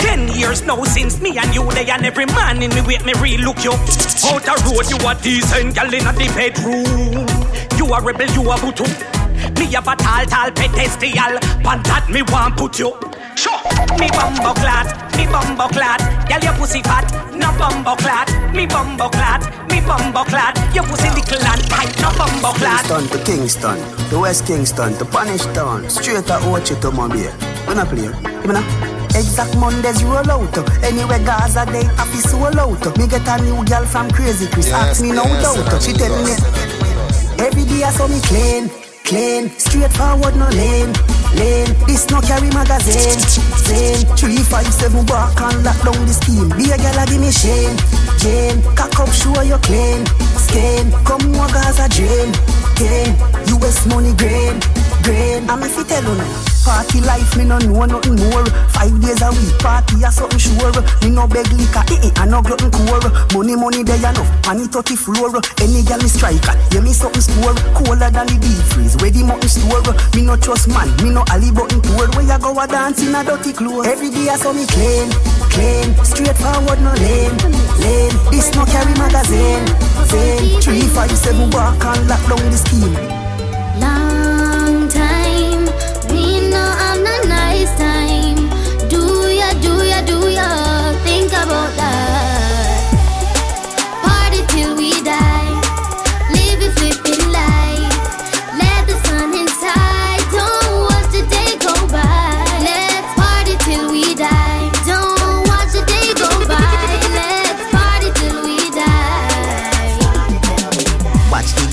Ten 0.00 0.28
years 0.28 0.62
now 0.66 0.82
since 0.84 1.20
me 1.20 1.36
and 1.38 1.54
you 1.54 1.62
there 1.70 1.90
and 1.90 2.04
every 2.06 2.26
man 2.26 2.62
in 2.62 2.70
me 2.74 2.80
wait 2.82 3.04
me 3.04 3.12
real 3.20 3.40
look 3.40 3.62
you. 3.62 3.72
Out 3.72 4.42
the 4.42 4.54
road 4.66 4.86
you 4.90 4.98
a 5.06 5.14
decent 5.22 5.74
girl 5.76 5.92
in 5.94 6.04
the 6.04 6.26
bedroom. 6.34 7.26
You 7.78 7.86
a 7.94 8.02
rebel, 8.02 8.30
you 8.34 8.50
a 8.50 8.56
butu. 8.56 8.86
Me 9.58 9.66
have 9.72 9.86
a 9.86 9.94
tall, 9.96 10.24
tall 10.26 10.50
pedestal. 10.50 11.38
Pan 11.62 11.82
that 11.84 12.08
me 12.10 12.22
want 12.22 12.56
put 12.56 12.78
you. 12.78 12.90
Sure. 13.36 13.60
Me 13.98 14.08
bumbo 14.08 14.52
clat, 14.54 14.86
me 15.16 15.26
bumbo 15.26 15.68
clat. 15.68 16.00
Girl, 16.28 16.40
your 16.40 16.54
pussy 16.54 16.82
fat, 16.82 17.06
no 17.34 17.52
bumbo 17.58 17.96
clat. 17.96 18.28
Me 18.54 18.66
bumbo 18.66 19.08
clat, 19.08 19.42
me 19.70 19.80
bumbo 19.80 20.24
clat. 20.24 20.56
Your 20.74 20.84
pussy 20.84 21.08
little 21.10 21.42
and 21.46 21.62
tight, 21.68 21.92
no 22.00 22.10
bumbo 22.16 22.52
clat. 22.58 22.84
Kingston 22.86 23.08
to 23.08 23.24
Kingston, 23.24 24.08
to 24.10 24.20
West 24.20 24.46
Kingston, 24.46 24.92
to 24.98 25.04
Spanish 25.04 25.44
Town, 25.54 25.88
straight 25.88 26.26
to 26.26 26.34
Ochi 26.48 26.80
to 26.80 26.90
Mobile. 26.90 27.32
We 27.68 27.74
not 27.74 27.88
play, 27.88 28.04
you 28.04 28.52
know. 28.52 28.96
Exact 29.10 29.56
Mondays 29.56 30.04
roll 30.04 30.30
out. 30.30 30.56
Anyway, 30.84 31.18
Gaza 31.24 31.66
they 31.66 31.84
happy 31.98 32.18
soul 32.18 32.58
out. 32.58 32.96
Me 32.96 33.08
get 33.08 33.26
a 33.26 33.42
new 33.42 33.64
girl 33.64 33.84
from 33.84 34.08
Crazy 34.12 34.46
Chris. 34.46 34.72
Ask 34.72 35.02
me 35.02 35.10
no 35.10 35.24
doubt. 35.24 35.82
She 35.82 35.92
tell 35.92 36.14
me 36.24 36.32
every 37.42 37.64
day 37.64 37.82
I 37.82 37.90
saw 37.90 38.06
me 38.06 38.20
clean, 38.20 38.70
clean, 39.04 39.50
straightforward 39.58 40.36
no 40.36 40.48
lane, 40.50 40.92
lane. 41.34 41.70
This 41.86 42.08
no 42.10 42.20
carry 42.20 42.50
magazine, 42.50 43.20
same. 43.66 44.06
Three 44.16 44.42
five 44.42 44.66
seven 44.72 45.04
back 45.06 45.40
and 45.40 45.62
lock 45.64 45.78
down 45.82 46.00
the 46.06 46.14
scheme. 46.14 46.48
Be 46.56 46.70
a 46.70 46.76
a 46.76 47.04
give 47.06 47.20
me 47.20 47.30
shame, 47.30 47.76
Jane. 48.18 48.62
Cock 48.74 48.98
up, 49.00 49.10
sure 49.12 49.42
you 49.42 49.58
clean, 49.66 50.06
skin. 50.38 50.90
Come 51.04 51.32
more 51.32 51.48
Gaza 51.48 51.88
drain, 51.88 52.30
gain. 52.76 53.14
US 53.54 53.86
money 53.86 54.14
grain, 54.14 54.60
grain. 55.02 55.48
I'm 55.48 55.62
if 55.62 55.76
you 55.76 55.84
tell 55.84 56.02
you. 56.02 56.50
Party 56.60 57.00
life, 57.00 57.36
me 57.36 57.44
no 57.44 57.58
know 57.58 57.84
nothing 57.86 58.20
more. 58.28 58.44
Five 58.68 58.92
days 59.00 59.22
a 59.22 59.32
week, 59.32 59.56
party 59.58 60.04
a 60.04 60.12
something 60.12 60.38
sure. 60.38 60.70
Me 61.02 61.08
no 61.10 61.26
beg 61.26 61.48
liquor, 61.56 61.82
eh 61.88 62.04
eh, 62.04 62.12
I 62.20 62.26
no 62.28 62.42
glutton 62.42 62.70
core. 62.70 63.00
Money, 63.32 63.56
money, 63.56 63.82
there 63.82 63.96
enough, 63.96 64.28
money 64.46 64.68
touchy 64.68 64.94
floor. 64.94 65.32
Any 65.58 65.82
gal 65.82 65.98
me 65.98 66.08
striker, 66.08 66.52
yeah 66.70 66.84
me 66.84 66.92
something 66.92 67.24
score. 67.24 67.56
Colder 67.72 68.12
than 68.12 68.28
the 68.28 68.36
deep 68.38 68.60
freeze, 68.70 68.94
where 69.00 69.10
the 69.10 69.24
mountain 69.24 69.48
store. 69.48 69.82
Me 70.14 70.28
no 70.28 70.36
trust 70.36 70.68
man, 70.68 70.86
me 71.02 71.10
no 71.10 71.24
alley 71.32 71.50
button 71.50 71.80
poor. 71.80 72.06
Where 72.12 72.28
you 72.28 72.38
go 72.38 72.52
a 72.60 72.66
dance 72.68 73.00
in 73.00 73.14
a 73.16 73.24
dirty 73.24 73.52
clothes. 73.56 73.86
Every 73.88 74.10
day 74.10 74.28
I 74.28 74.36
saw 74.36 74.52
me 74.52 74.68
clean, 74.68 75.08
clean, 75.48 75.96
straightforward 76.04 76.78
no 76.84 76.92
lame, 77.00 77.36
lame. 77.80 78.14
This 78.30 78.52
no 78.54 78.68
carry 78.68 78.92
magazine, 79.00 79.64
same. 80.06 80.60
Three 80.60 80.86
five 80.92 81.10
seven 81.16 81.48
back 81.48 81.80
and 81.88 82.04
lock 82.06 82.20
down 82.28 82.44
the 82.52 82.58
scheme. 82.60 82.94
Long 83.80 84.19
Think 90.20 91.32
about 91.32 91.72
that. 91.76 92.80
Party 94.04 94.44
till 94.48 94.76
we 94.76 94.90
die. 95.02 95.48
Live. 96.30 96.60
Let 98.60 98.86
the 98.86 98.96
sun 99.06 99.32
inside. 99.32 100.20
Don't 100.30 100.84
watch 100.84 101.08
the 101.10 101.22
day 101.24 101.56
go 101.58 101.72
by. 101.88 102.44
Let's 102.60 103.10
party 103.16 103.56
till 103.64 103.90
we 103.90 104.14
die. 104.14 104.70
Don't 104.84 105.48
watch 105.48 105.72
the 105.72 105.82
day 105.88 106.12
go 106.14 106.28
by. 106.46 106.60
Let's 107.16 107.64
party 107.72 108.10
till 108.20 108.44
we 108.44 108.58
die. 108.76 109.96
Watch 111.32 111.50
the. 111.56 111.64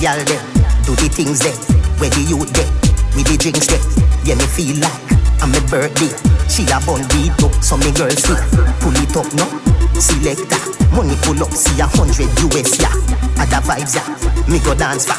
Do 0.85 0.95
the 0.95 1.09
things 1.09 1.39
them. 1.39 1.57
Where 1.99 2.09
the 2.09 2.21
youth 2.21 2.53
them. 2.53 2.71
With 3.15 3.27
the 3.27 3.37
drinks 3.37 3.67
them. 3.67 3.81
Yeah, 4.23 4.35
me 4.35 4.45
feel 4.45 4.77
like. 4.77 5.16
I'm 5.47 5.53
my 5.53 5.59
birthday. 5.71 6.11
She 6.51 6.63
a 6.67 6.79
bun 6.83 7.07
beat 7.07 7.31
up, 7.39 7.53
so 7.63 7.77
me 7.77 7.91
girl 7.95 8.11
see. 8.11 8.35
Pull 8.83 8.91
it 8.99 9.15
up 9.15 9.31
no, 9.31 9.47
selector. 9.95 10.59
Money 10.91 11.15
pull 11.23 11.41
up, 11.41 11.51
see 11.55 11.79
a 11.79 11.87
hundred 11.87 12.27
US 12.51 12.75
yeah. 12.75 12.91
Other 13.39 13.63
vibes 13.63 13.95
yeah, 13.95 14.03
me 14.51 14.59
go 14.59 14.75
dance 14.75 15.05
for. 15.07 15.15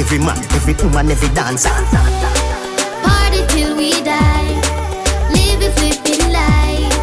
Every 0.00 0.18
man, 0.18 0.38
every 0.56 0.72
woman, 0.80 1.10
every 1.10 1.28
dancer. 1.34 1.68
Party 3.04 3.44
till 3.52 3.76
we 3.76 3.92
die. 4.00 4.48
Live 5.28 5.60
it, 5.60 5.72
flipping 5.76 6.24
life. 6.32 6.96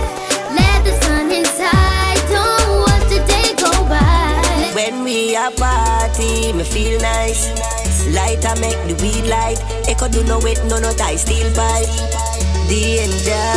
Let 0.58 0.82
the 0.82 0.98
sun 1.06 1.30
inside. 1.30 2.26
Don't 2.26 2.90
watch 2.90 3.06
the 3.14 3.22
day 3.30 3.54
go 3.62 3.70
by. 3.86 4.72
When 4.74 5.04
we 5.04 5.36
a 5.36 5.52
party, 5.52 6.54
me 6.54 6.64
feel 6.64 7.00
nice. 7.02 7.54
Light 8.10 8.44
I 8.46 8.58
make 8.60 8.82
the 8.90 8.98
weed 9.04 9.30
light. 9.30 9.62
Echo 9.88 10.08
do 10.08 10.24
no 10.24 10.40
wet, 10.40 10.58
no 10.66 10.80
no 10.80 10.92
tie, 10.94 11.18
steel 11.18 11.54
pipe. 11.54 12.23
Danger. 12.68 13.52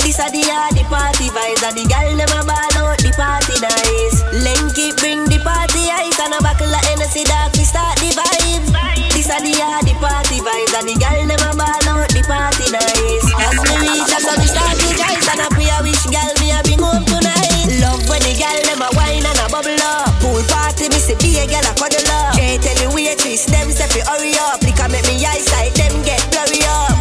This 0.00 0.18
a 0.18 0.26
the 0.32 0.42
a 0.44 0.72
the 0.74 0.82
party 0.88 1.28
vibes, 1.30 1.62
and 1.62 1.76
the 1.76 1.84
dem 1.86 2.32
a 2.32 2.40
ball 2.48 2.76
out 2.80 2.98
the 2.98 3.12
party 3.14 3.56
nice. 3.60 4.24
Lenky 4.40 4.90
bring 4.98 5.24
the 5.28 5.38
party 5.44 5.92
ice, 5.92 6.18
and 6.18 6.34
a 6.34 6.40
buckle 6.42 6.72
of 6.72 6.82
Hennessy 6.88 7.24
dark 7.24 7.52
we 7.54 7.64
start 7.64 7.96
the 8.00 8.10
vibes. 8.16 8.72
This 9.12 9.28
a 9.28 9.36
the 9.40 9.52
a 9.52 9.84
the 9.84 9.94
party 10.00 10.40
vibes, 10.40 10.74
and 10.74 10.88
the 10.88 10.96
dem 10.96 11.28
a 11.28 11.50
ball 11.52 11.86
out 11.92 12.08
the 12.10 12.22
party 12.24 12.66
nice. 12.72 13.26
As 13.36 13.56
me 13.62 13.74
reach, 13.84 14.10
as 14.10 14.26
me 14.26 14.46
start 14.48 14.74
to 14.76 14.88
rise, 14.96 15.28
and 15.30 15.44
a 15.44 15.48
pray 15.52 15.70
a 15.70 15.78
wish 15.84 16.04
gal 16.08 16.32
me 16.40 16.50
a 16.56 16.60
bring 16.64 16.82
home 16.82 17.04
tonight. 17.04 17.68
Love 17.78 18.02
when 18.08 18.20
the 18.26 18.32
gal 18.32 18.58
a 18.58 18.88
wine 18.96 19.22
and 19.22 19.38
a 19.38 19.46
bubble 19.52 19.82
up. 19.86 20.10
Pool 20.18 20.42
party, 20.50 20.88
me 20.88 20.98
see 20.98 21.16
be 21.20 21.38
a 21.38 21.46
gal 21.46 21.64
a 21.68 21.72
cuddle 21.76 22.10
up. 22.16 22.34
Can't 22.34 22.58
tell 22.58 22.74
the 22.80 22.88
waitress, 22.90 23.46
them 23.46 23.70
say 23.70 23.86
fi 23.92 24.00
hurry 24.08 24.34
up. 24.50 24.60
Liquor 24.66 24.88
make 24.90 25.06
me 25.06 25.20
eyesight, 25.24 25.72
them 25.78 26.02
get 26.02 26.20
blurry 26.34 26.64
up. 26.66 26.91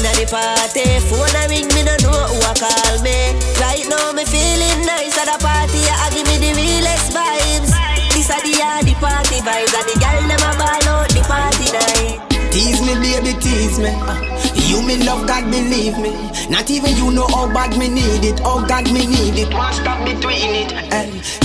At 0.00 0.16
the 0.16 0.24
party. 0.24 0.86
Phone 1.12 1.36
a 1.36 1.44
ring 1.52 1.68
me 1.76 1.82
no 1.84 1.92
know 2.00 2.24
who 2.32 2.40
a 2.40 2.52
call 2.56 2.96
me. 3.04 3.36
Right 3.60 3.84
now 3.84 4.12
me 4.12 4.24
feeling 4.24 4.80
nice 4.88 5.18
at 5.20 5.28
the 5.28 5.36
party. 5.44 5.80
I 5.84 6.08
give 6.12 6.24
me 6.24 6.40
the 6.40 6.56
realest 6.56 7.12
vibes. 7.12 7.68
This 8.16 8.32
a 8.32 8.40
the 8.40 8.56
a 8.64 8.80
the 8.80 8.94
party 8.96 9.44
vibes. 9.44 9.76
And 9.76 9.84
the 9.84 9.96
gal 10.00 10.24
dem 10.24 10.40
a 10.40 10.50
ball 10.56 10.88
out 10.88 11.08
the 11.12 11.20
party 11.28 11.68
night. 11.76 12.16
Tease 12.50 12.80
me, 12.80 12.94
baby, 12.96 13.36
tease 13.40 13.78
me. 13.78 13.92
Uh, 13.92 14.59
You 14.70 14.80
me 14.86 15.02
love, 15.02 15.26
God 15.26 15.50
believe 15.50 15.98
me. 15.98 16.14
Not 16.48 16.70
even 16.70 16.94
you 16.94 17.10
know 17.10 17.26
how 17.26 17.52
bad 17.52 17.76
me 17.76 17.88
need 17.88 18.22
it. 18.22 18.40
Oh 18.44 18.64
God, 18.64 18.86
me 18.92 19.04
need 19.04 19.34
it. 19.34 19.52
One 19.52 19.72
stop 19.72 19.98
between 20.06 20.62
it. 20.62 20.70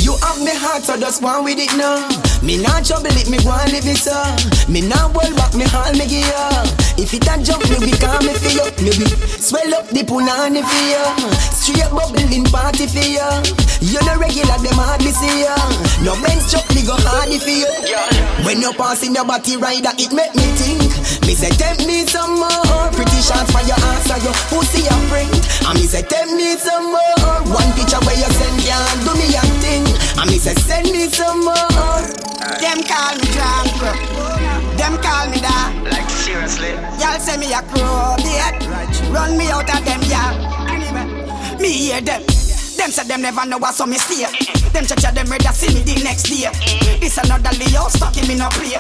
You 0.06 0.14
have 0.22 0.38
me 0.46 0.54
heart, 0.54 0.84
so 0.84 0.94
just 0.94 1.24
one 1.24 1.44
with 1.44 1.58
it 1.58 1.74
now. 1.74 2.06
Me 2.46 2.62
not 2.62 2.86
trouble 2.86 3.10
it, 3.10 3.26
me 3.26 3.42
and 3.42 3.72
live 3.74 3.90
it 3.90 3.98
so. 3.98 4.14
Me 4.70 4.86
not 4.86 5.10
hold 5.18 5.34
back, 5.34 5.58
me 5.58 5.66
haul 5.66 5.90
me 5.98 6.06
gear. 6.06 6.54
If 7.02 7.18
it 7.18 7.26
a 7.26 7.42
jump, 7.42 7.66
me 7.66 7.90
we 7.90 7.98
calm 7.98 8.22
me 8.22 8.38
feel 8.38 8.62
up. 8.62 8.78
Me 8.78 8.94
we 8.94 9.10
swell 9.42 9.74
up 9.74 9.90
the 9.90 10.06
punani 10.06 10.62
for 10.62 10.84
you. 10.86 11.06
Straight 11.50 11.90
bubbling 11.90 12.46
party 12.54 12.86
for 12.86 13.02
you. 13.02 13.26
You 13.82 13.98
no 14.06 14.22
regular, 14.22 14.62
them 14.62 14.78
hardly 14.78 15.10
see 15.10 15.42
you. 15.42 15.58
No 16.06 16.14
bench 16.22 16.46
chuck, 16.46 16.70
me 16.78 16.86
go 16.86 16.94
hardy 16.94 17.42
for 17.42 17.50
you. 17.50 17.74
When 18.46 18.62
you 18.62 18.70
pass 18.78 19.02
in 19.02 19.18
your 19.18 19.26
body 19.26 19.58
rider, 19.58 19.98
it 19.98 20.14
make 20.14 20.34
me 20.38 20.46
think. 20.62 20.94
Me 21.26 21.34
say 21.34 21.50
tempt 21.58 21.86
me 21.90 22.06
some 22.06 22.38
more. 22.38 22.90
Pretty 22.94 23.15
shots 23.22 23.52
for 23.52 23.64
your 23.64 23.80
ass 23.94 24.10
or 24.12 24.20
your 24.24 24.36
pussy 24.52 24.88
and 24.88 25.04
print. 25.10 25.32
And 25.68 25.76
me 25.80 25.86
say 25.86 26.02
tempt 26.02 26.34
me 26.34 26.56
some 26.58 26.92
more. 26.92 27.40
One 27.52 27.70
picture 27.74 28.00
where 28.04 28.18
you 28.18 28.30
send 28.36 28.58
can't 28.66 29.00
do 29.06 29.14
me 29.16 29.28
a 29.36 29.44
thing. 29.62 29.86
And 30.20 30.30
me 30.30 30.38
say 30.38 30.56
send 30.56 30.92
me 30.92 31.08
some 31.10 31.44
more. 31.44 32.02
Them 32.62 32.80
call 32.84 33.16
me 33.18 33.28
drunk. 33.34 33.76
Them 34.78 34.96
call 35.02 35.26
me 35.30 35.40
that. 35.42 35.72
Like 35.90 36.10
seriously. 36.10 36.72
Y'all 37.00 37.20
say 37.20 37.38
me 37.38 37.54
a 37.54 37.62
crow, 37.62 38.16
yeah. 38.22 38.52
Run 39.12 39.38
me 39.38 39.50
out 39.50 39.70
of 39.70 39.86
them, 39.86 40.02
yeah. 40.10 41.58
Me 41.60 41.70
hear 41.72 42.02
them. 42.02 42.45
Them 42.78 42.92
say 42.92 43.08
them 43.08 43.22
never 43.22 43.46
know 43.46 43.58
what's 43.58 43.80
on 43.80 43.90
me 43.90 43.98
stay. 43.98 44.28
Them 44.76 44.86
cha 44.86 45.12
them 45.12 45.28
ready 45.32 45.48
to 45.48 45.54
see 45.56 45.72
me 45.74 45.82
the 45.82 45.96
next 46.04 46.28
day. 46.28 46.52
This 47.00 47.18
another 47.18 47.56
Leo 47.56 47.88
stuck 47.88 48.16
in 48.20 48.28
me 48.28 48.36
no 48.36 48.52
play. 48.52 48.76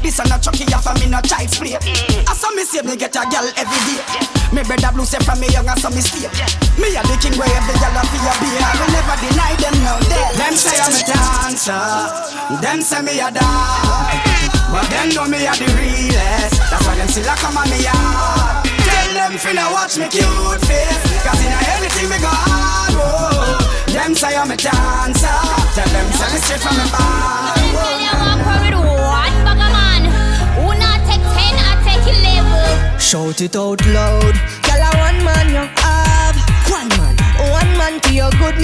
This 0.00 0.18
another 0.18 0.40
Chucky 0.40 0.64
off 0.72 0.86
of 0.86 0.96
me 1.02 1.10
no 1.10 1.20
child's 1.20 1.58
play. 1.58 1.74
I 1.74 2.32
saw 2.32 2.50
me 2.54 2.62
see 2.62 2.80
me 2.86 2.96
get 2.96 3.14
a 3.18 3.26
girl 3.26 3.44
every 3.58 3.80
day. 3.90 4.00
Me 4.54 4.62
brother 4.62 4.94
blue 4.94 5.04
say 5.04 5.18
from 5.26 5.42
me 5.42 5.50
young 5.50 5.66
I 5.66 5.74
saw 5.76 5.90
me 5.90 6.00
stay. 6.00 6.30
Me 6.78 6.94
a 6.94 7.02
the 7.02 7.14
king 7.18 7.34
where 7.34 7.50
every 7.50 7.74
girl 7.82 7.98
a 7.98 8.02
feel 8.08 8.30
beer. 8.38 8.62
I 8.62 8.72
will 8.78 8.90
never 8.94 9.16
deny 9.18 9.52
them 9.58 9.76
now. 9.82 9.98
Them 10.38 10.54
say 10.54 10.78
I'm 10.78 10.94
a 10.94 11.02
dancer. 11.04 11.84
Them 12.62 12.80
say 12.80 13.02
me 13.02 13.18
a 13.18 13.28
dog. 13.34 14.14
But 14.70 14.86
them 14.88 15.10
know 15.10 15.26
me 15.26 15.44
a 15.44 15.52
the 15.58 15.66
realest. 15.74 16.56
That's 16.70 16.86
why 16.86 16.94
them 16.96 17.08
still 17.10 17.26
a 17.26 17.34
come 17.36 17.58
on 17.58 17.66
me 17.68 17.82
yard. 17.82 18.79
Tell 19.20 19.28
them 19.28 19.38
finna 19.38 19.70
watch 19.70 19.98
me 19.98 20.08
cute 20.08 20.60
face. 20.64 21.04
Cause 21.20 21.44
in 21.44 21.52
anything 21.76 22.08
me 22.08 22.16
go 22.24 22.32
hard. 22.32 22.94
Oh. 22.96 23.92
Them 23.92 24.14
say 24.14 24.34
I'm 24.34 24.50
a 24.50 24.56
dancer. 24.56 25.28
Tell 25.76 25.88
them 25.92 26.08
say 26.16 26.32
me 26.32 26.40
straight 26.40 26.60
from 26.60 26.76
the 26.80 26.88
bar. 26.90 27.60
Shout 32.98 33.40
it 33.42 33.56
out 33.56 33.84
loud. 33.86 34.34
Girl, 34.62 34.80
a 34.80 34.90
one 34.96 35.24
man 35.24 35.50
you 35.50 35.68
have. 35.82 36.36
One 36.70 36.88
man. 36.88 37.16
One 37.50 37.76
man 37.76 38.00
to 38.00 38.14
your 38.14 38.30
goodness. 38.30 38.59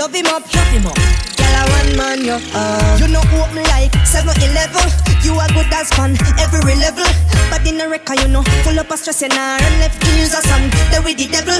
Love 0.00 0.16
him 0.16 0.32
up. 0.32 0.40
Love 0.56 0.72
him 0.72 0.86
up. 0.88 0.96
Girl, 1.36 1.56
a 1.60 1.62
one 1.76 1.92
man 1.92 2.24
you 2.24 2.40
have. 2.56 2.96
You 2.96 3.12
know 3.12 3.20
me 3.52 3.60
like. 3.68 3.92
7-Eleven. 4.08 4.88
You 5.20 5.36
are 5.36 5.52
good 5.52 5.68
as 5.76 5.92
fun. 5.92 6.16
Every 6.40 6.72
level. 6.80 7.04
But 7.52 7.68
in 7.68 7.76
a 7.76 7.86
record, 7.86 8.16
you 8.24 8.28
know. 8.28 8.40
Full 8.64 8.80
up 8.80 8.90
of 8.90 8.98
stress 8.98 9.20
and 9.20 9.36
and 9.36 9.76
left 9.76 10.00
years 10.16 10.32
or 10.32 10.40
some. 10.48 10.72
They 10.88 11.04
with 11.04 11.20
the 11.20 11.28
devil. 11.28 11.52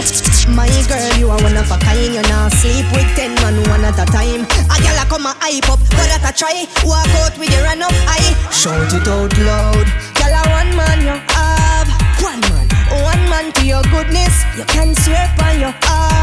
My 0.57 0.65
girl, 0.89 1.13
you 1.21 1.29
are 1.29 1.37
one 1.45 1.53
of 1.53 1.69
a 1.69 1.77
kind. 1.85 2.17
You 2.17 2.25
now 2.33 2.49
sleep 2.49 2.89
with 2.97 3.13
ten 3.13 3.37
man 3.45 3.61
one 3.69 3.85
at 3.85 4.01
a 4.01 4.09
time. 4.09 4.49
A 4.73 4.77
girl 4.81 4.97
a 4.97 5.05
come 5.05 5.29
a 5.29 5.37
hype 5.37 5.69
up, 5.69 5.77
but 5.93 6.09
that 6.09 6.25
a 6.25 6.33
try. 6.33 6.65
Walk 6.89 7.13
out 7.21 7.37
with 7.37 7.53
your 7.53 7.61
run 7.69 7.85
up 7.85 7.93
eye. 8.09 8.33
Shout 8.49 8.89
it 8.89 9.05
out 9.05 9.37
loud. 9.37 9.85
Girl, 10.17 10.33
a 10.33 10.41
one 10.49 10.73
man 10.81 10.99
you 11.05 11.17
have. 11.37 11.93
One 12.25 12.41
man, 12.49 12.67
one 13.05 13.21
man 13.29 13.53
to 13.53 13.67
your 13.69 13.85
goodness. 13.93 14.33
You 14.57 14.65
can 14.65 14.97
swear 14.97 15.29
by 15.37 15.61
your 15.61 15.77
heart. 15.85 16.20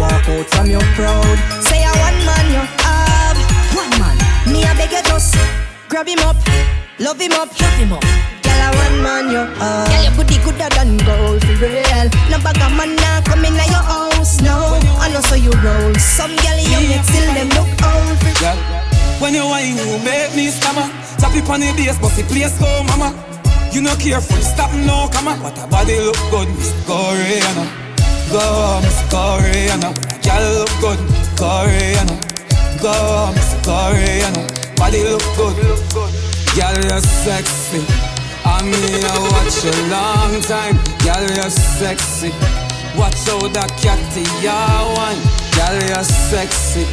Walk 0.00 0.28
out 0.28 0.46
from 0.50 0.66
your 0.70 0.84
crowd. 0.96 1.38
Say 1.64 1.84
a 1.84 1.92
one 2.00 2.18
man 2.24 2.46
you 2.52 2.64
have. 2.82 3.38
One 3.76 3.92
man, 4.00 4.16
me 4.50 4.64
a 4.64 4.72
beg 4.74 4.92
you 4.92 5.02
just 5.04 5.36
grab 5.88 6.06
him 6.08 6.20
up, 6.20 6.36
love 6.98 7.20
him 7.20 7.32
up, 7.32 7.48
love 7.60 7.76
him 7.78 7.92
up. 7.92 8.02
Girl, 8.42 8.60
a 8.64 8.68
one 8.72 8.98
man 9.02 9.24
you 9.30 9.44
have. 9.60 9.88
Girl, 9.88 10.02
your 10.02 10.14
booty 10.16 10.38
gooder 10.44 10.70
than 10.74 10.96
gold 11.04 11.42
for 11.44 11.56
real. 11.60 12.08
No 12.30 12.38
bag 12.40 12.58
of 12.64 12.72
man 12.76 12.96
now 12.96 13.20
come 13.22 13.44
in 13.44 13.54
your 13.54 13.84
house. 13.84 14.40
No, 14.40 14.80
I 14.98 15.10
know 15.12 15.20
so 15.20 15.34
you 15.34 15.52
roll. 15.60 15.94
Some 15.94 16.34
girl 16.36 16.58
you 16.58 16.88
make 16.88 17.04
still 17.04 17.28
them 17.34 17.48
look 17.52 17.70
old. 17.84 18.16
For 18.24 18.34
Girl, 18.40 18.58
when 19.20 19.34
you 19.34 19.44
wine, 19.44 19.76
you 19.76 19.98
make 20.00 20.34
me 20.34 20.48
stammer. 20.48 20.88
Tap 21.18 21.34
it 21.36 21.48
on 21.48 21.60
the 21.60 21.72
bass, 21.76 21.98
but 21.98 22.12
the 22.16 22.22
place 22.24 22.56
go, 22.58 22.68
mama. 22.84 23.12
You 23.72 23.82
no 23.82 23.94
careful, 23.96 24.36
stop 24.38 24.72
no, 24.72 25.08
come 25.12 25.28
on. 25.28 25.42
But 25.42 25.58
her 25.58 25.66
body 25.66 25.98
look 25.98 26.16
good, 26.30 26.48
Miss 26.56 26.72
Koreana. 26.86 27.83
Go, 28.30 28.80
Miss 28.82 29.00
Koreana. 29.12 29.90
Girl 30.24 30.44
look 30.58 30.72
good, 30.80 31.00
Koreana. 31.36 32.16
Go, 32.80 33.32
Miss 33.34 33.54
Koreana. 33.66 34.42
Body 34.76 35.04
look 35.04 35.22
good. 35.36 35.56
Girl, 36.54 36.76
you're 36.86 37.00
sexy. 37.00 37.82
I 38.44 38.62
mean, 38.62 39.04
I 39.04 39.16
watch 39.32 39.64
a 39.64 39.74
long 39.90 40.40
time. 40.42 40.76
Girl, 41.02 41.24
you're 41.36 41.50
sexy. 41.50 42.30
Watch 42.96 43.28
out 43.28 43.52
that 43.54 43.70
catty, 43.82 44.22
yeah, 44.40 44.86
one. 44.94 45.18
Girl, 45.56 45.76
you're 45.88 46.04
sexy. 46.04 46.86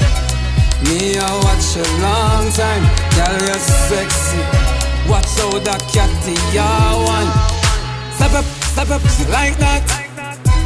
Me, 0.89 1.17
I 1.17 1.29
watch 1.45 1.77
a 1.77 1.85
long 2.01 2.49
time. 2.53 2.83
Girl, 3.13 3.37
you're 3.45 3.65
sexy. 3.87 4.41
Watch 5.09 5.37
out 5.45 5.63
that 5.65 5.81
catty, 5.93 6.33
yeah, 6.55 6.95
one. 7.05 7.29
Step 8.15 8.33
up, 8.33 8.45
step 8.45 8.89
up, 8.89 9.01
like 9.29 9.57
that. 9.57 10.10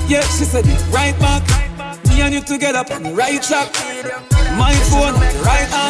Yeah, 0.07 0.21
she 0.21 0.45
said 0.45 0.65
it 0.67 0.93
right 0.93 1.17
back. 1.19 1.41
Me 2.07 2.21
and 2.21 2.33
you 2.33 2.41
together 2.41 2.83
on 2.93 3.01
the 3.01 3.13
right 3.13 3.41
track. 3.41 4.44
My 4.57 4.73
phone, 4.89 5.15
right 5.43 5.69
hand. 5.69 5.85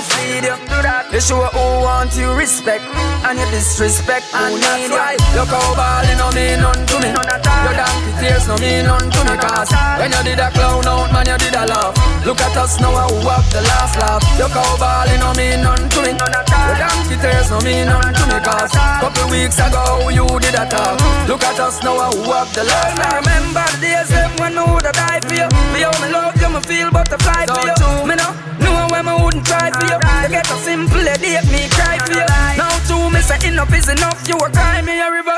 You 1.16 1.22
show 1.22 1.40
who 1.40 1.64
want 1.80 2.12
you 2.20 2.28
respect 2.36 2.84
And 3.24 3.40
you 3.40 3.48
disrespect. 3.48 4.28
Who 4.36 4.60
need 4.60 4.92
you 4.92 5.00
Look 5.32 5.48
how 5.48 5.72
ballin' 5.72 6.20
no 6.20 6.28
mean 6.36 6.60
none 6.60 6.84
to 6.84 6.96
me. 7.00 7.08
Your 7.08 7.72
donkey 7.72 8.12
tears 8.20 8.48
no 8.52 8.60
mean 8.60 8.84
none 8.84 9.08
to 9.08 9.22
me. 9.24 9.40
Cause 9.40 9.72
when 9.96 10.12
you 10.12 10.22
did 10.28 10.44
a 10.44 10.52
clown 10.52 10.84
out 10.84 11.14
man 11.16 11.24
you 11.24 11.38
did 11.40 11.56
a 11.56 11.64
laugh. 11.72 11.96
Look 12.28 12.42
at 12.44 12.58
us 12.60 12.82
now 12.84 12.92
who 13.08 13.24
have 13.32 13.48
the 13.48 13.64
last 13.64 13.96
laugh. 13.96 14.20
Look 14.36 14.52
how 14.52 14.76
ballin' 14.76 15.24
no 15.24 15.32
mean 15.40 15.64
none 15.64 15.88
to 15.88 16.00
me. 16.04 16.12
Your 16.12 16.78
donkey 16.84 17.16
tears 17.24 17.48
no 17.48 17.64
mean 17.64 17.88
none 17.88 18.12
to 18.12 18.24
me. 18.28 18.38
Cause 18.44 18.76
couple 19.00 19.32
weeks 19.32 19.56
ago 19.56 20.12
you 20.12 20.28
did 20.44 20.60
a 20.60 20.68
talk. 20.68 21.00
Look 21.32 21.48
at 21.48 21.60
us 21.64 21.80
now, 21.80 22.12
who 22.12 22.28
have 22.28 22.52
the 22.52 22.68
last. 22.68 23.00
laugh. 23.00 23.08
I 23.08 23.24
remember 23.24 23.64
the 23.80 23.88
days 23.88 24.12
when 24.36 24.58
I 24.58 24.68
woulda 24.68 24.92
died 24.92 25.24
for 25.24 25.36
you. 25.40 25.48
For 25.48 25.80
you, 25.80 25.92
me 26.04 26.08
love 26.12 26.36
you, 26.36 26.50
me 26.52 26.60
feel 26.68 26.92
butterfly 26.92 27.48
for 27.48 27.64
you. 27.64 28.04
Me 28.04 28.16
no 28.60 28.88
when 28.92 29.08
I 29.08 29.16
wouldn't 29.18 29.46
try 29.46 29.72
for 29.72 29.86
you. 29.86 30.00
To 30.00 30.28
get 30.30 30.48
a 30.50 30.58
simple 30.60 31.04
date, 31.04 31.46
me 31.52 31.68
cry 31.76 32.00
for 32.00 32.14
you. 32.14 32.26
Now 32.58 32.76
two 32.88 33.10
me 33.10 33.22
say 33.22 33.40
enough 33.48 33.74
is 33.74 33.90
enough. 33.90 34.22
You 34.28 34.38
a 34.38 34.50
cry 34.50 34.82
me 34.82 35.00
a 35.00 35.12
river. 35.12 35.38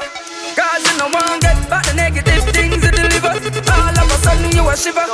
Cause 0.58 0.82
you 0.86 0.98
no 0.98 1.08
one 1.14 1.40
get 1.40 1.58
back 1.70 1.86
the 1.86 1.94
negative 1.94 2.44
things 2.50 2.82
you 2.82 2.92
deliver. 2.92 3.34
All 3.38 3.98
of 3.98 4.10
a 4.10 4.18
sudden 4.26 4.52
you 4.52 4.66
a 4.68 4.76
shiver. 4.76 5.06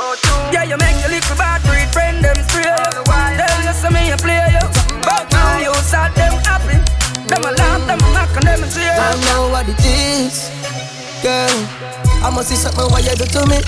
Yeah, 0.52 0.64
you 0.64 0.76
make 0.78 0.96
your 1.00 1.10
little 1.12 1.36
bad 1.36 1.60
breed 1.68 1.88
friend 1.92 2.24
them. 2.24 2.36
Tell 2.48 3.60
you 3.62 3.72
some 3.72 3.92
me 3.92 4.10
a 4.10 4.16
play 4.16 4.56
you. 4.56 4.64
But 5.04 5.28
now 5.32 5.58
you 5.58 5.74
start 5.84 6.14
them 6.14 6.32
happy. 6.48 6.78
Them 7.28 7.42
a 7.44 7.52
laugh, 7.52 7.86
them 7.86 8.00
a 8.00 8.08
knock 8.12 8.36
and 8.36 8.46
them 8.46 8.62
a 8.62 8.68
cheer. 8.68 8.92
I 8.92 9.16
know 9.28 9.48
what 9.50 9.68
it 9.68 9.80
is, 9.84 10.50
girl. 11.22 11.56
I 12.24 12.30
must 12.30 12.48
see 12.48 12.56
something 12.56 12.88
what 12.88 13.04
you 13.04 13.16
do 13.16 13.26
to 13.26 13.46
me. 13.46 13.60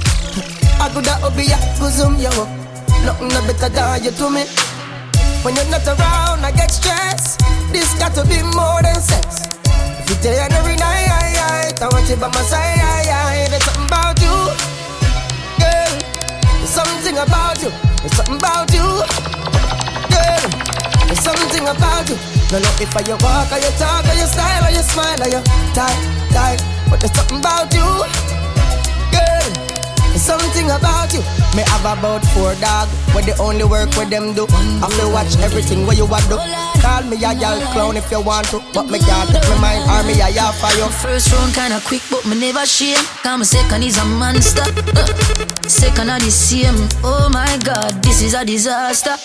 I 0.81 0.89
could 0.93 1.07
have 1.07 1.37
be 1.37 1.53
a 1.53 1.91
zoom 1.91 2.17
you. 2.17 2.66
Nothing 3.07 3.29
no 3.29 3.41
better 3.47 3.71
than 3.71 4.03
you 4.03 4.11
to 4.11 4.27
me. 4.29 4.43
When 5.47 5.55
you're 5.55 5.71
not 5.71 5.87
around, 5.87 6.43
I 6.43 6.51
get 6.51 6.75
stressed. 6.75 7.39
This 7.71 7.95
got 8.03 8.19
to 8.19 8.27
be 8.27 8.43
more 8.51 8.83
than 8.83 8.99
sex. 8.99 9.47
If 10.03 10.11
you 10.11 10.17
tell 10.27 10.35
every 10.35 10.75
night, 10.75 11.07
I, 11.79 11.87
want 11.87 12.11
you 12.11 12.17
by 12.17 12.27
my 12.35 12.43
side. 12.43 12.83
There's 13.47 13.63
something 13.63 13.87
about 13.87 14.19
you, 14.19 14.35
girl. 15.63 15.93
There's 16.59 16.75
something 16.75 17.15
about 17.15 17.63
you. 17.63 17.71
There's 18.03 18.17
something 18.19 18.43
about 18.43 18.75
you, 18.75 18.87
girl. 20.11 20.43
There's 21.07 21.23
something 21.23 21.63
about 21.63 22.11
you. 22.11 22.19
No, 22.51 22.59
no, 22.59 22.71
if 22.83 22.91
I 22.91 23.07
you 23.07 23.15
walk, 23.23 23.55
or 23.55 23.63
you 23.63 23.71
talk, 23.79 24.03
or 24.03 24.19
you 24.19 24.27
style, 24.27 24.67
or 24.67 24.75
you 24.75 24.83
smile, 24.83 25.23
or 25.23 25.31
you 25.31 25.43
tight, 25.79 25.95
tight. 26.35 26.59
But 26.91 26.99
there's 26.99 27.15
something 27.15 27.39
about 27.39 27.71
you, 27.71 27.87
something 30.19 30.67
about 30.71 31.13
you. 31.13 31.21
Me 31.55 31.63
have 31.67 31.85
about 31.85 32.25
four 32.33 32.55
dog, 32.57 32.89
where 33.13 33.25
the 33.25 33.37
only 33.41 33.65
work 33.65 33.91
with 33.97 34.11
them 34.11 34.35
do. 34.35 34.47
Feel 34.47 35.13
watch 35.13 35.37
everything 35.39 35.87
where 35.87 35.97
you 35.97 36.07
want 36.07 36.27
do. 36.29 36.37
Call 36.81 37.03
me 37.05 37.17
a 37.17 37.35
gal 37.35 37.61
clown 37.73 37.97
if 37.97 38.11
you 38.11 38.21
want 38.21 38.47
to, 38.49 38.61
but 38.73 38.89
me 38.89 38.99
can't 38.99 39.29
take 39.31 39.49
my 39.49 39.59
mind 39.61 39.83
or 39.91 40.03
me 40.09 40.21
a 40.21 40.53
for 40.57 40.73
you. 40.77 40.89
First 41.03 41.33
round 41.33 41.55
kinda 41.55 41.81
quick, 41.85 42.03
but 42.11 42.25
me 42.27 42.39
never 42.39 42.65
shame. 42.67 43.01
Cause 43.23 43.39
my 43.39 43.45
second 43.45 43.83
is 43.85 43.99
a 43.99 44.05
monster. 44.05 44.65
Uh, 44.95 45.07
second 45.69 46.11
are 46.11 46.21
the 46.21 46.31
same. 46.31 46.89
Oh 47.05 47.29
my 47.33 47.59
god, 47.65 48.03
this 48.03 48.23
is 48.23 48.35
a 48.35 48.45
disaster. 48.45 49.17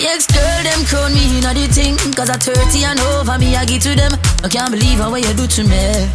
Ex 0.00 0.26
girl, 0.26 0.62
them 0.62 0.84
crown 0.84 1.12
me 1.14 1.38
in 1.38 1.44
the 1.44 1.66
thing. 1.72 1.96
Cause 2.14 2.30
I 2.30 2.36
30 2.36 2.84
and 2.84 3.00
over 3.16 3.38
me, 3.38 3.56
I 3.56 3.64
give 3.64 3.82
to 3.82 3.94
them. 3.94 4.12
I 4.44 4.48
can't 4.48 4.70
believe 4.70 4.98
how 4.98 5.10
what 5.10 5.26
you 5.26 5.32
do 5.34 5.46
to 5.46 5.62
me. 5.64 6.08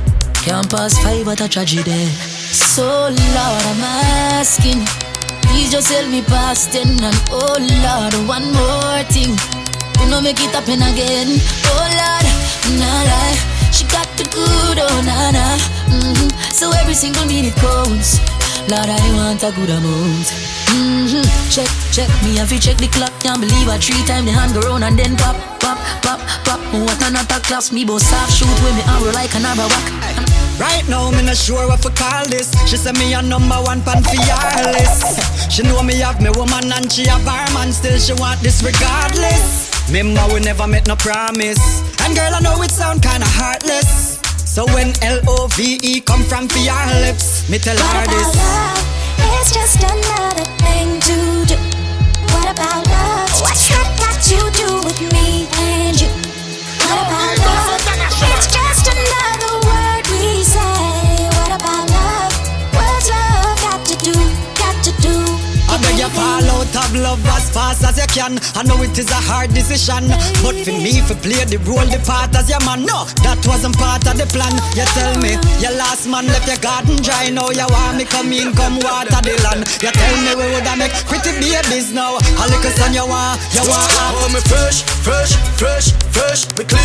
Can't 0.46 0.70
pass 0.70 0.98
five, 1.02 1.26
but 1.26 1.42
a 1.42 1.48
tragedy. 1.48 2.41
So, 2.52 2.84
Lord, 2.84 3.64
I'm 3.72 3.84
asking. 4.44 4.84
Please 5.48 5.72
just 5.72 5.92
help 5.92 6.12
me 6.12 6.22
past 6.22 6.74
ten. 6.74 7.00
And 7.00 7.16
oh, 7.32 7.56
Lord, 7.56 8.14
one 8.28 8.52
more 8.52 9.04
thing. 9.08 9.40
You 10.00 10.10
know, 10.12 10.20
make 10.20 10.40
it 10.44 10.52
happen 10.52 10.84
again. 10.84 11.40
Oh, 11.72 11.88
Lord, 11.96 12.28
nah, 12.76 13.08
lie. 13.08 13.40
She 13.72 13.88
got 13.88 14.08
the 14.20 14.28
good, 14.28 14.78
oh, 14.84 15.00
nah, 15.08 15.32
nah. 15.32 15.58
Mm-hmm. 15.96 16.30
So, 16.52 16.72
every 16.76 16.94
single 16.94 17.26
minute 17.26 17.56
counts. 17.56 18.20
Lord, 18.68 18.88
I 18.88 19.00
want 19.16 19.44
a 19.44 19.52
good 19.56 19.72
amount. 19.72 20.28
Mm-hmm. 20.76 21.24
Check, 21.50 21.72
check 21.96 22.12
me, 22.24 22.36
have 22.38 22.52
you 22.52 22.60
check 22.60 22.78
the 22.78 22.88
clock? 22.88 23.12
Can't 23.20 23.40
believe 23.40 23.68
I 23.68 23.78
three 23.78 24.04
times 24.04 24.26
the 24.26 24.32
hand 24.32 24.54
go 24.54 24.62
round 24.62 24.84
and 24.84 25.00
then 25.00 25.16
pop, 25.16 25.36
pop, 25.60 25.80
pop, 26.04 26.20
pop. 26.44 26.60
What 26.72 27.02
another 27.04 27.40
class, 27.44 27.72
me 27.72 27.84
both 27.84 28.04
soft 28.04 28.32
shoot 28.32 28.48
with 28.64 28.76
me 28.76 28.84
arrow 28.88 29.12
like 29.12 29.36
an 29.36 29.46
arrow 29.46 29.68
whack. 29.68 30.41
Right 30.62 30.88
now, 30.88 31.10
me 31.10 31.26
not 31.26 31.38
sure 31.38 31.68
what 31.68 31.82
to 31.82 31.90
call 31.90 32.24
this. 32.30 32.54
She 32.70 32.78
say 32.78 32.92
me 32.94 33.16
a 33.16 33.22
number 33.24 33.58
one 33.66 33.82
pan 33.82 34.04
for 34.04 34.14
your 34.14 34.72
list. 34.78 35.18
She 35.50 35.64
know 35.64 35.82
me 35.82 35.96
have 36.06 36.22
me 36.22 36.30
woman 36.38 36.72
and 36.72 36.86
she 36.86 37.08
have 37.08 37.26
her 37.26 37.54
man. 37.56 37.74
Still 37.74 37.98
she 37.98 38.14
want 38.22 38.40
this 38.42 38.62
regardless. 38.62 39.74
Remember 39.90 40.22
we 40.32 40.40
never 40.40 40.68
met 40.68 40.86
no 40.88 40.96
promise. 40.96 41.58
And 42.06 42.14
girl, 42.16 42.36
I 42.36 42.42
know 42.42 42.62
it 42.62 42.70
sound 42.70 43.02
kinda 43.02 43.26
heartless. 43.26 44.20
So 44.46 44.66
when 44.76 44.94
L-O-V-E 45.02 46.02
come 46.02 46.22
from 46.26 46.48
for 46.48 46.60
your 46.60 46.86
lips, 47.02 47.50
me 47.50 47.58
tell 47.58 47.76
her 47.76 48.06
this. 48.06 48.30
Love? 48.36 48.86
It's 49.42 49.52
just 49.52 49.82
another 49.82 50.46
thing 50.62 51.00
to 51.10 51.18
do. 51.50 51.58
What 52.38 52.52
about 52.54 52.91
love 66.98 67.24
as 67.32 67.50
fast 67.50 67.84
as 67.84 67.98
you 67.98 68.08
can. 68.08 68.40
I 68.56 68.64
know 68.64 68.82
it 68.82 68.98
is 68.98 69.10
a 69.12 69.22
hard 69.30 69.54
decision, 69.54 70.10
but 70.42 70.56
for 70.66 70.76
me, 70.76 71.00
for 71.04 71.16
play 71.22 71.44
the 71.46 71.60
role, 71.68 71.86
the 71.86 72.02
part 72.08 72.34
as 72.36 72.50
your 72.50 72.60
man, 72.66 72.86
no, 72.86 73.06
that 73.22 73.40
wasn't 73.46 73.78
part 73.78 74.04
of 74.08 74.18
the 74.18 74.26
plan. 74.32 74.52
You 74.74 74.86
tell 74.98 75.14
me, 75.22 75.38
your 75.62 75.76
last 75.78 76.08
man 76.08 76.26
left 76.28 76.48
your 76.48 76.58
garden 76.60 76.98
dry. 77.04 77.30
Now 77.30 77.52
you 77.54 77.68
want 77.70 77.98
me 77.98 78.06
come 78.06 78.34
in, 78.34 78.52
come 78.58 78.82
water 78.82 79.22
the 79.22 79.36
land. 79.46 79.68
You 79.84 79.92
tell 79.94 80.16
me 80.26 80.32
we 80.36 80.46
woulda 80.50 80.74
make 80.76 80.96
pretty 81.06 81.32
babies 81.38 81.94
now. 81.94 82.18
A 82.18 82.44
little 82.50 82.74
son 82.74 82.94
you 82.94 83.06
want, 83.06 83.38
you 83.54 83.64
want. 83.68 83.92
Oh, 84.18 84.28
me 84.34 84.42
fresh, 84.50 84.82
fresh, 85.06 85.38
fresh, 85.60 85.94
fresh. 86.10 86.42
Me 86.58 86.66
clean, 86.66 86.81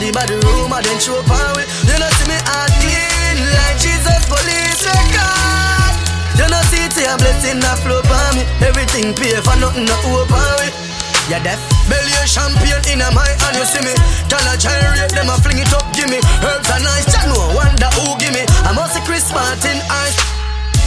we. 0.00 0.10
No 0.10 0.22
the 0.26 0.36
rumor 0.42 0.82
then 0.82 0.98
show 0.98 1.18
upon 1.20 1.54
we. 1.54 1.62
You 1.86 1.96
know 1.98 2.10
see 2.18 2.26
me 2.26 2.38
clean 2.82 3.38
like 3.54 3.78
Jesus 3.78 4.22
police 4.26 4.82
record. 4.82 5.94
You 6.38 6.46
know 6.50 6.62
see 6.70 6.88
a 7.06 7.14
blessing 7.18 7.62
a 7.62 7.72
flow 7.82 8.00
upon 8.00 8.38
me. 8.38 8.42
Everything 8.64 9.14
pay 9.14 9.38
for 9.42 9.54
nothing 9.60 9.86
no 9.86 9.94
open 10.18 10.50
we. 10.62 10.68
Yeah, 11.30 11.40
deaf. 11.40 11.60
Belly 11.88 12.12
a 12.20 12.24
champion 12.28 12.80
in 12.92 13.00
a 13.00 13.08
my 13.12 13.24
hand, 13.40 13.56
you 13.56 13.64
see 13.64 13.80
me. 13.80 13.94
Tell 14.28 14.44
a 14.44 14.56
gyrate, 14.56 15.08
them 15.12 15.30
a 15.30 15.36
fling 15.40 15.58
it 15.58 15.72
up, 15.72 15.84
give 15.96 16.08
me. 16.10 16.20
Herbs 16.44 16.68
are 16.68 16.80
nice, 16.80 17.08
ya 17.08 17.24
know, 17.28 17.40
wonder 17.56 17.88
who 17.96 18.12
give 18.20 18.32
me. 18.34 18.44
I'm 18.68 18.76
also 18.76 19.00
Chris 19.08 19.32
Martin, 19.32 19.78
eyes. 19.88 20.16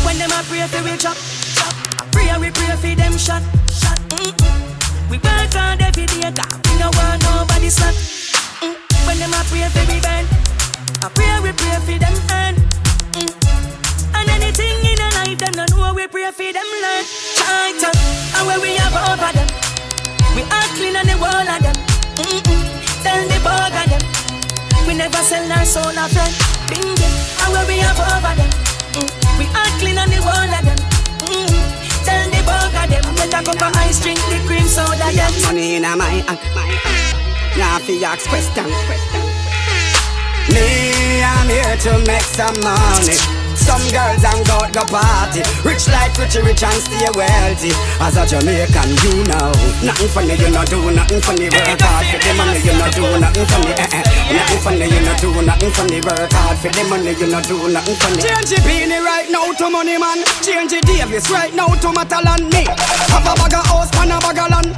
When 0.06 0.18
them 0.18 0.30
a 0.30 0.42
pray 0.46 0.68
for 0.70 0.84
we 0.86 0.94
chop, 0.98 1.18
chop. 1.58 1.74
Pray 2.12 2.30
we 2.38 2.52
pray 2.52 2.70
for 2.78 2.94
them 2.94 3.18
shot, 3.18 3.42
shot. 3.74 3.98
Mm-mm. 4.14 5.10
We 5.10 5.18
work 5.18 5.54
hard 5.58 5.82
every 5.82 6.06
day, 6.06 6.30
God. 6.30 6.54
We 6.70 6.78
no 6.78 6.90
want 6.94 7.18
nobody 7.26 7.70
slack. 7.70 7.96
Mm. 8.62 8.78
When 9.08 9.20
them 9.24 9.32
a 9.32 9.42
pray 9.48 9.64
for 9.72 9.88
we 9.88 10.04
burn, 10.04 10.28
I 11.00 11.08
pray 11.16 11.32
we 11.40 11.56
pray 11.56 11.80
for 11.80 11.96
them 11.96 12.12
earn. 12.28 12.56
Mm. 13.16 13.32
And 14.20 14.28
anything 14.36 14.76
in 14.84 15.00
a 15.00 15.08
life, 15.16 15.40
them 15.40 15.56
no 15.56 15.64
know 15.72 15.96
we 15.96 16.12
pray 16.12 16.28
for 16.36 16.52
them 16.52 16.68
learn. 16.84 17.04
Tighter, 17.40 17.94
and 18.36 18.44
when 18.44 18.60
we 18.60 18.76
have 18.76 18.92
over 18.92 19.32
them, 19.32 19.48
we 20.36 20.44
are 20.44 20.68
clean 20.76 21.00
on 21.00 21.08
the 21.08 21.16
wall 21.24 21.48
of 21.48 21.60
them. 21.64 21.78
Tell 23.00 23.24
the 23.32 23.40
bug 23.48 23.72
of 23.80 23.88
them, 23.96 24.04
we 24.84 24.94
never 24.94 25.24
sell 25.24 25.52
our 25.56 25.64
soul 25.64 25.88
a 25.88 26.04
friend. 26.12 26.36
Bing 26.68 26.84
and 26.84 27.50
when 27.56 27.64
we 27.72 27.80
have 27.80 27.96
over 28.12 28.36
them, 28.36 28.52
mm. 28.92 29.08
we 29.40 29.48
are 29.56 29.72
clean 29.80 29.98
on 30.04 30.12
the 30.12 30.20
wall 30.20 30.52
of 30.52 30.64
them. 30.68 30.80
Tell 32.04 32.28
the 32.28 32.44
bug 32.44 32.76
of 32.76 32.88
them, 32.92 33.04
let 33.16 33.32
a 33.32 33.40
cup 33.40 33.72
of 33.72 33.76
ice 33.88 34.04
drink 34.04 34.20
the 34.28 34.44
cream 34.44 34.68
soda. 34.68 35.08
Them. 35.16 35.32
money 35.48 35.76
in 35.80 35.88
my 35.96 36.28
hand. 36.28 37.07
Now 37.58 37.80
fi 37.80 38.04
ask 38.04 38.28
question. 38.30 38.66
Me, 40.54 41.24
I'm 41.24 41.50
here 41.50 41.78
to 41.78 41.98
make 42.06 42.22
some 42.22 42.54
money. 42.62 43.47
Some 43.68 43.84
girls 43.92 44.24
and 44.24 44.42
God 44.48 44.72
go 44.72 44.84
party. 44.88 45.44
Rich 45.68 45.92
like 45.92 46.16
Richie 46.16 46.40
Rich 46.42 46.64
and 46.64 46.80
stay 46.80 47.12
wealthy. 47.12 47.76
As 48.00 48.16
a 48.16 48.24
Jamaican, 48.24 48.90
you 49.04 49.28
know. 49.28 49.52
Nothing 49.84 50.08
funny, 50.16 50.36
you 50.40 50.50
not 50.56 50.72
do 50.72 50.80
nothing 50.92 51.20
funny. 51.20 51.52
Work 51.52 51.82
hard 51.84 52.06
for 52.08 52.20
the 52.24 52.32
money, 52.40 52.60
you 52.64 52.74
not 52.80 52.92
do 52.96 53.04
nothing 53.20 53.46
funny. 53.52 53.72
Eh, 53.76 53.98
eh. 54.00 54.04
Nothing 54.32 54.62
funny, 54.64 54.86
you 54.88 55.02
not 55.04 55.20
do 55.20 55.30
nothing 55.44 55.72
funny. 55.76 56.00
Work 56.00 56.32
hard 56.32 56.58
for 56.64 56.72
the 56.72 56.84
money, 56.88 57.12
you 57.20 57.28
not 57.28 57.44
do 57.44 57.60
nothing 57.68 57.98
funny. 58.00 58.22
Change 58.24 58.50
the 58.56 58.60
beanie 58.64 59.04
right 59.04 59.28
now 59.30 59.52
to 59.52 59.70
money 59.70 59.98
man. 60.00 60.24
Change 60.42 60.72
the 60.72 60.80
Davis 60.88 61.30
right 61.30 61.54
now 61.54 61.68
to 61.68 61.88
Matalan 61.92 62.48
me. 62.48 62.64
Have 63.12 63.28
a 63.28 63.36
bag 63.36 63.54
of 63.54 63.68
house, 63.68 63.92
man 64.00 64.16
a 64.16 64.18
bag 64.24 64.40
of 64.40 64.48
land. 64.48 64.72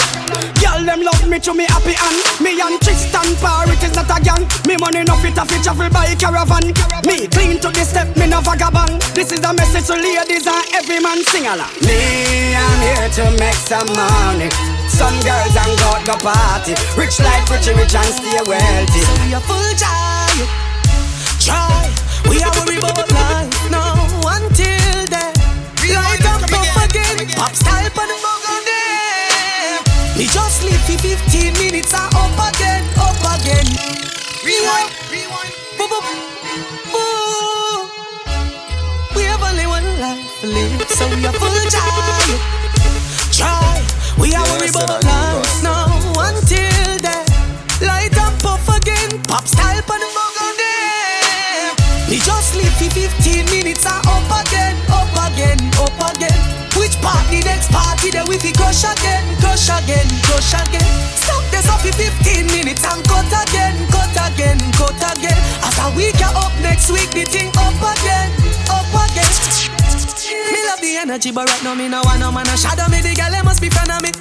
Girl 0.60 0.82
them 0.84 1.02
love 1.06 1.28
me 1.30 1.40
to 1.40 1.54
me 1.54 1.66
happy 1.70 1.96
and 1.96 2.18
me 2.42 2.60
and 2.62 2.80
Tristan 2.82 3.36
Parr 3.38 3.70
it 3.70 3.82
is 3.84 3.94
not 3.96 4.10
a 4.10 4.18
gang. 4.22 4.44
Me 4.68 4.76
money 4.82 5.04
no 5.04 5.16
fit 5.22 5.38
a 5.38 5.46
fit 5.46 5.64
travel 5.64 5.90
by 5.90 6.14
caravan. 6.16 6.74
Me 7.06 7.28
clean 7.28 7.60
to 7.62 7.70
the 7.70 7.84
step, 7.86 8.10
me 8.18 8.28
no 8.28 8.42
vagabond. 8.42 8.79
This 9.14 9.32
is 9.32 9.40
a 9.44 9.54
message 9.54 9.88
to 9.88 9.96
ladies 9.96 10.48
and 10.48 10.66
every 10.76 11.00
man 11.00 11.24
sing 11.24 11.48
along. 11.48 11.72
Me, 11.84 12.56
I'm 12.56 12.80
here 12.82 13.10
to 13.20 13.26
make 13.40 13.60
some 13.68 13.88
money. 13.96 14.50
some 15.00 15.16
girls 15.24 15.56
and 15.56 15.74
go 15.80 15.92
go 16.08 16.16
party. 16.20 16.76
Rich 17.00 17.20
like 17.20 17.48
rich, 17.50 17.68
rich 17.68 17.96
and 17.96 18.12
stay 18.12 18.40
wealthy. 18.48 19.02
So 19.04 19.14
we 19.24 19.34
are 19.34 19.44
full 19.48 19.72
joy, 19.80 20.44
try. 21.40 21.88
We 22.28 22.44
are 22.44 22.52
worried 22.64 22.84
about 22.84 23.08
life 23.12 23.72
now 23.72 23.96
until 24.36 25.08
then. 25.08 25.34
Light 25.88 26.26
up, 26.28 26.44
puff 26.52 26.76
again, 26.84 27.28
pop 27.40 27.56
style 27.56 27.88
on 27.88 28.08
the 28.12 28.18
burgundy. 28.24 28.84
We 30.20 30.26
just 30.28 30.64
live 30.68 30.84
for 30.84 31.00
15 31.00 31.54
minutes 31.64 31.94
and 31.96 32.14
up 32.14 32.40
again, 32.52 32.84
up 33.00 33.20
again. 33.40 33.68
Rewind, 34.44 34.92
rewind, 35.12 35.54
boop 35.80 35.90
boop. 35.92 36.49
Have 39.40 39.52
only 39.52 39.68
one 39.68 40.00
life 40.02 40.42
to 40.42 40.48
live, 40.48 40.82
so 40.90 41.08
we 41.16 41.26
are 41.26 41.32
full 41.32 41.60
joy. 41.72 42.40
Try, 43.32 43.82
we 44.20 44.36
are 44.36 44.44
worried 44.44 44.70
about 44.76 45.04
life. 45.04 45.64
now 45.64 45.79
part 57.10 57.26
the 57.34 57.42
next 57.42 57.70
party 57.74 58.14
then 58.14 58.26
we 58.30 58.38
fi 58.38 58.54
crush 58.54 58.86
again, 58.86 59.26
crush 59.42 59.70
again, 59.70 60.06
crush 60.26 60.54
again. 60.54 60.90
Stop 61.18 61.44
this 61.50 61.66
up 61.66 61.82
for 61.82 61.94
15 61.94 62.46
minutes 62.54 62.86
and 62.86 63.02
cut 63.10 63.26
again, 63.26 63.76
cut 63.90 64.14
again, 64.30 64.60
cut 64.78 65.02
again. 65.18 65.40
After 65.66 65.90
we 65.98 66.14
get 66.14 66.34
up 66.38 66.54
next 66.62 66.94
week, 66.94 67.10
the 67.12 67.26
thing 67.26 67.50
up 67.58 67.78
again, 67.82 68.30
up 68.70 68.90
again. 68.94 69.34
Me 70.54 70.60
love 70.70 70.82
the 70.82 70.94
energy, 71.02 71.32
but 71.32 71.50
right 71.50 71.64
now 71.66 71.74
me 71.74 71.90
no 71.90 72.02
want 72.06 72.20
no 72.22 72.32
man 72.32 72.48
a 72.50 72.56
shadow 72.58 72.86
me. 72.94 73.02
The 73.02 73.14
girl 73.18 73.34
they 73.34 73.42
must 73.42 73.62
be 73.62 73.70
fan 73.70 73.90
of 73.90 74.02
me. 74.06 74.14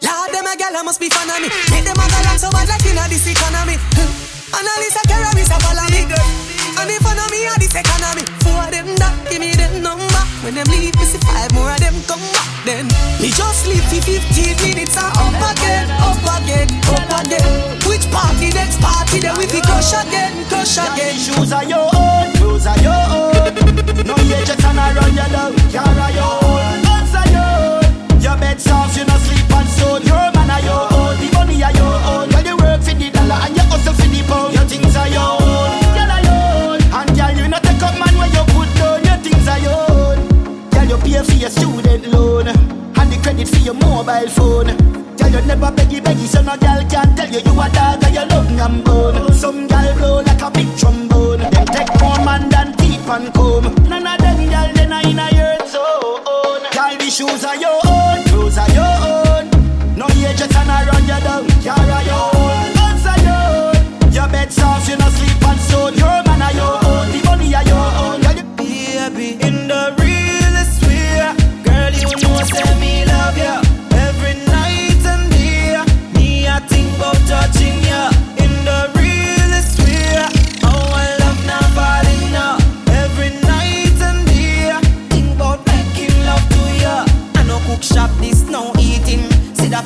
Lord, 0.00 0.30
them 0.32 0.48
a 0.48 0.54
girl 0.56 0.76
must 0.84 1.00
be 1.00 1.08
fan 1.12 1.28
of 1.28 1.38
me. 1.44 1.48
Make 1.72 1.84
them 1.84 2.00
a 2.00 2.04
go 2.08 2.18
along 2.24 2.40
so 2.40 2.48
bad 2.50 2.68
like 2.68 2.84
inna 2.88 3.04
this 3.12 3.28
economy. 3.28 3.76
Analyst 4.58 4.96
a 4.96 5.02
terrorist 5.08 5.52
a 5.52 5.58
follow 5.60 5.86
me. 5.92 6.06
And 6.78 6.90
if 6.90 7.04
I 7.06 7.12
know 7.16 7.28
me 7.32 7.46
a 7.48 7.54
this 7.58 7.74
economy, 7.74 8.24
four 8.42 8.64
of 8.64 8.70
them 8.70 8.88
that 8.96 9.14
give 9.28 9.40
me 9.40 9.52
them 9.52 9.82
number. 9.82 10.03
When 10.44 10.54
them 10.54 10.68
leave, 10.68 10.94
me 11.00 11.04
see 11.08 11.16
five 11.24 11.50
more 11.54 11.72
of 11.72 11.80
them 11.80 11.96
come 12.04 12.20
back. 12.36 12.44
Then 12.68 12.84
me 13.16 13.32
just 13.32 13.66
leave 13.66 13.80
for 13.88 13.96
15 13.96 14.60
minutes 14.60 14.92
and 14.92 15.08
up 15.16 15.40
again, 15.40 15.88
up 16.04 16.20
again, 16.36 16.68
up 16.84 17.24
again. 17.24 17.80
Which 17.88 18.04
party 18.12 18.52
next 18.52 18.76
party? 18.78 19.20
Then 19.24 19.38
we 19.40 19.46
fi 19.48 19.64
crush 19.64 19.96
again, 19.96 20.44
crush 20.52 20.76
again. 20.76 21.16
Shoes 21.16 21.50
are 21.50 21.64
your 21.64 21.88
own, 21.96 22.28
clothes 22.36 22.66
are 22.66 22.76
your 22.84 22.92
own. 22.92 23.56
No 24.04 24.12
agents 24.20 24.60
and 24.60 24.78
I 24.78 24.92
run 24.92 25.16
your 25.16 25.28
down. 25.32 25.56
Car 25.72 25.88
are 25.88 26.12
your 26.12 26.36
own, 26.44 26.76
guns 26.84 27.14
are 27.16 27.30
your 27.32 27.52
own. 27.80 28.20
Your 28.20 28.36
bed 28.36 28.60
soft, 28.60 28.98
you 29.00 29.08
no 29.08 29.16
sleep 29.24 29.48
on 29.48 29.64
stone. 29.64 30.02
Your 30.04 30.28
man 30.36 30.52
are 30.52 30.60
your 30.60 30.84
own, 30.92 31.16
the 31.24 31.32
money 31.32 31.64
are 31.64 31.72
your 31.72 31.96
own. 32.12 32.28
When 32.36 32.44
you 32.44 32.56
work 32.60 32.84
for 32.84 32.92
the 32.92 33.08
dollar 33.08 33.40
and 33.48 33.56
you 33.56 33.64
hustle 33.72 33.96
for 33.96 34.08
the 34.12 34.20
pound, 34.28 34.52
your 34.52 34.64
things 34.68 34.94
are 34.94 35.08
your 35.08 35.40
own. 35.40 35.83
You 40.94 41.02
pay 41.02 41.22
for 41.24 41.34
your 41.34 41.50
student 41.50 42.06
loan 42.08 42.48
and 42.48 43.12
the 43.12 43.18
credit 43.22 43.48
for 43.48 43.58
your 43.58 43.74
mobile 43.74 44.28
phone. 44.30 44.70
Girl 45.16 45.30
you 45.30 45.46
never 45.46 45.70
beggy 45.72 46.00
beggy, 46.00 46.26
so 46.26 46.42
no 46.42 46.56
girl 46.56 46.82
can 46.88 47.16
tell 47.16 47.28
you 47.28 47.40
you 47.40 47.60
a 47.60 47.68
dog 47.70 48.04
or 48.04 48.10
you 48.10 48.24
love 48.28 48.50
and 48.50 48.84
bone. 48.84 49.32
Some 49.32 49.66
girl 49.66 49.94
blow 49.96 50.22
like 50.22 50.42
a 50.42 50.50
big 50.50 50.68
trombone. 50.76 51.40
Them 51.40 51.66
take 51.66 52.00
more 52.00 52.24
man 52.24 52.48
than 52.48 52.76
teeth 52.76 53.08
and 53.08 53.32
comb. 53.34 53.64
None 53.88 54.06
of 54.06 54.18
them 54.18 54.48
girl 54.48 54.72
they 54.74 54.86
not 54.86 55.06
in 55.06 55.18
a 55.18 55.26
your 55.34 55.66
zone. 55.66 56.62
Girl 56.72 56.96
the 56.98 57.10
shoes 57.10 57.44
are 57.44 57.56
your 57.56 57.80
own, 57.86 58.24
clothes 58.24 58.58
are 58.58 58.70
your 58.70 58.83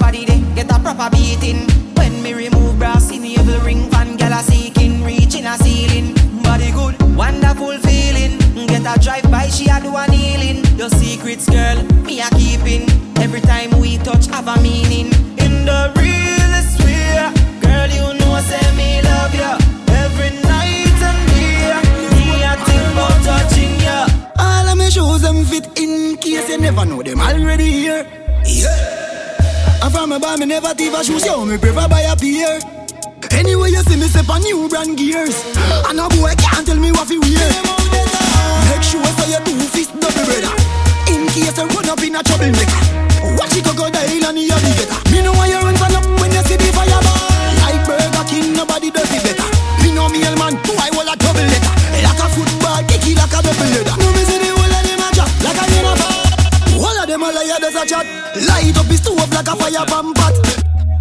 a 0.09 0.27
day, 0.27 0.43
get 0.55 0.71
a 0.71 0.79
proper 0.79 1.09
beating. 1.11 1.67
When 1.95 2.23
me 2.23 2.35
remove 2.35 2.79
brows 2.79 3.11
in 3.11 3.23
the 3.23 3.29
evil 3.29 3.59
ring, 3.61 3.89
fan 3.91 4.17
gala 4.17 4.43
seeking, 4.43 5.03
reaching 5.05 5.47
a 5.47 5.57
ceiling. 5.59 6.15
Body 6.43 6.71
good, 6.73 7.01
wonderful 7.17 7.79
feeling. 7.79 8.39
Get 8.67 8.87
a 8.87 8.99
drive 9.01 9.31
by, 9.31 9.49
she 9.49 9.69
a 9.69 9.81
do 9.81 9.95
a 9.95 10.07
kneeling. 10.09 10.68
Your 10.79 10.91
secrets, 10.91 11.51
girl, 11.51 11.83
me 12.07 12.21
a 12.21 12.31
keeping. 12.39 12.89
Every 13.19 13.41
time 13.41 13.81
we 13.81 13.99
touch, 13.99 14.27
have 14.29 14.47
a 14.47 14.55
meaning. 14.63 15.07
In 15.43 15.65
the 15.67 15.91
realest 15.99 16.79
way, 16.85 17.19
girl, 17.59 17.91
you 17.91 18.15
know 18.21 18.31
I 18.31 18.43
say 18.43 18.77
me 18.77 19.03
love 19.03 19.35
ya 19.35 19.59
every 19.99 20.31
night 20.47 21.03
and 21.03 21.21
day. 21.35 21.75
Me 22.15 22.45
a 22.47 22.55
think 22.63 22.93
about 22.95 23.19
touching 23.27 23.75
ya. 23.83 24.07
All 24.39 24.69
of 24.69 24.79
my 24.79 24.89
shoes 24.89 25.23
them 25.23 25.45
fit 25.45 25.67
in 25.77 26.17
case 26.19 26.49
you 26.49 26.59
never 26.59 26.85
know 26.85 27.03
them 27.03 27.21
already 27.21 27.73
here. 27.73 28.07
Yeah. 28.47 29.83
And 29.83 29.93
from 29.93 30.13
a 30.13 30.21
bar 30.21 30.37
me 30.37 30.47
never 30.47 30.75
thief 30.75 30.95
a 30.95 31.03
shoes, 31.03 31.27
yo 31.27 31.45
me 31.45 31.59
prefer 31.59 31.89
buy 31.89 32.03
a 32.03 32.15
pair. 32.15 32.61
Anyway 33.33 33.71
you 33.71 33.83
see 33.83 33.97
me 33.97 34.07
step 34.07 34.29
on 34.31 34.43
new 34.43 34.69
brand 34.69 34.97
gears, 34.97 35.43
and 35.91 35.99
a 35.99 36.09
boy 36.09 36.35
can't 36.39 36.65
tell 36.65 36.79
me 36.79 36.93
what 36.93 37.09
fi 37.09 37.19
wear. 37.19 37.78
Make 38.69 38.85
sure 38.85 39.05
so 39.05 39.25
you 39.27 39.41
do 39.45 39.53
fist 39.73 39.93
double 39.99 40.25
brother, 40.29 40.53
in 41.11 41.27
case 41.33 41.57
you 41.57 41.67
run 41.73 41.89
up 41.89 42.03
in 42.05 42.17
a 42.17 42.23
troublemaker. 42.23 42.81
Watch 43.37 43.57
it 43.57 43.65
crocodile 43.65 44.25
and 44.29 44.37
the 44.37 44.45
alligator. 44.53 44.99
Me 45.11 45.19
know 45.25 45.33
why 45.33 45.49
you 45.49 45.59
run 45.59 45.77
for 45.77 45.91
nothing 45.91 46.17
when 46.21 46.31
you 46.33 46.43
see 46.47 46.57
the 46.57 46.71
fireball. 46.77 47.19
Like 47.65 47.83
Burger 47.89 48.25
King, 48.29 48.55
nobody 48.55 48.91
does 48.91 49.11
it 49.11 49.23
better. 49.25 49.49
Me 49.83 49.91
know 49.95 50.09
me 50.09 50.21
man, 50.23 50.55
who 50.63 50.73
I 50.79 50.91
will 50.95 51.09
a 51.09 51.17
double 51.17 51.43
letter. 51.43 51.75
Like 52.05 52.21
a 52.23 52.29
football, 52.31 52.81
kicky 52.87 53.13
like 53.19 53.35
a 53.35 53.41
double 53.43 53.69
leather. 53.73 53.97
No 53.99 54.09
me 54.15 54.23
see 54.23 54.39
the 54.39 54.51
whole 54.53 54.75
of 54.77 54.83
them 54.87 55.03
a 55.03 55.09
chat 55.17 55.31
like 55.43 55.59
a 55.59 55.65
uniform. 55.75 56.85
All 56.85 56.97
of 57.01 57.07
them 57.09 57.23
a 57.25 57.29
liar, 57.33 57.59
there's 57.59 57.75
a 57.75 57.85
chat. 57.89 58.07
Light 58.47 58.77
up 58.79 58.87
his 58.87 59.01
stove 59.03 59.33
like 59.33 59.49
a 59.49 59.55
fire 59.57 59.87
bomb 59.89 60.15
pot. 60.15 60.35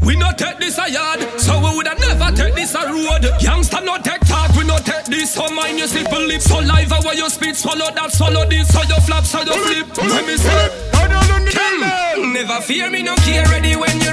We 0.01 0.15
no 0.15 0.31
take 0.33 0.57
this 0.57 0.79
a 0.79 0.89
yard, 0.89 1.19
so 1.37 1.59
we 1.59 1.69
woulda 1.75 1.93
never 1.99 2.31
take 2.31 2.55
this 2.55 2.73
a 2.73 2.87
road. 2.87 3.27
Youngster 3.41 3.81
no 3.83 3.97
take 3.99 4.16
this. 5.27 5.35
So 5.35 5.53
mind 5.53 5.77
your 5.77 5.87
simple 5.87 6.21
lips, 6.21 6.45
so 6.45 6.59
live 6.59 6.91
how 6.91 7.11
you 7.11 7.29
speak, 7.29 7.55
swallow 7.55 7.91
that, 7.95 8.11
swallow 8.11 8.45
this, 8.49 8.67
so 8.73 8.81
you 8.83 8.99
flap, 9.01 9.25
so 9.25 9.41
you 9.41 9.53
flip. 9.53 9.97
Let 9.97 10.25
me 10.25 10.37
Kim, 11.49 12.33
never 12.33 12.61
fear 12.61 12.89
me, 12.89 13.03
no 13.03 13.15
care 13.15 13.45
ready 13.45 13.75
when 13.75 13.99
you're 14.01 14.06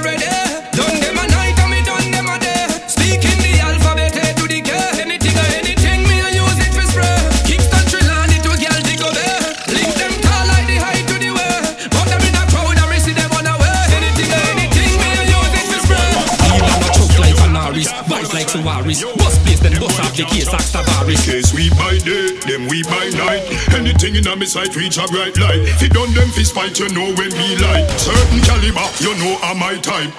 the 20.15 20.23
case 20.31 20.47
like 20.47 20.63
Tavares. 20.71 21.19
Case 21.27 21.51
we 21.51 21.69
by 21.75 21.99
day, 21.99 22.31
them 22.47 22.67
we 22.71 22.83
by 22.87 23.11
night. 23.19 23.43
Anything 23.75 24.15
in 24.15 24.27
a 24.27 24.35
me 24.35 24.45
sight 24.45 24.75
reach 24.75 24.97
a 24.97 25.05
bright 25.11 25.35
light. 25.37 25.59
If 25.67 25.81
you 25.83 25.89
done 25.89 26.11
them 26.15 26.29
fist 26.31 26.55
fight, 26.55 26.79
you 26.79 26.87
know 26.95 27.11
when 27.19 27.31
we 27.35 27.47
like. 27.59 27.83
Certain 27.99 28.39
caliber, 28.47 28.87
you 29.03 29.11
know 29.19 29.35
I'm 29.43 29.59
my 29.59 29.75
type. 29.83 30.11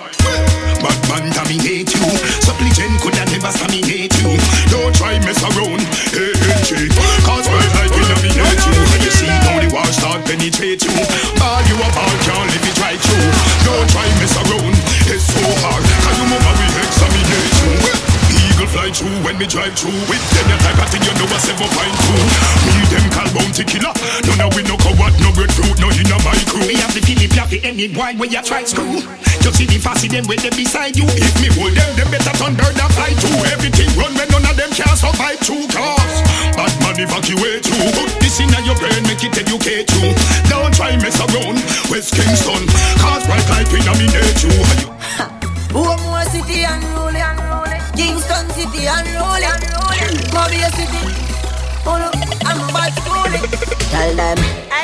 Bad 0.85 1.01
man 1.09 1.25
dominate 1.33 1.89
you. 1.89 2.05
Supplicant 2.45 3.01
could 3.01 3.17
never 3.17 3.53
dominate 3.57 4.13
you. 4.21 4.37
Don't 4.69 4.93
try 4.93 5.17
mess 5.25 5.41
around, 5.41 5.81
hey. 6.13 6.37
Cause 7.25 7.49
my 7.49 7.65
life 7.81 7.93
will 7.97 8.09
dominate 8.13 8.63
you. 8.69 8.77
You 9.01 9.13
see 9.13 9.33
how 9.49 9.57
the 9.57 9.69
war 9.73 9.89
start 9.97 10.21
penetrate 10.29 10.85
you. 10.85 10.93
Ball 11.41 11.65
you 11.73 11.77
a 11.81 11.89
when 19.37 19.45
me 19.45 19.47
drive 19.53 19.77
through 19.77 19.93
With 20.09 20.25
them 20.33 20.49
your 20.49 20.61
type 20.65 20.81
of 20.81 20.89
thing 20.89 21.05
you 21.05 21.13
know 21.21 21.29
a 21.29 21.39
seven 21.41 21.69
point 21.69 21.97
two 22.09 22.21
Me 22.73 22.85
them 22.89 23.05
call 23.13 23.29
bounty 23.37 23.65
killer 23.69 23.93
None 24.25 24.41
of 24.41 24.57
we 24.57 24.65
no 24.65 24.77
coward, 24.81 25.13
no 25.21 25.29
breadfruit, 25.37 25.77
no 25.77 25.93
in 25.93 26.09
a 26.09 26.17
my 26.25 26.37
crew 26.49 26.65
We 26.65 26.77
have 26.81 26.93
the 26.97 27.05
Philip 27.05 27.33
Laffy 27.37 27.61
any 27.65 27.89
boy 27.93 28.17
where 28.17 28.29
you 28.33 28.41
try 28.41 28.65
screw 28.65 29.05
You 29.45 29.53
see 29.53 29.69
the 29.69 29.77
fussy 29.77 30.09
them 30.09 30.25
when 30.27 30.41
they 30.41 30.51
beside 30.51 30.97
you. 30.97 31.05
If 31.07 31.37
me 31.39 31.53
hold 31.55 31.77
them, 31.77 31.91
them 31.95 32.09
better 32.11 32.35
turn 32.35 32.59
bird 32.59 32.75
and 32.75 32.93
fly 32.99 33.13
too. 33.15 33.37
Everything 33.55 33.87
run 33.95 34.11
when 34.19 34.27
none 34.27 34.43
of 34.43 34.57
them 34.59 34.73
can 34.75 34.91
survive 34.99 35.39
two 35.39 35.63
cars. 35.71 36.15
Bad 36.59 36.73
man 36.83 36.99
evacuate 36.99 37.63
you. 37.63 37.79
Put 37.95 38.11
this 38.19 38.43
in 38.43 38.51
your 38.67 38.75
brain, 38.75 39.07
make 39.07 39.23
it 39.23 39.39
educate 39.39 39.87
you. 40.03 40.11
Don't 40.51 40.75
try 40.75 40.99
mess 40.99 41.23
around. 41.23 41.63
West 41.95 42.11
Kingston, 42.19 42.67
cause 42.99 43.23
bright 43.31 43.47
light 43.55 43.71
in 43.71 43.87
a 43.87 43.95
minute 43.95 44.41
you. 44.43 44.57
More 45.79 46.27
City 46.27 46.67
unruly, 46.67 47.23
unruly. 47.23 47.46
Kingston 47.97 48.47
City 48.53 48.85
unruly, 48.85 49.49
unruly. 49.49 50.05
Mobile 50.31 50.71
City. 50.77 51.01
Oh 51.89 51.97
no, 51.97 52.13
I'm 52.45 52.61
bad 52.77 52.93
schooling. 53.01 53.41
Tell 53.89 54.13
them, 54.15 54.39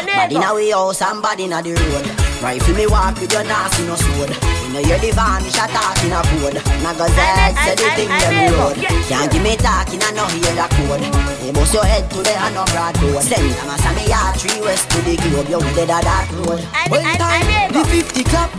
body 0.08 0.36
in 0.36 0.42
a 0.42 0.54
way 0.54 0.70
house 0.70 1.02
and 1.02 1.20
body 1.20 1.44
in 1.44 1.52
a 1.52 1.60
the 1.60 1.76
road. 1.76 2.08
Rifle 2.40 2.74
me 2.74 2.86
walk 2.86 3.20
with 3.20 3.32
your 3.32 3.44
nasty 3.44 3.84
no 3.84 3.94
sword. 4.00 4.32
You 4.32 4.68
know 4.72 4.80
you're 4.80 4.98
the 4.98 5.12
varnish 5.12 5.60
a 5.60 5.68
talk 5.68 6.00
in 6.00 6.14
a 6.16 6.24
code. 6.24 6.56
Naga 6.80 7.06
Z 7.12 7.18
say 7.60 7.74
the 7.76 7.88
thing 8.00 8.08
them 8.08 8.54
road. 8.56 8.76
Can't 9.06 9.28
give 9.30 9.42
me 9.44 9.56
talking 9.60 10.00
and 10.00 10.16
no 10.16 10.24
hear 10.32 10.54
the 10.56 10.66
code. 10.72 11.04
They 11.44 11.52
bust 11.52 11.74
your 11.74 11.84
head 11.84 12.08
to 12.10 12.22
the 12.24 12.32
hand 12.32 12.56
of 12.56 12.70
broad 12.72 12.96
road. 13.02 13.22
Send 13.22 13.44
them 13.44 13.68
a 13.68 13.90
me 13.92 14.08
yard 14.08 14.40
three 14.40 14.60
west 14.64 14.88
to 14.88 14.98
the 15.04 15.20
globe. 15.20 15.52
You 15.52 15.60
dead 15.76 15.92
a 15.92 16.00
dark 16.00 16.32
road. 16.48 16.64
When 16.88 17.04
time 17.20 17.72
the 17.76 17.84
50 17.84 18.24
clap. 18.24 18.50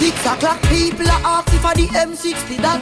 Six 0.00 0.16
o'clock, 0.24 0.62
people 0.72 1.04
are 1.10 1.44
asking 1.44 1.60
for 1.60 1.74
the 1.76 1.86
M60 1.92 2.56
that 2.64 2.80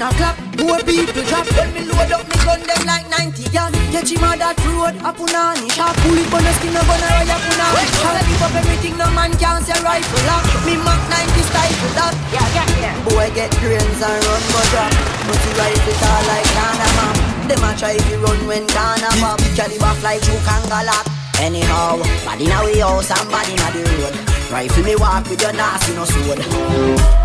Nine 0.00 0.16
clap, 0.16 0.32
more 0.56 0.80
people 0.80 1.20
drop. 1.28 1.44
When 1.52 1.76
me 1.76 1.84
load 1.84 2.08
up 2.08 2.24
me 2.24 2.32
gun 2.40 2.64
them 2.64 2.82
like 2.88 3.04
90 3.12 3.52
gal. 3.52 3.68
Catch 3.92 4.16
him 4.16 4.24
on 4.24 4.40
that 4.40 4.56
road, 4.64 4.96
a 4.96 5.12
punani 5.12 5.68
shot 5.76 5.92
Pull 6.00 6.16
it 6.16 6.24
on 6.32 6.40
the 6.40 6.52
skin 6.56 6.72
of 6.72 6.88
on 6.88 7.04
a 7.04 7.08
raya 7.20 7.36
punani 7.36 7.84
shot 8.00 8.16
Leave 8.24 8.40
up 8.40 8.56
everything, 8.56 8.96
no 8.96 9.04
man 9.12 9.28
can 9.36 9.60
say 9.60 9.76
rifle 9.84 10.24
lock. 10.24 10.48
Me 10.64 10.80
Mac 10.80 10.96
90 11.04 11.44
stifle 11.44 11.92
that 12.00 12.16
Yeah, 12.32 12.48
yeah, 12.56 12.68
yeah. 12.80 12.96
Boy 13.12 13.28
get 13.36 13.52
brains 13.60 14.00
and 14.00 14.24
run 14.24 14.40
go 14.48 14.60
drop. 14.72 14.88
But 15.28 15.36
he 15.36 15.50
rifle 15.60 15.96
tall 16.00 16.20
like 16.32 16.48
Ghana 16.48 16.88
mom 16.96 17.16
Them 17.44 17.60
a 17.60 17.70
try 17.76 18.00
to 18.00 18.14
run 18.24 18.40
when 18.48 18.64
Ghana 18.72 19.10
pop. 19.20 19.36
Caliber 19.52 19.92
fly 20.00 20.16
through 20.24 20.40
Kangalak 20.48 21.04
Anyhow, 21.44 22.00
body 22.24 22.48
in 22.48 22.56
a 22.56 22.58
way 22.64 22.80
house 22.80 23.12
and 23.12 23.28
body 23.28 23.52
in 23.52 23.60
a 23.60 23.68
the 23.68 23.84
road 24.00 24.29
Rifle 24.50 24.82
me 24.82 24.96
walk 24.96 25.30
with 25.30 25.40
your 25.40 25.52
nasty 25.52 25.94
no 25.94 26.04
sword. 26.04 26.38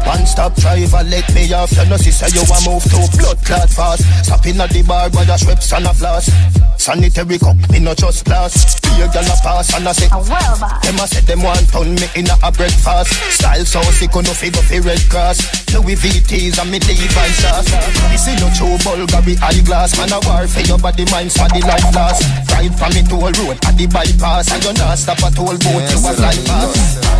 One 0.05 0.25
stop 0.27 0.53
driver 0.55 1.01
let 1.09 1.25
me 1.33 1.51
off. 1.53 1.71
You 1.73 1.85
know 1.89 1.97
sister 1.97 2.29
you 2.29 2.45
a 2.45 2.57
move 2.69 2.83
to 2.85 3.17
blood 3.17 3.41
clot 3.43 3.69
fast. 3.69 4.05
Stop 4.25 4.45
in 4.45 4.61
at 4.61 4.69
the 4.69 4.83
bar 4.83 5.09
by 5.09 5.25
the 5.25 5.35
strips 5.35 5.73
and 5.73 5.85
a 5.87 5.93
floss. 5.93 6.29
Sanitary 6.77 7.39
cup 7.39 7.57
me 7.71 7.79
no 7.79 7.95
just 7.95 8.25
glass 8.25 8.77
Here 8.93 9.09
girl 9.09 9.25
a 9.25 9.35
pass 9.41 9.73
and 9.73 9.87
a 9.87 9.93
say 9.93 10.05
Them 10.05 11.01
a 11.01 11.07
say 11.09 11.21
them 11.25 11.41
want 11.41 11.65
turn 11.73 11.95
me 11.95 12.05
in 12.13 12.29
a, 12.29 12.37
a 12.45 12.51
breakfast. 12.51 13.09
Style 13.33 13.65
so 13.65 13.81
sick 13.97 14.13
no 14.13 14.29
figure 14.29 14.61
fi 14.61 14.77
red 14.77 15.01
cross. 15.09 15.41
Louis 15.73 15.95
VT's 15.97 16.59
and 16.59 16.69
me 16.69 16.77
Levi 16.77 17.29
sauce. 17.41 17.73
This 18.13 18.29
is 18.29 18.37
no 18.37 18.53
true 18.53 18.77
Bulgari 18.85 19.33
eyeglass. 19.41 19.97
Man 19.97 20.13
a 20.13 20.21
war 20.29 20.45
for 20.45 20.61
your 20.61 20.77
body 20.77 21.09
mind 21.09 21.33
for 21.33 21.49
the 21.49 21.65
life 21.65 21.89
loss 21.95 22.21
Ride 22.53 22.77
from 22.77 22.93
me 22.93 23.01
toll 23.09 23.33
road 23.33 23.57
at 23.65 23.73
the 23.73 23.87
bypass. 23.89 24.53
And 24.53 24.61
you 24.61 24.73
not 24.77 24.99
stop 25.01 25.23
at 25.25 25.33
toll 25.33 25.57
boat 25.57 25.89
you 25.89 25.99
a 26.05 26.11
life 26.21 26.45
pass 26.45 27.14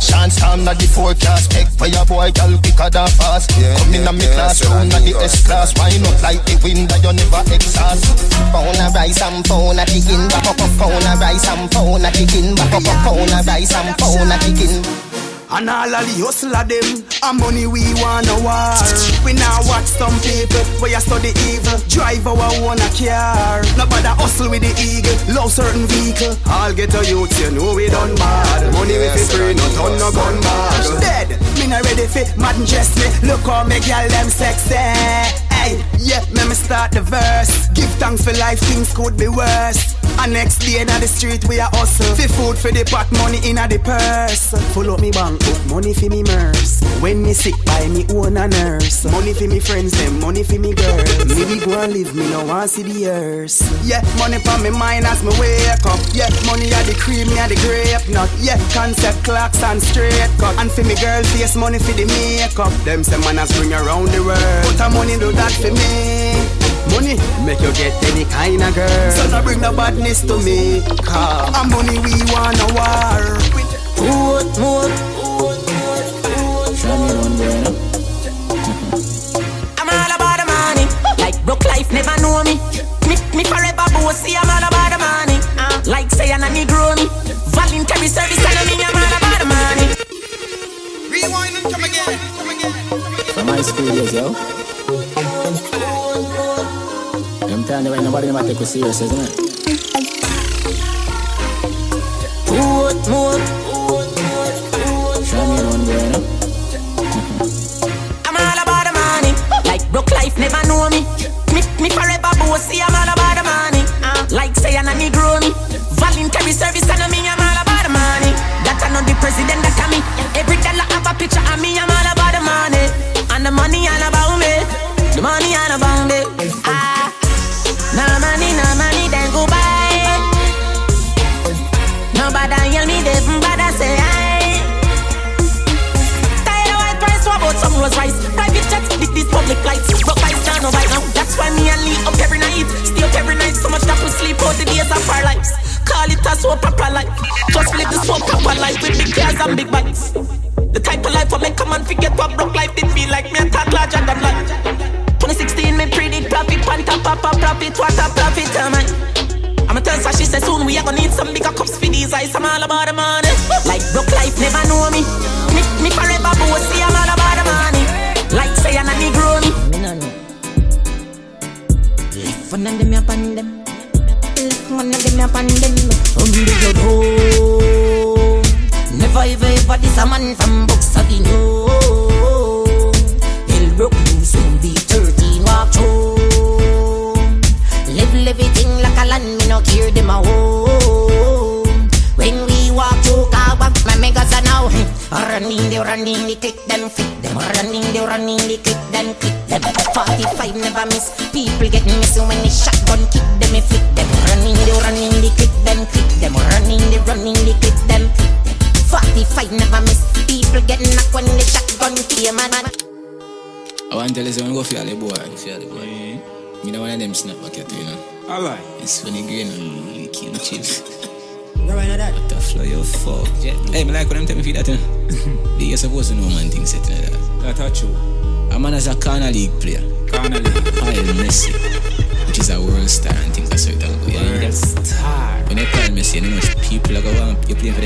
Chance 0.00 0.36
time 0.36 0.64
not 0.64 0.78
the 0.78 0.86
forecast. 0.86 1.50
Take 1.50 1.68
for 1.68 1.86
your 1.86 2.04
boy 2.04 2.30
girl 2.32 2.58
quicker 2.58 2.90
than 2.90 3.08
fast. 3.08 3.50
Come 3.50 3.94
in 3.94 4.06
a 4.06 4.12
me 4.12 4.26
classroom 4.34 4.88
not 4.88 5.02
the 5.02 5.14
S 5.22 5.46
class 5.46 5.72
Why 5.78 5.90
not 5.98 6.20
like 6.22 6.44
the 6.44 6.60
wind 6.62 6.90
that 6.90 7.02
you 7.02 7.12
never 7.12 7.42
exhaust? 7.52 8.04
Phone 8.52 8.76
a 8.76 8.90
rice 8.92 9.22
and 9.22 9.46
phone 9.46 9.78
a 9.78 9.84
chicken 9.86 10.28
Phone 10.78 11.06
a 11.06 11.12
rice 11.16 11.48
and 11.48 11.66
phone 11.72 12.04
a 12.04 12.10
chicken 12.12 12.56
Phone 12.56 13.32
a 13.32 13.42
rice 13.46 13.74
and 13.74 13.92
phone 13.98 14.30
a 14.30 14.36
chicken 14.38 15.25
and 15.50 15.70
all 15.70 15.94
of 15.94 16.02
the 16.02 16.14
hustle 16.24 16.54
of 16.54 16.66
them, 16.68 17.04
and 17.22 17.38
money 17.38 17.66
we 17.66 17.82
wanna 18.02 18.34
war. 18.42 18.74
We 19.24 19.32
now 19.32 19.62
watch 19.66 19.86
some 19.86 20.14
people 20.20 20.62
where 20.82 20.90
you 20.90 21.00
study 21.00 21.32
evil, 21.46 21.78
drive 21.88 22.26
our 22.26 22.50
own 22.62 22.78
a 22.80 22.88
car. 22.94 23.62
Nobody 23.78 24.10
hustle 24.18 24.50
with 24.50 24.62
the 24.62 24.72
eagle, 24.78 25.14
love 25.34 25.52
certain 25.52 25.86
vehicle. 25.86 26.34
I'll 26.46 26.74
get 26.74 26.94
a 26.94 27.02
youth, 27.06 27.32
you 27.38 27.50
know 27.54 27.74
we 27.74 27.88
done 27.88 28.14
bad. 28.16 28.72
Money 28.74 28.98
we 28.98 29.08
fi 29.14 29.22
free, 29.30 29.54
no 29.54 29.66
ton 29.78 29.94
no 29.98 30.10
gun 30.10 30.40
bad. 30.42 31.00
Dead, 31.00 31.28
me 31.58 31.66
not 31.70 31.84
ready 31.86 32.06
fi 32.06 32.26
mad 32.36 32.56
dress 32.66 32.90
me. 32.98 33.06
Look 33.28 33.46
how 33.46 33.64
me 33.64 33.78
girl 33.80 34.08
them 34.08 34.28
sexy. 34.30 35.45
Yeah, 35.98 36.22
me 36.30 36.46
me 36.48 36.54
start 36.54 36.92
the 36.92 37.02
verse. 37.02 37.68
Give 37.74 37.90
thanks 37.98 38.24
for 38.24 38.32
life, 38.38 38.60
things 38.60 38.94
could 38.94 39.16
be 39.16 39.28
worse. 39.28 39.94
And 40.18 40.32
next 40.32 40.58
day 40.58 40.80
in 40.80 40.86
the 40.86 41.06
street 41.06 41.44
we 41.48 41.58
a 41.58 41.64
hustle. 41.64 42.14
Fi 42.14 42.26
food 42.26 42.56
for 42.56 42.72
the 42.72 42.84
pot, 42.84 43.10
money 43.18 43.38
in 43.44 43.56
the 43.56 43.78
purse. 43.82 44.54
Full 44.72 44.90
up 44.90 45.00
me 45.00 45.10
bank 45.10 45.44
book, 45.44 45.60
money 45.66 45.92
for 45.92 46.08
me 46.08 46.22
mers. 46.22 46.80
When 47.00 47.22
me 47.22 47.34
sick, 47.34 47.54
buy 47.66 47.88
me 47.88 48.06
own 48.10 48.36
a 48.36 48.48
nurse. 48.48 49.04
Money 49.04 49.34
for 49.34 49.46
me 49.46 49.60
friends, 49.60 49.92
them 49.92 50.20
money 50.20 50.42
for 50.42 50.58
me 50.58 50.72
girls. 50.72 51.26
Me 51.26 51.44
we 51.44 51.60
go 51.60 51.78
and 51.78 51.92
live, 51.92 52.14
me 52.14 52.30
no 52.30 52.46
want 52.46 52.70
see 52.70 52.82
the 52.82 53.08
earth. 53.10 53.60
Yeah, 53.84 54.00
money 54.16 54.38
for 54.38 54.56
me 54.62 54.70
mind 54.70 55.04
as 55.04 55.22
me 55.22 55.30
wake 55.38 55.84
up. 55.84 56.00
Yeah, 56.14 56.30
money 56.46 56.72
are 56.72 56.86
the 56.88 56.96
cream, 56.96 57.28
me 57.28 57.38
are 57.38 57.48
the 57.48 57.58
grape 57.60 58.08
nut. 58.08 58.30
Yeah, 58.40 58.56
concept 58.72 59.22
clocks 59.24 59.62
and 59.62 59.82
straight 59.82 60.30
cut. 60.38 60.56
And 60.56 60.70
for 60.70 60.82
me 60.84 60.94
girl 60.96 61.22
face, 61.34 61.56
money 61.56 61.78
for 61.78 61.92
the 61.92 62.06
makeup. 62.06 62.72
Them 62.84 63.04
say 63.04 63.18
man 63.20 63.38
as 63.38 63.52
bring 63.52 63.74
around 63.74 64.08
the 64.08 64.24
world. 64.24 64.64
But 64.64 64.80
a 64.80 64.88
money 64.88 65.18
do 65.18 65.32
that 65.32 65.52
for 65.56 65.72
me. 65.72 66.36
Money 66.92 67.16
make 67.44 67.60
you 67.60 67.72
get 67.72 67.92
any 68.12 68.24
kind 68.26 68.62
of 68.62 68.74
girl. 68.74 69.10
So 69.12 69.28
now 69.30 69.42
bring 69.42 69.60
the 69.60 69.72
badness 69.72 70.20
to 70.22 70.36
me. 70.44 70.82
Car. 71.04 71.50
And 71.54 71.70
money 71.70 71.98
we 71.98 72.12
want 72.32 72.60
a 72.60 72.68
war. 72.76 73.40
Put 73.96 74.58
more. 74.60 74.90
I'm 79.76 79.88
all 79.88 80.12
about 80.14 80.36
the 80.38 80.46
money. 80.46 80.86
Like 81.18 81.36
broke 81.44 81.64
life 81.64 81.92
never 81.92 82.16
know 82.20 82.44
me. 82.44 82.60
Me, 83.08 83.16
me 83.36 83.44
forever 83.44 83.86
bossy. 83.92 84.36
I'm 84.36 84.48
all 84.48 84.68
about 84.68 84.92
the 84.92 84.98
money. 85.00 85.38
Uh, 85.58 85.82
like 85.86 86.10
say 86.10 86.32
I'm 86.32 86.42
a 86.42 86.48
Negro 86.48 86.94
me. 86.96 87.08
Voluntary 87.52 88.08
service 88.08 88.44
and 88.44 88.58
I 88.58 88.64
mean 88.68 88.80
I'm 88.84 88.96
all 88.96 89.14
about 89.18 89.38
the 89.40 89.48
money. 89.48 89.86
Rewind 91.10 91.56
and 91.56 91.66
come 91.72 91.84
again. 91.84 92.18
Come 92.36 92.50
again. 92.50 92.72
From 93.34 93.48
high 93.48 93.62
school 93.62 93.88
years, 93.90 94.12
yo. 94.12 94.55
Telling 97.66 97.86
you, 97.86 98.00
nobody 98.00 98.28
never 98.28 98.46
take 98.46 98.60
you 98.60 98.66
serious, 98.66 99.00
isn't 99.00 99.18
it? 99.18 99.55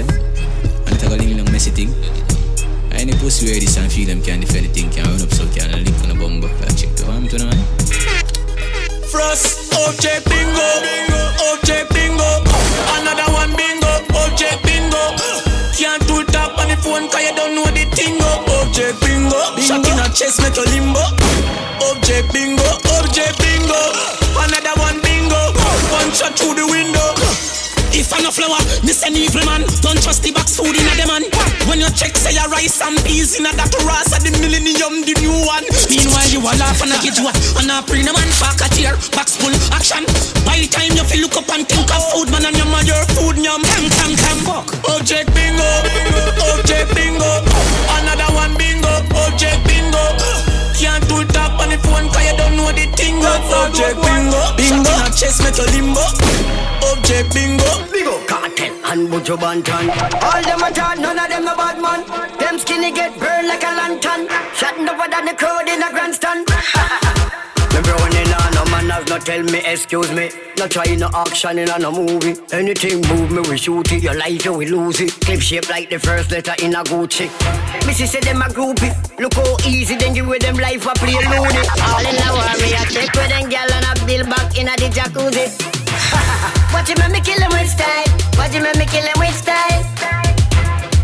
Them. 0.03 0.09
And 2.93 3.09
a 3.09 3.17
pussy 3.17 3.47
this 3.61 3.77
and 3.77 3.91
feel 3.91 4.07
them 4.07 4.21
can 4.23 4.43
can 4.43 5.05
run 5.05 5.23
up 5.23 5.31
so 5.33 5.47
can 5.55 5.73
link 5.73 5.97
on 6.05 6.11
a 6.11 6.15
bomb. 6.15 6.43
Check 6.77 6.93
the 6.97 7.07
arm 7.09 7.29
to. 7.29 7.39
Frost, 9.09 9.73
object 9.73 10.29
bingo, 10.29 10.69
object 11.49 11.95
bingo. 11.95 12.31
Another 13.01 13.29
one 13.33 13.57
bingo, 13.57 13.89
object 14.21 14.61
bingo. 14.65 15.17
Can't 15.77 16.03
do 16.07 16.25
tap 16.29 16.59
on 16.59 16.69
the 16.69 16.77
phone 16.77 17.09
cause 17.09 17.25
you 17.25 17.35
don't 17.35 17.55
know 17.55 17.65
the 17.73 17.89
tingo. 17.97 18.31
Object 18.61 19.01
bingo, 19.01 19.41
shot 19.61 19.87
in 19.87 19.99
a 19.99 20.07
chest 20.13 20.43
make 20.43 20.57
you 20.57 20.67
limbo. 20.77 21.01
Object 21.89 22.33
bingo, 22.33 22.69
object 23.01 23.39
bingo. 23.41 23.81
Another 24.45 24.77
one 24.77 25.01
bingo, 25.01 25.41
one 25.89 26.11
shot 26.13 26.37
through 26.37 26.55
the 26.55 26.67
window. 26.69 27.60
If 27.93 28.13
I'm 28.15 28.27
a 28.27 28.31
flower, 28.31 28.61
this 28.83 29.03
an 29.03 29.17
evil 29.17 29.43
man. 29.45 29.67
Don't 29.83 30.01
trust 30.03 30.23
the 30.23 30.31
box 30.31 30.57
food 30.57 30.75
in 30.75 30.87
a 30.87 31.07
man. 31.07 31.25
When 31.67 31.81
you 31.81 31.91
check, 31.91 32.17
say 32.17 32.35
your 32.35 32.49
rice 32.49 32.81
and 32.83 32.99
peas 33.05 33.39
in 33.39 33.47
a 33.47 33.53
that 33.55 33.73
ras 33.87 34.13
at 34.15 34.23
the 34.23 34.31
millennium, 34.39 35.03
the 35.03 35.15
new 35.19 35.35
one. 35.47 35.67
Meanwhile, 35.91 36.31
you 36.31 36.41
a 36.41 36.53
laugh 36.59 36.81
and 36.83 36.93
I 36.93 36.99
get 37.03 37.19
you 37.19 37.27
and 37.27 37.71
I 37.71 37.83
a 37.83 38.13
man 38.13 38.31
back 38.39 38.63
a 38.63 38.69
tear, 38.71 38.95
box 39.15 39.37
full 39.37 39.55
action. 39.75 40.07
By 40.47 40.59
the 40.63 40.69
time 40.71 40.95
you 40.95 41.05
feel 41.05 41.21
look 41.21 41.37
up 41.37 41.51
and 41.51 41.67
think 41.69 41.91
of 41.91 42.03
food, 42.11 42.31
man, 42.31 42.47
and 42.47 42.57
your 42.57 42.67
man 42.67 42.87
your 42.87 43.05
food, 43.19 43.37
yum, 43.37 43.63
cam, 43.63 43.85
cam, 43.91 44.13
cam, 44.17 44.39
fuck. 44.47 44.67
Object 44.97 45.29
bingo, 45.35 45.71
object 46.55 46.95
bingo. 46.95 47.31
Another 48.01 48.31
one 48.35 48.57
bingo, 48.57 48.91
object 49.29 49.61
bingo. 49.65 49.70
Phone 51.85 52.09
cause 52.09 52.25
you 52.25 52.37
don't 52.37 52.57
know 52.57 52.71
the 52.73 52.87
thing. 52.97 53.19
Object 53.21 53.97
bingo, 54.03 54.41
bingo. 54.57 54.91
Shot 54.91 55.07
in 55.07 55.07
a 55.07 55.17
chest, 55.17 55.41
you 55.59 55.67
limbo. 55.73 56.05
Object 56.93 57.35
bingo. 57.35 57.71
Bingo, 57.93 58.19
Kartel 58.27 58.73
and 58.91 59.09
Buju 59.09 59.37
Banton. 59.37 59.89
All 60.23 60.43
them 60.43 60.63
a 60.63 60.71
talk, 60.73 60.99
none 60.99 61.19
of 61.19 61.29
them 61.29 61.47
a 61.47 61.55
bad 61.57 61.81
man. 61.81 62.01
Them 62.39 62.59
skinny 62.59 62.93
get 62.93 63.19
burned 63.19 63.49
like 63.49 63.63
a 63.63 63.73
lantern. 63.79 64.29
Shutting 64.55 64.89
over 64.89 65.09
than 65.11 65.25
the 65.27 65.35
crowd 65.35 65.69
in 65.69 65.83
a 65.83 65.91
grandstand. 65.91 66.50
On 68.91 69.05
no 69.05 69.19
tell 69.19 69.43
me 69.45 69.61
excuse 69.65 70.11
me. 70.13 70.31
No 70.59 70.67
try 70.67 70.95
no 70.97 71.09
action 71.15 71.59
in 71.59 71.71
a 71.71 71.91
movie. 71.91 72.35
Anything 72.53 73.01
move 73.09 73.31
me 73.31 73.41
we 73.49 73.57
shoot 73.57 73.91
it. 73.93 74.03
Your 74.03 74.15
life 74.15 74.45
you 74.45 74.53
will 74.53 74.69
lose 74.69 75.01
it. 75.01 75.13
Clip 75.21 75.41
shape 75.41 75.69
like 75.71 75.91
the 75.91 75.99
first 75.99 76.31
letter 76.33 76.55
in 76.63 76.75
a 76.75 76.83
Gucci. 76.83 77.31
Missy 77.87 78.07
say 78.07 78.21
them 78.21 78.43
a 78.43 78.47
groupie. 78.47 78.91
Look 79.21 79.35
how 79.35 79.57
easy 79.67 79.97
then 79.97 80.15
give 80.15 80.27
with 80.27 80.43
them 80.43 80.57
life 80.57 80.87
a 80.87 80.93
play 80.95 81.15
loony. 81.15 81.63
All 81.87 82.03
in 82.03 82.19
a 82.19 82.29
me 82.59 82.75
a 82.75 82.83
take 82.91 83.15
with 83.15 83.29
them 83.29 83.49
gal 83.49 83.71
and 83.71 83.87
a 83.87 84.07
bill 84.07 84.25
back 84.27 84.59
in 84.59 84.67
a 84.67 84.75
the 84.77 84.89
jacuzzi. 84.91 85.47
Watch 86.75 86.89
him 86.89 86.99
make 86.99 87.13
me 87.13 87.21
kill 87.21 87.41
him 87.41 87.51
with 87.51 87.71
style. 87.71 88.11
Watch 88.37 88.53
him 88.53 88.63
make 88.65 88.77
me 88.77 88.87
kill 88.87 89.07
him 89.07 89.19
with 89.19 89.37
style. 89.37 90.00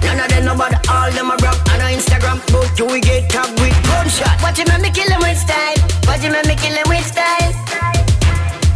None 0.06 0.20
of 0.22 0.28
them 0.30 0.44
know 0.46 0.54
about 0.54 0.78
all 0.88 1.10
them 1.10 1.34
a 1.34 1.36
rock 1.42 1.58
on 1.74 1.82
Instagram. 1.90 2.38
But 2.54 2.70
you 2.78 2.86
we 2.86 3.00
get 3.00 3.28
tagged 3.28 3.58
with 3.58 3.74
gunshot. 3.90 4.38
Watch 4.42 4.58
him 4.62 4.70
make 4.70 4.82
me 4.86 4.90
kill 4.94 5.10
him 5.10 5.20
with 5.20 5.38
style. 5.38 5.80
Watch 6.06 6.22
him 6.22 6.32
make 6.32 6.46
me 6.46 6.54
kill 6.54 6.76
him 6.78 6.88
with 6.88 7.06
style. 7.06 7.52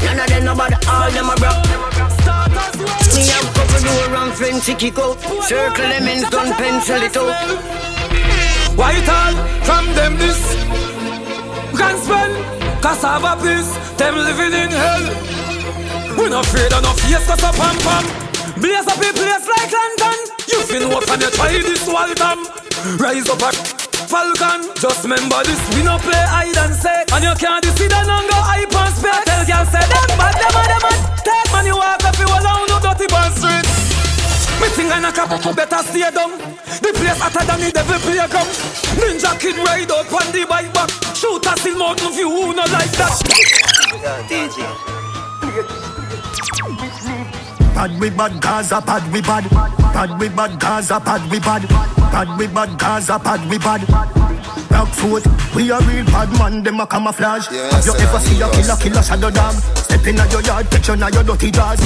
None 0.02 0.18
of 0.18 0.26
them 0.26 0.44
know 0.44 0.54
about 0.58 0.74
all 0.90 1.10
them 1.14 1.30
a 1.30 1.36
rock. 1.38 1.62
Me 3.14 3.22
have 3.30 3.48
couple 3.54 3.80
door 3.86 4.02
around 4.10 4.32
friends 4.34 4.66
to 4.66 4.74
kick 4.74 4.98
out. 4.98 5.16
Circle 5.46 5.88
them 5.88 6.10
in 6.10 6.28
gun 6.28 6.50
pencil 6.58 7.00
it 7.00 7.16
out. 7.16 7.80
White 8.76 9.08
all 9.08 9.34
from 9.64 9.86
them 9.94 10.16
this 10.16 10.40
Can't 11.76 11.98
spend 11.98 12.34
cassava 12.80 13.36
piece 13.42 13.76
Them 13.98 14.14
living 14.16 14.54
in 14.54 14.70
hell 14.70 15.04
We 16.16 16.30
no 16.30 16.40
afraid 16.40 16.72
of 16.72 16.82
no 16.82 16.92
face 16.94 17.26
cause 17.26 17.42
a 17.42 17.52
pam 17.52 17.76
pam 17.78 18.29
Blaze 18.58 18.86
up 18.88 18.98
a 18.98 19.10
place 19.14 19.46
like 19.46 19.70
lantern 19.70 20.18
You 20.50 20.58
feel 20.66 20.88
no 20.88 20.98
and 20.98 21.22
you 21.22 21.30
try 21.30 21.54
this 21.62 21.86
Waltham 21.86 22.38
Rise 22.98 23.28
up 23.30 23.42
a 23.42 23.50
falcon 24.10 24.66
Just 24.74 25.04
remember 25.04 25.38
this 25.46 25.60
We 25.76 25.86
no 25.86 25.98
play 26.02 26.24
hide 26.26 26.56
and 26.56 26.74
seek 26.74 27.06
And 27.14 27.22
you 27.22 27.34
can't 27.38 27.62
deceive 27.62 27.92
and 27.94 28.08
go 28.08 28.38
hype 28.42 28.74
and 28.74 28.94
spec 28.96 29.22
Tell 29.22 29.44
girl 29.46 29.64
say 29.70 29.84
them 29.86 30.10
bad 30.18 30.34
them 30.34 30.56
a 30.58 30.62
them 30.66 30.86
a 30.88 30.92
Take 31.22 31.50
man 31.54 31.66
you 31.66 31.76
walk 31.78 32.02
up 32.02 32.18
you 32.18 32.26
alone 32.26 32.66
no 32.66 32.76
dirty 32.82 33.06
band 33.06 33.34
street 33.38 33.70
me 34.60 34.68
think 34.76 34.92
I 34.92 35.00
knock 35.00 35.16
up, 35.16 35.56
better 35.56 35.82
stay 35.88 36.10
down. 36.10 36.36
The 36.36 36.92
place 36.92 37.16
hotter 37.16 37.46
than 37.46 37.60
the 37.60 37.72
devil 37.72 37.98
playground. 38.00 38.52
Ninja 39.00 39.32
kid 39.40 39.56
ride 39.56 39.90
up 39.90 40.12
on 40.12 40.30
the 40.32 40.44
bike 40.46 40.70
back. 40.74 40.90
Shoot 41.16 41.46
a 41.46 41.56
still 41.58 41.78
mountain 41.78 42.12
view, 42.12 42.28
who 42.28 42.52
no 42.52 42.64
like 42.68 42.92
that? 43.00 43.16
DJ. 44.28 45.96
Bad 47.80 47.98
we 47.98 48.10
bad 48.10 48.42
Gaza, 48.42 48.82
bad 48.82 49.10
we 49.10 49.22
bad. 49.22 49.48
Bad 49.48 50.20
we 50.20 50.28
bad 50.28 50.60
Gaza, 50.60 51.00
bad 51.00 51.30
we 51.30 51.40
bad. 51.40 51.66
Bad 52.12 52.38
we 52.38 52.46
bad 52.46 52.78
Gaza, 52.78 53.18
bad 53.18 53.48
we 53.48 53.56
bad. 53.56 53.80
Rockfoot, 54.68 55.24
we 55.54 55.70
a 55.70 55.80
real 55.80 56.04
bad 56.04 56.28
man, 56.38 56.62
them 56.62 56.78
a 56.80 56.86
camouflage. 56.86 57.46
Have 57.46 57.86
you 57.86 57.94
ever 57.94 58.18
see 58.18 58.38
a 58.42 58.50
killer, 58.50 58.76
killer 58.76 59.02
shadow 59.02 59.30
dog? 59.30 59.54
Step 59.54 60.06
in 60.06 60.16
your 60.16 60.42
yard, 60.42 60.70
picture 60.70 60.94
now 60.94 61.08
your 61.08 61.24
dirty 61.24 61.50
jaws. 61.50 61.80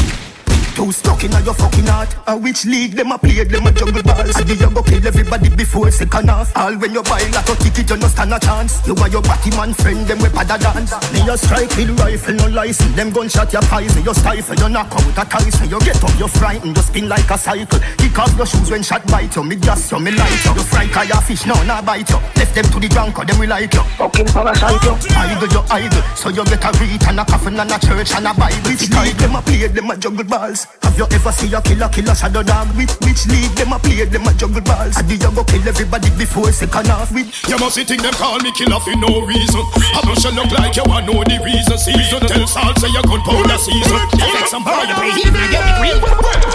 Too 0.74 0.90
stuck 0.90 1.22
in 1.22 1.30
your 1.44 1.54
fucking 1.54 1.86
heart. 1.86 2.10
A 2.26 2.36
which 2.36 2.64
league 2.64 2.96
them 2.96 3.12
a 3.12 3.18
play, 3.18 3.44
them 3.44 3.66
a 3.66 3.70
jungle 3.70 4.02
balls. 4.02 4.34
And 4.34 4.50
you 4.50 4.56
go 4.58 4.82
kill 4.82 5.06
everybody 5.06 5.48
before 5.48 5.90
second 5.92 6.28
half. 6.28 6.50
All 6.56 6.74
when 6.74 6.92
you 6.92 7.02
buy 7.02 7.22
like 7.30 7.48
a 7.48 7.54
ticket, 7.54 7.90
you 7.90 7.96
no 7.96 8.08
stand 8.08 8.34
a 8.34 8.40
chance. 8.40 8.84
You 8.84 8.94
are 8.96 9.08
your 9.08 9.22
batty 9.22 9.50
man 9.50 9.72
friend, 9.72 10.04
them 10.06 10.18
we 10.18 10.28
pada 10.34 10.58
dance. 10.58 10.90
Me 11.12 11.22
a 11.30 11.38
strike 11.38 11.70
with 11.76 11.94
rifle, 12.00 12.34
no 12.34 12.48
license. 12.48 12.96
Them 12.96 13.10
gunshot 13.10 13.52
your 13.52 13.62
pies, 13.62 13.94
you 13.94 14.14
stifle, 14.14 14.56
you 14.56 14.68
knock 14.68 14.90
out 14.90 15.14
a 15.14 15.24
ties. 15.30 15.60
You 15.70 15.78
get 15.78 16.02
up, 16.02 16.18
you 16.18 16.26
frightened, 16.26 16.76
you 16.76 16.82
spin 16.82 17.08
like 17.08 17.30
a 17.30 17.38
cycle. 17.38 17.78
Kick 17.98 18.18
off 18.18 18.36
your 18.36 18.46
shoes 18.46 18.70
when 18.70 18.82
shot 18.82 19.06
bite 19.06 19.36
you. 19.36 19.44
Me 19.44 19.54
gas 19.54 19.92
you, 19.92 20.00
me 20.00 20.10
light 20.10 20.44
you. 20.44 20.54
You 20.54 20.64
fry 20.64 20.84
your 21.04 21.22
fish, 21.22 21.46
no, 21.46 21.54
nah 21.62 21.82
bite 21.82 22.10
you. 22.10 22.18
Left 22.34 22.52
them 22.52 22.64
to 22.64 22.80
the 22.80 22.88
drunk, 22.88 23.14
them 23.24 23.38
we 23.38 23.46
like 23.46 23.72
you. 23.72 23.82
Fucking 23.94 24.26
parasite 24.26 24.82
you. 24.82 24.94
Idle, 25.14 25.48
you 25.54 25.62
idle. 25.70 26.02
So 26.16 26.30
you 26.30 26.44
get 26.44 26.64
a 26.64 26.70
read 26.82 27.02
and 27.06 27.20
a 27.20 27.24
coffin 27.24 27.60
and 27.60 27.70
a 27.70 27.78
church 27.78 28.10
and 28.10 28.26
a 28.26 28.34
Bible. 28.34 28.58
Which 28.66 28.90
league 28.90 29.16
them 29.22 29.36
a 29.36 29.42
play, 29.42 29.68
them 29.68 29.90
a 29.90 29.96
juggle 29.96 30.24
balls. 30.24 30.63
Have 30.94 31.10
you 31.10 31.16
ever 31.16 31.32
see 31.32 31.52
a 31.52 31.60
killer, 31.60 31.88
killer 31.88 32.14
shadow 32.14 32.42
dog? 32.42 32.68
Which, 32.78 32.94
which 33.02 33.26
league 33.26 33.50
them 33.58 33.72
a 33.74 33.78
play, 33.82 34.04
them 34.06 34.26
a 34.26 34.32
juggle 34.34 34.62
balls? 34.62 34.96
And 34.96 35.10
you 35.10 35.18
go 35.18 35.42
kill 35.42 35.66
everybody 35.66 36.10
before 36.14 36.52
second 36.52 36.86
half. 36.86 37.10
With 37.10 37.26
You 37.48 37.58
must 37.58 37.74
think 37.74 38.00
them 38.02 38.14
call 38.14 38.38
me 38.38 38.52
killer 38.52 38.78
for 38.78 38.94
no 39.02 39.26
reason. 39.26 39.62
I 39.74 40.00
must 40.06 40.22
look 40.30 40.50
like 40.54 40.76
you 40.78 40.86
want 40.86 41.10
know 41.10 41.18
the 41.26 41.42
reason. 41.42 41.78
Season 41.78 42.22
tell 42.22 42.46
Sal 42.46 42.70
say 42.78 42.88
you 42.94 43.02
gun 43.02 43.20
powder 43.26 43.58
season. 43.58 44.00
Take 44.14 44.46
some 44.46 44.62
boy 44.62 44.86
you 44.86 44.94
play 44.94 45.10
and 45.18 45.50
get 45.50 45.62
the 45.66 45.74
green. 45.82 45.98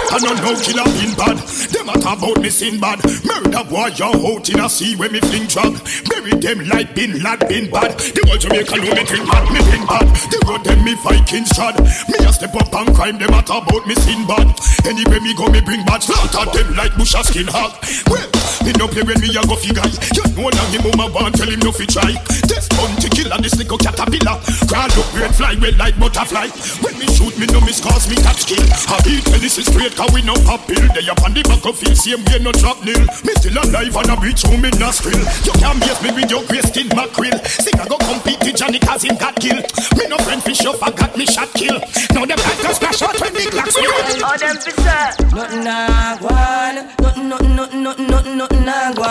I 0.07 0.18
don't 0.23 0.40
know 0.40 0.56
killer 0.56 0.88
been 0.88 1.11
bad. 1.19 1.38
Them 1.76 1.90
a 1.91 1.95
talk 1.99 2.23
about 2.23 2.40
me 2.40 2.49
sin 2.49 2.80
bad. 2.80 3.03
Murder 3.27 3.64
boy 3.68 3.91
you 3.91 4.07
out 4.07 4.48
in 4.48 4.60
a 4.64 4.69
sea 4.72 4.95
when 4.95 5.11
me 5.11 5.19
fling 5.19 5.52
drug. 5.52 5.76
Bury 6.07 6.34
them 6.40 6.64
like 6.72 6.95
bin 6.95 7.19
lad 7.19 7.44
bin 7.52 7.68
bad. 7.69 7.91
The 7.99 8.23
whole 8.23 8.40
Jamaica 8.40 8.76
know 8.80 8.95
me 8.95 9.03
think 9.03 9.27
bad, 9.27 9.45
me 9.52 9.60
think 9.68 9.84
bad. 9.84 10.07
The 10.31 10.38
road 10.48 10.64
them 10.64 10.80
me 10.88 10.95
Vikings 11.03 11.52
trod. 11.52 11.76
Me 12.07 12.18
a 12.23 12.31
step 12.31 12.56
up 12.56 12.72
and 12.72 12.95
crime 12.95 13.19
them 13.19 13.36
a 13.36 13.44
talk 13.44 13.68
about 13.68 13.84
me 13.84 13.99
sin 14.00 14.26
bad. 14.26 14.48
Anyway 14.86 15.20
me 15.20 15.34
go 15.34 15.48
me 15.48 15.62
bring 15.62 15.84
bad 15.86 16.02
slaughter 16.02 16.46
them 16.52 16.76
like 16.76 16.96
bush 16.96 17.16
skin 17.24 17.48
hog. 17.48 17.74
Well, 18.10 18.28
me 18.64 18.72
no 18.77 18.88
play 18.88 19.03
when 19.03 19.19
me 19.22 19.30
a 19.36 19.41
go 19.48 19.56
fi 19.56 19.72
guy. 19.73 19.90
You 20.15 20.26
know 20.36 20.49
now 20.49 20.65
him 20.72 20.84
mama 20.86 21.11
want 21.14 21.36
tell 21.36 21.49
him 21.49 21.60
no 21.60 21.72
fi 21.72 21.86
try. 21.86 22.14
This 22.48 22.68
bounty 22.69 23.10
killer, 23.10 23.38
this 23.40 23.56
little 23.56 23.77
caterpillar. 23.77 24.40
Crawl 24.68 24.90
up 24.90 25.07
red 25.15 25.34
fly 25.36 25.56
well 25.61 25.76
like 25.77 25.98
butterfly. 25.99 26.48
When 26.84 26.95
me 26.99 27.07
shoot 27.14 27.36
me 27.38 27.45
no 27.52 27.61
miss 27.61 27.80
cause 27.81 28.10
me 28.10 28.15
catch 28.22 28.48
kill. 28.48 28.64
I 28.90 28.99
beat 29.03 29.23
tell 29.26 29.40
this 29.40 29.57
is 29.57 29.65
straight 29.68 29.95
cause 29.95 30.11
we 30.14 30.22
no 30.22 30.36
pop 30.45 30.65
pill. 30.68 30.84
They 30.94 31.07
up 31.10 31.22
on 31.23 31.34
the 31.34 31.44
back 31.44 31.64
of 31.65 31.77
field 31.77 31.98
same 31.98 32.23
way 32.27 32.40
no 32.40 32.52
drop 32.52 32.84
nil. 32.84 32.99
Me 33.26 33.34
still 33.40 33.57
alive 33.57 33.95
and 33.95 34.11
a 34.11 34.15
breach 34.18 34.44
home 34.44 34.65
in 34.65 34.76
nostril. 34.80 35.19
You 35.45 35.53
can't 35.60 35.80
miss 35.80 35.99
me 36.03 36.11
with 36.15 36.30
your 36.31 36.44
grey 36.48 36.61
skin 36.61 36.88
mackerel. 36.95 37.38
Sing 37.45 37.76
I 37.80 37.88
go 37.88 37.98
compete 37.98 38.40
with 38.44 38.56
Johnny 38.56 38.80
cause 38.80 39.03
him 39.03 39.15
got 39.18 39.36
kill. 39.38 39.60
Me 39.98 40.07
no 40.07 40.18
friend 40.23 40.41
fish 40.44 40.65
up 40.65 40.81
I 40.81 40.91
got 40.91 41.15
me 41.18 41.26
shot 41.26 41.52
kill. 41.53 41.77
Now 42.15 42.26
them 42.26 42.40
guys 42.40 42.60
go 42.64 42.72
splash 42.73 43.02
out 43.03 43.15
when 43.22 43.34
the 43.34 43.48
clocks 43.52 43.76
roll. 43.76 44.23
All 44.23 44.38
them 44.38 44.57
fi 44.57 44.72
say. 44.72 45.30
Nothing 45.36 45.68
I 45.68 46.18
want, 46.19 46.99
nothing, 46.99 47.30
nothing, 47.30 47.56
nothing, 47.56 47.84
nothing, 47.84 48.07
nothing, 48.07 48.38
nothing 48.52 48.68
a 48.68 48.94
go 48.96 49.04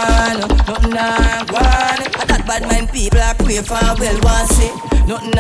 nothing 0.66 0.90
go 0.90 1.56
on. 1.56 1.98
That 2.28 2.44
bad 2.46 2.62
mind 2.68 2.90
people 2.92 3.20
are 3.20 3.34
queer 3.34 3.62
for 3.62 3.74
well 3.98 4.18
want 4.22 4.48
see. 4.50 4.70
Nothing 5.06 5.30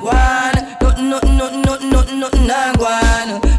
go 0.00 0.08
on, 0.08 0.54
nothing, 0.82 1.08
nothing, 1.08 1.38
nothing, 1.38 1.62
nothing, 1.62 1.90
nothing, 1.90 2.20
nothing 2.20 2.50
a 2.50 2.76
go 2.78 2.84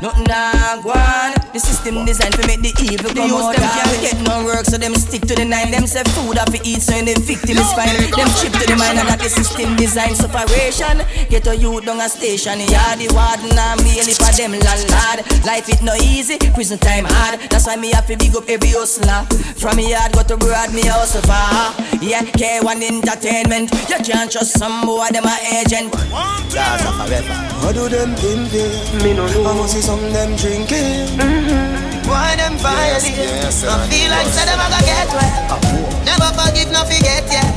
nothing 0.01 0.83
go 0.83 0.91
on. 0.91 1.38
The 1.49 1.59
system 1.59 2.05
designed 2.05 2.37
to 2.37 2.45
make 2.45 2.61
the 2.61 2.69
evil 2.77 3.09
come 3.09 3.33
out. 3.33 3.57
Them 3.57 3.65
can't 3.65 4.01
get 4.05 4.17
no 4.21 4.45
work, 4.45 4.65
so 4.65 4.77
them 4.77 4.93
stick 4.93 5.25
to 5.25 5.33
the 5.33 5.45
nine. 5.45 5.71
Them 5.71 5.87
say 5.87 6.03
food 6.13 6.37
have 6.37 6.53
to 6.53 6.61
eat, 6.61 6.81
so 6.81 6.93
the 6.93 7.17
victim 7.25 7.57
is 7.57 7.71
fine. 7.73 7.89
Them 8.13 8.29
chip 8.37 8.53
to 8.53 8.65
the 8.69 8.77
mind, 8.77 9.01
and 9.01 9.09
that 9.09 9.17
the 9.17 9.29
system 9.29 9.75
design 9.75 10.13
separation. 10.13 11.01
Get 11.29 11.47
a 11.49 11.57
youth 11.57 11.85
down 11.85 11.99
a 12.01 12.09
station, 12.09 12.61
yeah, 12.69 12.93
the 12.93 13.09
warden 13.09 13.57
and 13.57 13.81
me, 13.81 13.97
for 13.97 14.29
them 14.37 14.53
landlord. 14.53 15.25
Life 15.41 15.69
it 15.73 15.81
no 15.81 15.97
easy, 15.97 16.37
prison 16.53 16.77
time 16.77 17.05
hard. 17.09 17.41
That's 17.49 17.65
why 17.65 17.75
me 17.77 17.91
have 17.97 18.05
to 18.07 18.17
big 18.17 18.35
up 18.37 18.45
every 18.45 18.69
hustler. 18.69 19.25
From 19.57 19.77
me 19.77 19.89
yard 19.89 20.13
go 20.13 20.21
to 20.21 20.37
broad, 20.37 20.69
me 20.73 20.85
hustle 20.85 21.25
far. 21.25 21.73
Yeah, 21.97 22.23
K1 22.23 22.77
entertainment. 22.85 23.73
You 23.89 23.97
can't 24.05 24.29
trust 24.29 24.57
some 24.57 24.85
boy, 24.85 25.09
them 25.09 25.25
a 25.25 25.33
agent. 25.57 25.91
Gaza 26.53 26.93
forever. 26.93 27.33
How 27.61 27.71
do 27.71 27.89
them 27.89 28.15
pimping? 28.15 29.03
Me 29.03 29.13
no 29.13 29.25
know. 29.27 29.49
I 29.49 29.53
must 29.57 29.73
see 29.73 29.81
some 29.81 30.01
them 30.13 30.35
drinking. 30.35 31.38
Why 32.09 32.35
them 32.35 32.57
violate? 32.57 33.15
yes, 33.15 33.63
I 33.63 33.77
feel 33.87 34.09
like 34.11 34.27
say 34.27 34.45
them 34.45 34.59
a 34.59 34.67
go 34.69 34.79
get 34.83 35.07
wet. 35.13 35.31
Ah, 35.53 35.59
Never 36.05 36.29
forgive, 36.35 36.71
no 36.71 36.81
forget, 36.83 37.23
yeah. 37.31 37.47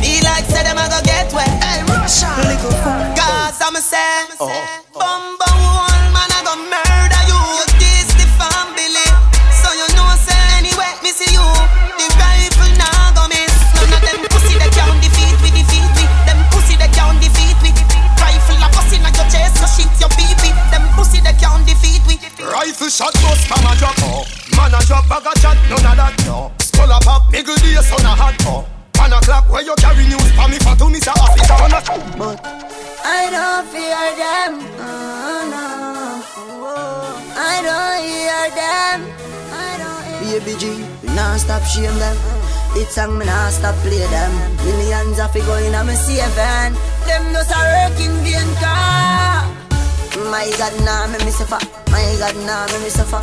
Feel 0.00 0.24
like 0.24 0.44
say 0.50 0.62
them 0.64 0.78
a 0.78 0.86
go 0.90 0.98
get 1.04 1.30
wet. 1.32 1.48
Hey, 1.62 1.82
Russia. 1.86 2.26
Cause 3.14 3.60
I'm 3.62 3.76
a 3.76 3.80
say, 3.80 4.26
oh, 4.40 4.48
oh. 4.48 4.98
Bumba 4.98 5.38
one 5.38 5.41
shot, 23.02 23.14
bust, 23.22 23.50
man 23.50 23.66
a 23.66 23.78
drop, 23.78 23.96
oh. 24.02 24.24
Man 24.56 24.74
a 24.74 24.80
drop, 24.86 25.08
bag 25.08 25.26
a 25.26 25.32
shot, 25.40 25.56
none 25.68 25.86
of 25.86 25.96
that, 25.96 26.14
no. 26.26 26.52
Skull 26.58 26.90
a 26.90 26.98
pop, 27.00 27.30
niggle 27.32 27.56
day, 27.56 27.74
sun 27.82 28.06
a 28.06 28.14
hot, 28.14 28.34
oh. 28.46 28.66
One 28.98 29.12
o'clock, 29.12 29.50
where 29.50 29.62
you 29.62 29.74
carry 29.78 30.06
news, 30.06 30.30
for 30.38 30.46
me 30.48 30.58
for 30.62 30.76
to 30.76 30.88
miss 30.88 31.06
a 31.06 31.10
Africa, 31.10 31.54
on 31.58 31.74
a 31.74 31.80
But 32.18 32.38
I 33.04 33.30
don't 33.34 33.66
fear 33.72 34.10
them, 34.14 34.52
oh, 34.78 35.42
no. 35.50 35.66
Oh, 36.62 37.18
I 37.34 37.58
don't 37.66 37.98
hear 38.06 38.46
them. 38.54 38.98
I 39.50 39.74
don't 39.82 40.04
hear 40.22 40.40
Baby 40.40 40.54
G, 40.58 40.64
we 41.02 41.14
nah 41.14 41.36
stop 41.36 41.62
shame 41.64 41.98
them. 41.98 42.16
It 42.74 42.88
song 42.88 43.18
me 43.18 43.26
nah 43.26 43.50
stop 43.50 43.74
play 43.82 44.06
them. 44.06 44.32
Millions 44.64 45.18
of 45.18 45.34
it 45.34 45.44
going 45.44 45.74
on 45.74 45.86
me 45.86 45.94
saving. 45.94 46.72
Them 47.04 47.32
just 47.34 47.50
a 47.50 47.90
working 47.90 48.16
vain 48.24 48.48
car. 48.62 49.61
My 50.16 50.50
God, 50.58 50.74
nah 50.84 51.06
me 51.06 51.18
me 51.24 51.30
suffer. 51.30 51.58
My 51.90 52.04
God, 52.18 52.36
nah 52.44 52.66
me 52.68 52.84
me 52.84 52.90
suffer. 52.90 53.20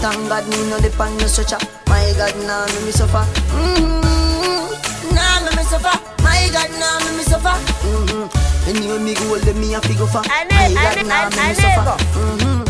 Thank 0.00 0.28
God 0.28 0.48
me 0.48 0.68
no 0.68 0.78
depend 0.80 1.18
no 1.20 1.26
stretcher. 1.26 1.58
My 1.88 2.12
God, 2.16 2.34
nah 2.46 2.66
me 2.66 2.84
me 2.86 2.92
suffer. 2.92 3.24
Mm-hmm. 3.56 5.14
Nah 5.14 5.40
me 5.44 5.50
me 5.56 5.62
suffer. 5.64 5.96
My 6.22 6.48
God, 6.52 6.70
nah 6.80 6.98
me 7.04 7.16
me 7.16 7.24
suffer. 7.24 7.56
Mm-hmm. 7.84 8.68
Anyway 8.68 8.98
me 8.98 9.14
go 9.14 9.24
hold 9.28 9.56
me 9.56 9.74
a 9.74 9.80
figure 9.80 10.06
for. 10.06 10.22
My 10.28 10.68
God, 10.74 11.06
nah 11.06 11.28
me 11.30 11.48
me 11.48 11.54
suffer. 11.54 11.96
Mm-hmm. 12.16 12.60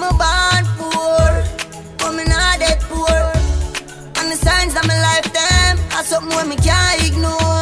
Me 0.00 0.08
born 0.16 0.64
poor, 0.80 1.32
but 1.98 2.12
me 2.16 2.24
not 2.24 2.58
that 2.60 2.80
poor. 2.88 3.22
And 4.20 4.32
the 4.32 4.36
signs 4.36 4.74
of 4.74 4.86
my 4.88 4.98
life, 5.00 5.28
them 5.32 5.78
are 5.96 6.04
something 6.04 6.34
where 6.36 6.46
me 6.46 6.56
can't 6.56 7.02
ignore. 7.04 7.55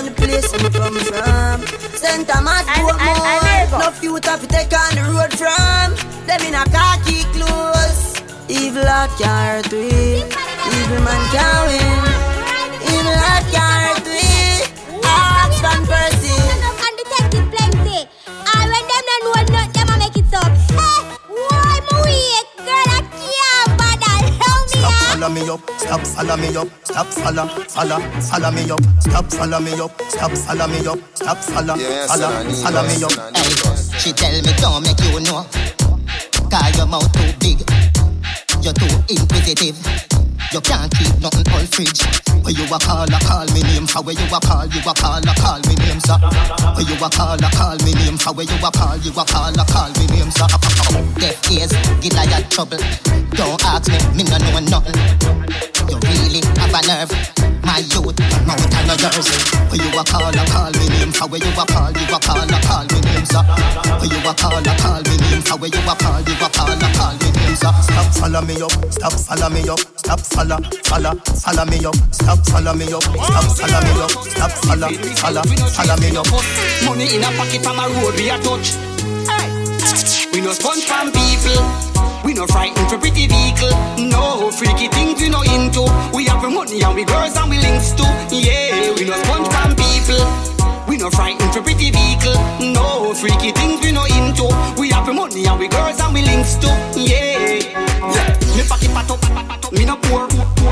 Not 0.00 0.16
the 0.16 0.22
place 0.22 0.50
where 0.52 0.62
me 0.64 0.70
come 0.70 0.96
from. 0.96 1.60
St. 1.92 2.26
Thomas, 2.26 2.64
Portmore. 2.72 3.68
No 3.80 3.90
future 3.90 4.38
to 4.38 4.46
take 4.46 4.72
on 4.72 4.96
the 4.96 5.04
road 5.12 5.28
from. 5.36 5.92
Them 6.24 6.40
in 6.48 6.54
a 6.54 6.64
khaki 6.72 7.24
clothes. 7.36 8.16
Evil 8.48 8.86
heart 8.86 9.10
can't 9.20 9.66
hurt 9.66 9.72
we. 9.76 10.24
Evil 10.24 11.00
man 11.04 11.20
can't 11.36 11.68
win. 11.68 12.00
Evil 12.80 13.12
heart 13.12 13.44
can't 13.52 13.92
hurt 13.92 14.08
we. 14.08 14.24
Oxfam 15.04 15.84
Percy. 15.84 16.32
And 16.80 16.96
detective 16.96 17.46
plenty. 17.52 18.08
All 18.24 18.68
when 18.72 18.84
them 18.88 19.04
don't 19.04 19.20
know 19.20 19.36
nothing, 19.52 19.72
them 19.76 19.88
a 19.92 19.98
make 20.00 20.16
it 20.16 20.32
up. 20.32 20.48
Hey, 20.48 21.19
follow 25.20 25.34
me 25.34 25.48
up, 25.50 25.60
stop 25.78 26.00
follow 26.00 26.36
me 26.36 26.56
up, 26.56 26.68
stop 26.84 27.06
follow, 27.06 27.46
follow, 27.68 28.00
follow 28.20 28.50
me 28.52 28.70
up, 28.70 28.80
stop 29.00 29.26
follow 29.30 29.60
me 29.60 29.72
up, 29.72 30.00
stop 30.08 30.32
follow 30.32 30.66
me 30.66 30.86
up, 30.86 30.98
stop 31.14 31.36
follow, 31.36 31.76
follow, 31.76 32.50
follow 32.54 32.82
me 32.88 33.04
up. 33.04 33.36
Hey, 33.36 33.98
she 33.98 34.12
tell 34.12 34.32
me 34.32 34.52
don't 34.60 34.82
make 34.82 34.98
you 35.00 35.20
know. 35.20 35.44
Cause 36.50 36.76
your 36.76 36.86
mouth 36.86 37.12
too 37.12 37.32
big. 37.38 37.60
You're 38.62 38.72
too 38.72 38.96
inquisitive. 39.08 40.09
You 40.50 40.60
can't 40.60 40.90
keep 40.90 41.14
nothing 41.22 41.46
all 41.54 41.62
fridge. 41.70 42.02
Where 42.42 42.50
you 42.50 42.66
a 42.66 42.78
call, 42.82 43.06
a 43.06 43.18
call 43.22 43.46
me 43.54 43.62
name. 43.62 43.86
For 43.86 44.02
where 44.02 44.18
you 44.18 44.26
a 44.34 44.40
call, 44.42 44.66
you 44.66 44.82
a 44.82 44.92
call, 44.98 45.22
a 45.22 45.34
call 45.38 45.62
me 45.70 45.78
name, 45.78 46.00
sir. 46.02 46.18
Where 46.74 46.82
you 46.82 46.98
a 46.98 47.06
call, 47.06 47.38
a 47.38 47.50
call 47.54 47.78
me 47.86 47.94
name. 47.94 48.18
For 48.18 48.34
where 48.34 48.42
you 48.50 48.58
a 48.58 48.70
call, 48.74 48.98
you 48.98 49.14
a 49.14 49.22
call, 49.22 49.54
a 49.54 49.64
call 49.70 49.90
me 49.94 50.10
name, 50.10 50.30
sir. 50.34 50.50
Deaf 51.22 51.38
ears, 51.54 51.70
give 52.02 52.18
like 52.18 52.34
a 52.34 52.42
trouble. 52.50 52.82
Don't 53.38 53.62
ask 53.62 53.86
me, 53.86 53.98
me 54.18 54.22
no 54.26 54.42
know 54.42 54.58
nothing. 54.74 54.98
You 55.86 55.94
really 56.02 56.42
have 56.58 56.74
a 56.74 56.82
nerve. 56.82 57.14
My 57.62 57.78
youth, 57.86 58.18
mouth 58.42 58.74
and 58.74 58.90
your 58.90 58.98
yours. 59.06 59.30
Where 59.70 59.78
you 59.78 59.90
a 59.94 60.02
call, 60.02 60.34
a 60.34 60.42
call 60.50 60.74
me 60.74 60.86
name. 60.98 61.14
For 61.14 61.30
where 61.30 61.38
you 61.38 61.54
a 61.54 61.62
call, 61.62 61.94
you 61.94 62.10
a 62.10 62.18
call, 62.18 62.42
a 62.42 62.58
call 62.66 62.84
me 62.90 62.98
name, 63.06 63.22
sir. 63.22 63.46
Where 64.02 64.10
you 64.10 64.18
a 64.18 64.34
call, 64.34 64.58
a 64.58 64.72
call 64.82 64.98
me 65.06 65.14
name. 65.30 65.42
For 65.46 65.62
where 65.62 65.70
you 65.70 65.78
a 65.78 65.94
call, 65.94 66.18
you 66.26 66.34
a 66.34 66.48
call, 66.50 66.74
a 66.74 66.88
call 66.98 67.14
me 67.22 67.30
name, 67.38 67.54
sir. 67.54 67.70
Follow 68.20 68.42
me 68.42 68.60
up, 68.60 68.70
stop 68.92 69.12
follow 69.12 69.48
me 69.48 69.66
up, 69.68 69.80
stop 69.96 70.20
follow, 70.20 70.58
follow, 70.84 71.14
follow 71.40 71.64
me 71.64 71.80
up, 71.84 71.96
stop 72.12 72.38
follow 72.46 72.74
me 72.74 72.92
up, 72.92 73.02
stop 73.02 73.48
follow 73.56 73.80
me 73.80 73.92
up, 73.96 74.10
stop 74.28 74.52
follow, 74.60 74.90
follow, 75.16 75.42
follow 75.72 75.96
me 75.96 76.16
up. 76.16 76.28
Money 76.84 77.16
in 77.16 77.24
a 77.24 77.30
pocket 77.40 77.64
from 77.64 77.80
a 77.80 77.88
road 77.88 78.14
we 78.14 78.28
a 78.28 78.36
touch. 78.44 78.76
We 80.32 80.40
no 80.42 80.52
sponge 80.52 80.84
from 80.84 81.10
people. 81.10 81.64
We 82.22 82.34
no 82.34 82.46
frightened 82.46 82.88
for 82.88 82.98
pretty 82.98 83.26
vehicle. 83.26 83.72
No 83.98 84.50
freaky 84.52 84.88
things 84.88 85.20
we 85.20 85.28
no 85.28 85.42
into. 85.42 85.82
We 86.14 86.26
have 86.26 86.42
money 86.42 86.82
and 86.82 86.94
we 86.94 87.04
girls 87.04 87.36
and 87.36 87.50
we 87.50 87.58
links 87.58 87.92
too. 87.92 88.04
Yeah, 88.30 88.94
we 88.94 89.04
no 89.04 89.16
sponge 89.24 89.48
from 89.48 89.74
people. 89.74 90.22
We 90.86 90.98
no 90.98 91.10
frightened 91.10 91.52
for 91.52 91.62
pretty 91.62 91.90
vehicle. 91.90 92.36
No 92.60 93.14
freaky 93.14 93.50
things 93.50 93.80
we 93.80 93.92
no 93.92 94.04
into. 94.04 94.44
We 94.78 94.90
have 94.90 95.12
money 95.12 95.46
and 95.46 95.58
we 95.58 95.68
girls 95.68 95.98
and 95.98 96.14
we 96.14 96.22
links 96.22 96.54
too. 96.56 96.68
Yeah. 97.00 97.89
Yeah. 98.00 98.56
Me 98.56 98.62
pat 98.66 99.10
up, 99.10 99.20
pat 99.20 99.64
up, 99.64 99.72
me 99.72 99.84
no 99.84 99.96
poor. 99.96 100.26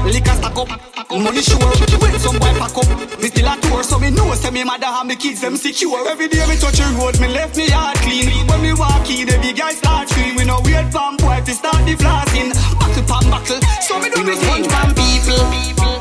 Liquor 0.08 0.34
stack 0.40 0.56
up, 0.56 0.68
money 1.12 1.42
sure. 1.42 1.60
When 2.00 2.18
some 2.18 2.38
boy 2.38 2.52
pack 2.56 2.76
up, 2.76 2.88
me 3.20 3.28
still 3.28 3.48
a 3.48 3.54
tour. 3.60 3.82
So 3.84 3.98
me 3.98 4.10
know 4.10 4.32
say 4.34 4.50
me 4.50 4.64
mother 4.64 4.86
and 4.86 5.08
me 5.08 5.16
kids 5.16 5.40
them 5.40 5.56
secure. 5.56 6.08
Every 6.08 6.28
day 6.28 6.44
me 6.48 6.56
touch 6.56 6.78
the 6.78 6.86
road, 6.98 7.20
me 7.20 7.28
left 7.28 7.56
me 7.56 7.68
heart 7.68 7.98
clean. 7.98 8.46
When 8.48 8.62
me 8.62 8.72
walk 8.72 9.08
in, 9.10 9.26
the 9.28 9.38
big 9.42 9.56
guy 9.56 9.72
start 9.72 10.08
scream. 10.08 10.36
We 10.36 10.44
no 10.44 10.60
wait 10.64 10.90
for 10.90 11.12
boy 11.18 11.40
to 11.44 11.52
start 11.54 11.84
the 11.86 11.94
flossing. 11.94 12.50
Buckle 12.80 13.04
pan 13.04 13.30
buckle, 13.30 13.60
so 13.84 13.98
me 14.00 14.08
do 14.10 14.24
me 14.24 14.34
sponge 14.36 14.66
from 14.66 14.94
people. 14.94 15.42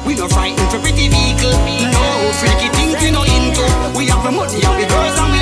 We 0.06 0.16
no 0.16 0.28
frightened 0.28 0.70
for 0.72 0.80
pretty 0.80 1.10
vehicle. 1.10 1.56
No 1.92 2.04
freaky 2.40 2.70
things 2.74 2.98
we 3.04 3.12
no 3.12 3.24
into. 3.24 3.66
We 3.98 4.08
have 4.08 4.24
the 4.24 4.32
money 4.32 4.64
and 4.64 4.76
we 4.80 4.86
girls 4.88 5.18
and 5.20 5.32
we 5.34 5.37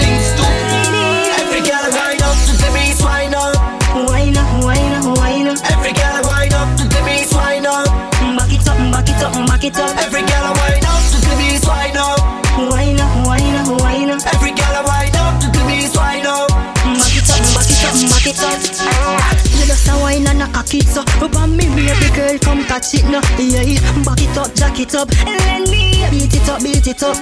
up, 9.25 9.33
back 9.47 9.63
it 9.63 9.77
up, 9.77 9.89
up. 9.89 9.97
Every 10.05 10.21
girl 10.21 10.45
I 10.45 10.53
wind 10.53 10.85
up 10.85 11.01
to 11.09 11.17
the 11.17 11.33
beat, 11.41 11.63
wind 11.65 11.97
up. 11.97 12.21
Wine 12.69 12.99
up, 13.01 13.13
wine 13.25 13.55
up, 13.57 13.69
wine 13.81 14.09
up. 14.13 14.21
Every 14.33 14.53
girl 14.53 14.73
I 14.73 14.83
wind 14.85 15.15
up 15.17 15.33
to 15.41 15.47
the 15.49 15.61
beat, 15.65 15.93
wind 15.97 16.27
up. 16.29 16.49
Back 16.85 17.15
it 17.17 17.29
up, 17.33 17.41
back 17.57 17.69
it 17.69 17.81
up, 17.81 17.95
back 18.13 18.27
it 18.29 18.41
up. 18.45 19.35
You 19.57 19.65
just 19.65 19.89
a 19.89 19.97
wine 19.97 20.27
and 20.27 20.43
a 20.43 20.47
cock 20.53 20.73
it 20.73 20.85
so 20.85 21.01
Up 21.01 21.35
on 21.35 21.57
me 21.57 21.65
baby 21.73 22.09
girl 22.13 22.37
come 22.39 22.65
touch 22.65 22.93
it 22.93 23.05
now 23.05 23.21
Yeah, 23.39 23.65
back 24.05 24.21
it 24.21 24.37
up, 24.37 24.53
jack 24.53 24.79
it 24.79 24.93
up 24.93 25.09
and 25.25 25.39
Let 25.41 25.69
me 25.69 26.05
beat 26.11 26.33
it 26.33 26.49
up, 26.49 26.61
beat 26.61 26.85
it 26.85 27.01
up 27.01 27.17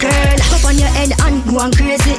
Girl, 0.00 0.38
up 0.54 0.64
on 0.64 0.76
your 0.76 0.88
head 0.88 1.12
and 1.22 1.44
go 1.44 1.60
on 1.60 1.72
crazy 1.72 2.18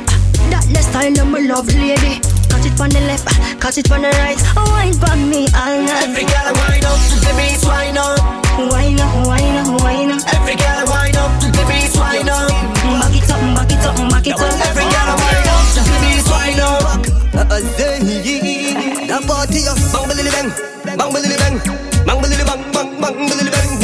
That 0.49 0.65
the 0.71 0.81
style 0.81 1.19
of 1.19 1.27
my 1.27 1.39
love 1.39 1.67
lady 1.67 2.34
Catch 2.65 2.73
it 2.73 2.81
on 2.81 2.89
the 2.89 3.01
left, 3.01 3.29
catch 3.61 3.77
it 3.77 3.91
on 3.91 4.01
the 4.01 4.09
right 4.09 4.41
Wine 4.73 4.97
for 4.97 5.13
me 5.29 5.45
all 5.53 5.85
night 5.85 6.09
Every 6.09 6.25
girl 6.25 6.49
wind 6.49 6.81
up 6.81 6.97
to 6.97 7.15
the 7.21 7.29
beat, 7.37 7.61
wind 7.61 7.93
up. 7.93 8.17
Wine 8.57 8.97
up, 8.97 9.13
wine 9.29 9.61
up, 9.61 9.69
wine 9.85 10.09
up 10.09 10.25
Every 10.33 10.57
girl 10.57 10.81
wind 10.89 11.13
up 11.13 11.29
to 11.45 11.53
the 11.53 11.61
beat, 11.69 11.93
wind 11.93 12.25
up. 12.25 12.49
Back 12.49 13.13
it 13.13 13.29
up, 13.29 13.37
back 13.53 13.69
it 13.69 13.85
up, 13.85 13.93
back 14.09 14.25
it 14.25 14.33
up 14.33 14.49
Every 14.65 14.81
girl 14.81 15.13
wind 15.13 15.45
up 15.45 15.61
to 15.77 15.81
the 15.85 15.93
beat, 16.01 16.25
wind 16.25 16.57
up. 16.57 17.05
Uh, 17.37 17.61
Zen, 17.77 18.01
the 18.01 19.21
party 19.29 19.61
of 19.69 19.77
bang 19.93 20.09
bang 20.09 20.25
bang, 20.25 21.61
bang 22.01 22.17
bang 22.17 22.33
bang, 22.33 22.65
bang 22.73 22.89
bang 22.97 23.29
bang 23.29 23.45
bang 23.53 23.77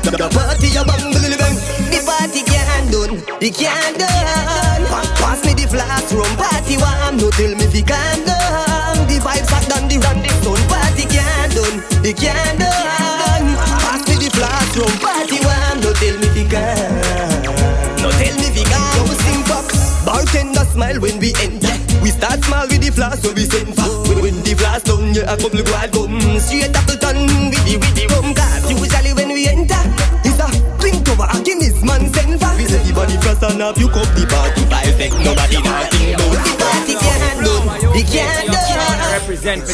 The 0.00 0.24
party 0.32 0.72
a 0.72 0.88
bang, 0.88 1.04
bang, 1.12 1.36
bang. 1.36 1.52
The 1.92 2.00
party 2.00 2.40
can't 2.48 2.88
done, 2.88 3.20
it 3.44 3.52
can't 3.60 4.00
done. 4.00 4.88
Pass 5.20 5.44
me 5.44 5.51
the 5.51 5.51
flask, 5.72 6.12
rum 6.12 6.28
party 6.36 6.76
warm. 6.76 7.16
No 7.16 7.32
tell 7.32 7.56
me 7.56 7.64
if 7.64 7.74
it 7.74 7.88
can't 7.88 8.20
done. 8.28 9.08
The 9.08 9.16
vibes 9.24 9.48
hot 9.48 9.64
done, 9.72 9.88
the 9.88 9.96
run, 10.04 10.20
the 10.20 10.28
sun 10.44 10.60
party 10.68 11.08
can't 11.08 11.52
done, 11.56 11.78
it 12.04 12.16
can't 12.20 12.60
done. 12.60 13.46
Pass 13.80 14.04
me 14.04 14.20
the 14.20 14.28
flask, 14.36 14.76
rum 14.76 14.92
party 15.00 15.40
warm. 15.40 15.80
No 15.80 15.90
tell 15.96 16.16
me 16.20 16.28
if 16.28 16.36
it 16.36 16.48
can't. 16.52 17.48
No 18.04 18.12
tell 18.12 18.36
me 18.36 18.46
if 18.52 18.56
it 18.60 18.68
can't. 18.68 18.96
Yo, 19.00 19.16
sing 19.24 19.42
back. 19.48 19.66
Bartender 20.04 20.66
smile 20.68 21.00
when 21.00 21.16
we 21.18 21.32
enter. 21.40 21.72
We 22.04 22.12
start 22.12 22.44
small 22.44 22.68
with 22.68 22.84
the 22.84 22.92
flask, 22.92 23.24
so 23.24 23.32
we 23.32 23.48
send 23.48 23.72
for. 23.72 23.88
When, 24.12 24.20
when 24.20 24.36
the 24.44 24.52
flask 24.52 24.84
done, 24.84 25.16
yeah, 25.16 25.32
a 25.32 25.36
couple 25.40 25.64
go 25.64 25.72
come 25.88 26.20
straight 26.38 26.76
Appleton 26.76 27.48
with 27.48 27.64
the 27.64 27.80
with 27.80 27.94
the 27.96 28.04
rum. 28.12 28.36
Cause 28.36 28.68
usually 28.68 29.16
when 29.16 29.32
we 29.32 29.48
enter, 29.48 29.80
it's 30.20 30.36
a 30.36 30.48
drink 30.76 31.08
over 31.08 31.24
a 31.24 31.38
Guinness 31.40 31.80
man 31.80 32.12
send 32.12 32.36
for. 32.36 32.52
We 32.60 32.68
say 32.68 32.82
the 32.84 32.92
body 32.92 33.16
frost 33.24 33.42
and 33.42 33.62
up, 33.62 33.78
you 33.78 33.88
cup 35.10 35.24
the 35.24 35.34
party 35.34 35.56
five. 35.56 35.90
Nobody 35.92 36.14
nothing 36.14 36.14
about 36.14 36.86
the 36.86 36.94
party 36.94 36.94
can't 36.94 37.44
done, 37.44 37.96
it 37.96 38.06
can't 38.06 38.46
done. 38.46 39.12
Represent 39.20 39.66